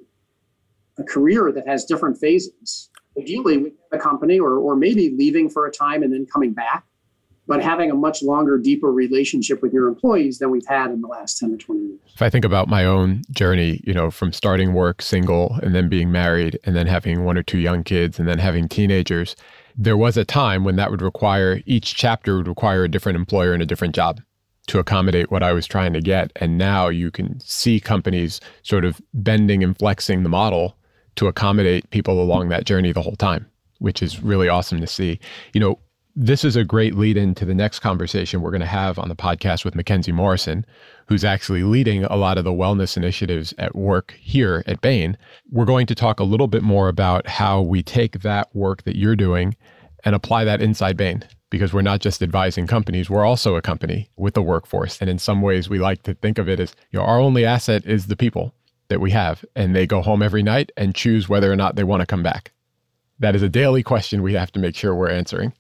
a 0.99 1.05
career 1.05 1.51
that 1.53 1.67
has 1.67 1.85
different 1.85 2.19
phases. 2.19 2.91
Ideally, 3.19 3.59
with 3.59 3.73
a 3.93 3.99
company 3.99 4.39
or, 4.39 4.57
or 4.59 4.77
maybe 4.77 5.11
leaving 5.11 5.49
for 5.49 5.67
a 5.67 5.71
time 5.71 6.03
and 6.03 6.13
then 6.13 6.27
coming 6.27 6.53
back, 6.53 6.85
but 7.51 7.61
having 7.61 7.91
a 7.91 7.95
much 7.95 8.23
longer, 8.23 8.57
deeper 8.57 8.93
relationship 8.93 9.61
with 9.63 9.73
your 9.73 9.89
employees 9.89 10.39
than 10.39 10.51
we've 10.51 10.67
had 10.69 10.93
in 10.93 11.01
the 11.01 11.09
last 11.09 11.39
10 11.39 11.55
or 11.55 11.57
20 11.57 11.81
years. 11.81 11.99
If 12.15 12.23
I 12.23 12.31
think 12.31 12.45
about 12.45 12.69
my 12.69 12.85
own 12.85 13.23
journey, 13.33 13.81
you 13.83 13.93
know, 13.93 14.13
from 14.13 14.33
starting 14.33 14.73
work 14.73 15.03
single 15.03 15.59
and 15.61 15.75
then 15.75 15.89
being 15.89 16.13
married 16.13 16.61
and 16.63 16.77
then 16.77 16.87
having 16.87 17.25
one 17.25 17.37
or 17.37 17.43
two 17.43 17.59
young 17.59 17.83
kids 17.83 18.21
and 18.21 18.29
then 18.29 18.39
having 18.39 18.69
teenagers, 18.69 19.35
there 19.77 19.97
was 19.97 20.17
a 20.17 20.25
time 20.25 20.65
when 20.65 20.77
that 20.77 20.91
would 20.91 21.03
require 21.03 21.61
each 21.67 21.95
chapter 21.95 22.37
would 22.37 22.49
require 22.49 22.85
a 22.85 22.89
different 22.89 23.17
employer 23.17 23.53
and 23.53 23.63
a 23.63 23.67
different 23.67 23.95
job 23.95 24.21
to 24.67 24.79
accommodate 24.79 25.31
what 25.31 25.43
I 25.43 25.53
was 25.53 25.67
trying 25.67 25.93
to 25.95 26.01
get. 26.01 26.33
And 26.37 26.57
now 26.57 26.89
you 26.89 27.11
can 27.11 27.41
see 27.41 27.81
companies 27.81 28.41
sort 28.63 28.85
of 28.85 29.01
bending 29.15 29.65
and 29.65 29.77
flexing 29.77 30.23
the 30.23 30.29
model 30.29 30.77
to 31.17 31.27
accommodate 31.27 31.91
people 31.91 32.23
along 32.23 32.49
that 32.49 32.65
journey 32.65 32.93
the 32.93 33.03
whole 33.03 33.17
time, 33.17 33.47
which 33.79 34.03
is 34.03 34.23
really 34.23 34.49
awesome 34.49 34.81
to 34.81 34.87
see. 34.87 35.19
You 35.55 35.61
know, 35.61 35.79
this 36.23 36.45
is 36.45 36.55
a 36.55 36.65
great 36.65 36.97
lead 36.97 37.17
into 37.17 37.47
the 37.47 37.55
next 37.55 37.79
conversation 37.79 38.43
we're 38.43 38.51
going 38.51 38.61
to 38.61 38.67
have 38.67 38.99
on 38.99 39.09
the 39.09 39.17
podcast 39.17 39.65
with 39.65 39.75
Mackenzie 39.75 40.13
Morrison, 40.13 40.67
who's 41.07 41.25
actually 41.25 41.63
leading 41.63 42.05
a 42.05 42.17
lot 42.17 42.37
of 42.37 42.45
the 42.45 42.53
wellness 42.53 42.95
initiatives 42.95 43.55
at 43.57 43.75
work 43.75 44.15
here 44.21 44.63
at 44.67 44.83
Bain. 44.83 45.17
We're 45.51 45.65
going 45.65 45.87
to 45.87 45.95
talk 45.95 46.21
a 46.21 46.25
little 46.25 46.47
bit 46.47 46.63
more 46.63 46.89
about 46.89 47.27
how 47.27 47.63
we 47.63 47.83
take 47.83 48.21
that 48.21 48.55
work 48.55 48.83
that 48.83 48.97
you're 48.97 49.17
doing 49.17 49.57
and 50.05 50.15
apply 50.15 50.45
that 50.45 50.61
inside 50.61 50.99
Bain 50.99 51.25
because 51.49 51.73
we're 51.73 51.81
not 51.81 52.01
just 52.01 52.23
advising 52.23 52.67
companies, 52.67 53.09
we're 53.09 53.25
also 53.25 53.57
a 53.57 53.63
company 53.63 54.11
with 54.19 54.37
a 54.37 54.43
workforce. 54.43 55.01
And 55.01 55.09
in 55.09 55.19
some 55.19 55.41
ways, 55.41 55.71
we 55.71 55.79
like 55.79 56.03
to 56.03 56.13
think 56.13 56.37
of 56.37 56.51
it 56.51 56.61
as 56.61 56.77
you 56.91 56.99
know, 56.99 57.05
our 57.07 57.19
only 57.19 57.47
asset 57.47 57.87
is 57.87 58.09
the 58.09 58.17
people 58.17 58.53
that 58.89 59.01
we 59.01 59.11
have, 59.13 59.43
and 59.57 59.75
they 59.75 59.87
go 59.87 60.03
home 60.03 60.23
every 60.23 60.43
night 60.43 60.71
and 60.77 60.95
choose 60.95 61.31
whether 61.31 61.51
or 61.51 61.57
not 61.57 61.77
they 61.77 61.85
want 61.85 62.01
to 62.01 62.07
come 62.07 62.23
back. 62.23 62.53
That 63.19 63.35
is 63.35 63.43
a 63.43 63.49
daily 63.49 63.83
question 63.83 64.23
we 64.23 64.35
have 64.35 64.53
to 64.53 64.61
make 64.61 64.77
sure 64.77 64.95
we're 64.95 65.09
answering. 65.09 65.55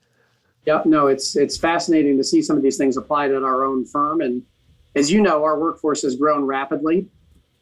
Yeah, 0.66 0.82
no, 0.84 1.06
it's 1.06 1.36
it's 1.36 1.56
fascinating 1.56 2.16
to 2.18 2.24
see 2.24 2.42
some 2.42 2.56
of 2.56 2.62
these 2.62 2.76
things 2.76 2.96
applied 2.96 3.32
at 3.32 3.42
our 3.42 3.64
own 3.64 3.84
firm. 3.84 4.20
And 4.20 4.42
as 4.94 5.11
you 5.11 5.22
know, 5.22 5.42
our 5.42 5.58
workforce 5.58 6.02
has 6.02 6.16
grown 6.16 6.44
rapidly 6.44 7.06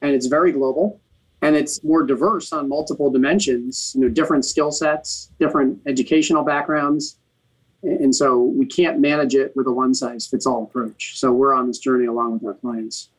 and 0.03 0.12
it's 0.12 0.26
very 0.26 0.53
global 0.53 1.01
and 1.42 1.55
it's 1.55 1.82
more 1.84 2.03
diverse 2.05 2.53
on 2.53 2.68
multiple 2.68 3.11
dimensions, 3.11 3.92
you 3.94 4.03
know, 4.03 4.09
different 4.09 4.44
skill 4.44 4.72
sets, 4.72 5.30
different 5.38 5.78
educational 5.86 6.42
backgrounds. 6.42 7.18
And 7.82 8.14
so 8.14 8.42
we 8.42 8.66
can't 8.66 8.99
manage 8.99 9.36
it 9.36 9.53
with 9.55 9.68
a 9.68 9.72
one 9.72 9.94
size 9.94 10.26
fits 10.26 10.46
all 10.46 10.64
approach. 10.64 11.18
So 11.18 11.32
we're 11.32 11.55
on 11.55 11.68
this 11.68 11.78
journey 11.78 12.07
along 12.07 12.32
with 12.32 12.44
our 12.44 12.55
clients. 12.55 13.11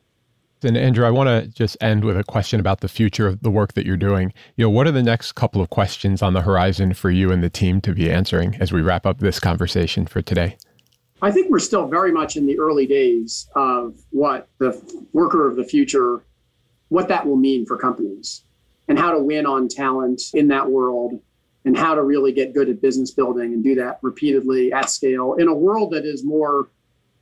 And 0.62 0.76
Andrew, 0.76 1.06
I 1.06 1.10
want 1.10 1.28
to 1.28 1.48
just 1.48 1.76
end 1.80 2.04
with 2.04 2.18
a 2.18 2.24
question 2.24 2.60
about 2.60 2.80
the 2.80 2.88
future 2.88 3.26
of 3.26 3.40
the 3.40 3.50
work 3.50 3.72
that 3.74 3.86
you're 3.86 3.96
doing. 3.96 4.32
You 4.56 4.66
know, 4.66 4.70
what 4.70 4.86
are 4.86 4.92
the 4.92 5.02
next 5.02 5.32
couple 5.32 5.62
of 5.62 5.70
questions 5.70 6.20
on 6.22 6.34
the 6.34 6.42
horizon 6.42 6.92
for 6.92 7.10
you 7.10 7.32
and 7.32 7.42
the 7.42 7.48
team 7.48 7.80
to 7.82 7.94
be 7.94 8.10
answering 8.10 8.56
as 8.60 8.72
we 8.72 8.82
wrap 8.82 9.06
up 9.06 9.18
this 9.18 9.40
conversation 9.40 10.06
for 10.06 10.20
today? 10.20 10.56
I 11.22 11.30
think 11.30 11.50
we're 11.50 11.58
still 11.58 11.86
very 11.86 12.12
much 12.12 12.36
in 12.36 12.46
the 12.46 12.58
early 12.58 12.86
days 12.86 13.48
of 13.54 13.98
what 14.10 14.48
the 14.58 14.80
worker 15.12 15.48
of 15.48 15.56
the 15.56 15.64
future, 15.64 16.22
what 16.88 17.08
that 17.08 17.26
will 17.26 17.36
mean 17.36 17.66
for 17.66 17.76
companies 17.76 18.42
and 18.88 18.98
how 18.98 19.12
to 19.12 19.18
win 19.18 19.46
on 19.46 19.68
talent 19.68 20.22
in 20.34 20.48
that 20.48 20.70
world 20.70 21.20
and 21.64 21.76
how 21.76 21.94
to 21.94 22.02
really 22.02 22.32
get 22.32 22.54
good 22.54 22.68
at 22.68 22.80
business 22.80 23.10
building 23.10 23.52
and 23.52 23.62
do 23.62 23.74
that 23.74 23.98
repeatedly 24.02 24.72
at 24.72 24.88
scale 24.88 25.34
in 25.34 25.48
a 25.48 25.54
world 25.54 25.92
that 25.92 26.04
is 26.04 26.24
more 26.24 26.68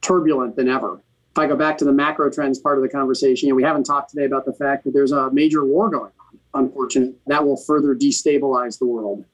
turbulent 0.01 0.57
than 0.57 0.69
ever. 0.69 1.01
If 1.39 1.43
I 1.43 1.47
go 1.47 1.55
back 1.55 1.79
to 1.79 1.85
the 1.85 1.93
macro 1.93 2.29
trends 2.33 2.59
part 2.59 2.79
of 2.79 2.83
the 2.83 2.89
conversation, 2.89 3.47
you 3.47 3.53
know, 3.53 3.57
we 3.57 3.63
haven't 3.63 3.85
talked 3.85 4.11
today 4.11 4.25
about 4.25 4.45
the 4.45 4.53
fact 4.55 4.83
that 4.83 4.91
there's 4.93 5.13
a 5.13 5.31
major 5.31 5.65
war 5.65 5.89
going 5.89 6.11
on, 6.19 6.65
unfortunately, 6.65 7.15
that 7.29 7.47
will 7.47 7.57
further 7.57 7.95
destabilize 7.95 8.81
the 8.81 8.87
world. 8.87 9.25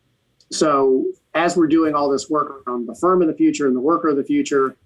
So, 0.53 1.07
as 1.33 1.57
we're 1.57 1.67
doing 1.67 1.95
all 1.95 2.11
this 2.11 2.29
work 2.29 2.63
on 2.67 2.85
the 2.85 2.95
firm 2.95 3.23
of 3.23 3.29
the 3.29 3.33
future 3.33 3.67
and 3.69 3.75
the 3.75 3.81
worker 3.81 4.09
of 4.09 4.19
the 4.19 4.23
future, 4.23 4.77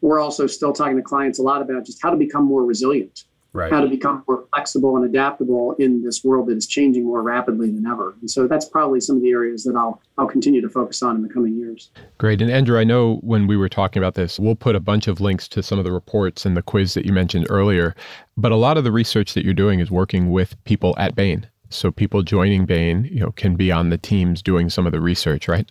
we're 0.00 0.20
also 0.20 0.46
still 0.46 0.72
talking 0.72 0.94
to 0.94 1.02
clients 1.02 1.40
a 1.40 1.42
lot 1.42 1.60
about 1.60 1.84
just 1.86 2.00
how 2.00 2.08
to 2.08 2.16
become 2.16 2.44
more 2.44 2.64
resilient 2.64 3.24
right. 3.52 3.72
how 3.72 3.80
to 3.80 3.88
become 3.88 4.24
more 4.28 4.46
flexible 4.54 4.96
and 4.96 5.04
adaptable 5.04 5.74
in 5.78 6.02
this 6.02 6.24
world 6.24 6.48
that 6.48 6.56
is 6.56 6.66
changing 6.66 7.04
more 7.04 7.22
rapidly 7.22 7.70
than 7.70 7.86
ever. 7.86 8.16
And 8.20 8.30
so 8.30 8.46
that's 8.46 8.66
probably 8.66 9.00
some 9.00 9.16
of 9.16 9.22
the 9.22 9.30
areas 9.30 9.64
that 9.64 9.76
I'll 9.76 10.00
I'll 10.18 10.26
continue 10.26 10.60
to 10.60 10.68
focus 10.68 11.02
on 11.02 11.16
in 11.16 11.22
the 11.22 11.28
coming 11.28 11.56
years. 11.56 11.90
Great. 12.18 12.42
And 12.42 12.50
Andrew, 12.50 12.78
I 12.78 12.84
know 12.84 13.16
when 13.16 13.46
we 13.46 13.56
were 13.56 13.68
talking 13.68 14.00
about 14.00 14.14
this, 14.14 14.38
we'll 14.38 14.54
put 14.54 14.76
a 14.76 14.80
bunch 14.80 15.08
of 15.08 15.20
links 15.20 15.48
to 15.48 15.62
some 15.62 15.78
of 15.78 15.84
the 15.84 15.92
reports 15.92 16.44
and 16.44 16.56
the 16.56 16.62
quiz 16.62 16.94
that 16.94 17.06
you 17.06 17.12
mentioned 17.12 17.46
earlier. 17.48 17.94
But 18.36 18.52
a 18.52 18.56
lot 18.56 18.76
of 18.76 18.84
the 18.84 18.92
research 18.92 19.34
that 19.34 19.44
you're 19.44 19.54
doing 19.54 19.80
is 19.80 19.90
working 19.90 20.30
with 20.30 20.62
people 20.64 20.94
at 20.98 21.14
Bain. 21.14 21.48
So 21.70 21.90
people 21.90 22.22
joining 22.22 22.66
Bain, 22.66 23.08
you 23.10 23.20
know, 23.20 23.30
can 23.32 23.54
be 23.54 23.70
on 23.70 23.90
the 23.90 23.98
teams 23.98 24.42
doing 24.42 24.68
some 24.68 24.86
of 24.86 24.92
the 24.92 25.00
research, 25.00 25.46
right? 25.46 25.70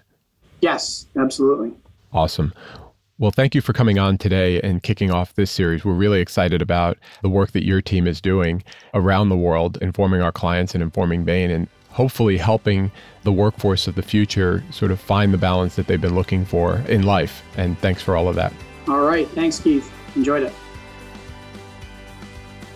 Yes, 0.61 1.07
absolutely. 1.17 1.73
Awesome. 2.13 2.53
Well, 3.19 3.31
thank 3.31 3.53
you 3.53 3.59
for 3.59 3.73
coming 3.73 3.99
on 3.99 4.17
today 4.17 4.61
and 4.61 4.81
kicking 4.81 5.11
off 5.11 5.33
this 5.33 5.51
series. 5.51 5.83
We're 5.83 5.91
really 5.91 6.21
excited 6.21 6.61
about 6.61 6.97
the 7.21 7.27
work 7.27 7.51
that 7.51 7.65
your 7.65 7.81
team 7.81 8.07
is 8.07 8.21
doing 8.21 8.63
around 8.93 9.27
the 9.27 9.35
world, 9.35 9.77
informing 9.81 10.21
our 10.21 10.31
clients 10.31 10.73
and 10.73 10.81
informing 10.81 11.25
Bain, 11.25 11.51
and 11.51 11.67
hopefully 11.89 12.37
helping 12.37 12.93
the 13.23 13.33
workforce 13.33 13.89
of 13.89 13.95
the 13.95 14.01
future 14.01 14.63
sort 14.71 14.89
of 14.89 15.01
find 15.01 15.33
the 15.33 15.37
balance 15.37 15.75
that 15.75 15.87
they've 15.87 15.99
been 15.99 16.15
looking 16.15 16.45
for 16.45 16.77
in 16.87 17.03
life. 17.03 17.43
And 17.57 17.77
thanks 17.79 18.01
for 18.01 18.15
all 18.15 18.29
of 18.29 18.35
that. 18.35 18.53
All 18.87 19.01
right. 19.01 19.27
Thanks, 19.31 19.59
Keith. 19.59 19.91
Enjoyed 20.15 20.43
it. 20.43 20.53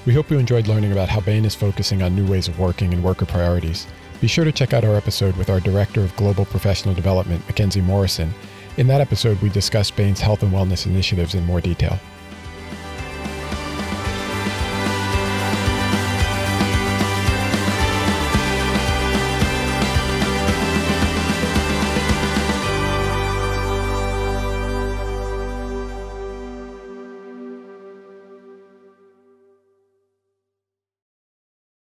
We 0.05 0.13
hope 0.13 0.29
you 0.29 0.39
enjoyed 0.39 0.67
learning 0.67 0.91
about 0.91 1.07
how 1.07 1.21
Bain 1.21 1.45
is 1.45 1.55
focusing 1.55 2.03
on 2.03 2.17
new 2.17 2.27
ways 2.27 2.49
of 2.49 2.59
working 2.59 2.93
and 2.93 3.01
worker 3.01 3.25
priorities. 3.25 3.87
Be 4.19 4.27
sure 4.27 4.43
to 4.43 4.51
check 4.51 4.73
out 4.73 4.83
our 4.83 4.95
episode 4.95 5.37
with 5.37 5.49
our 5.49 5.61
Director 5.61 6.01
of 6.01 6.13
Global 6.17 6.43
Professional 6.43 6.93
Development, 6.93 7.45
Mackenzie 7.47 7.79
Morrison 7.79 8.33
in 8.78 8.88
that 8.88 9.01
episode, 9.01 9.41
we 9.41 9.49
discussed 9.49 9.95
Bain's 9.95 10.19
health 10.19 10.43
and 10.43 10.51
wellness 10.51 10.86
initiatives 10.86 11.36
in 11.36 11.45
more 11.45 11.61
detail. 11.61 11.99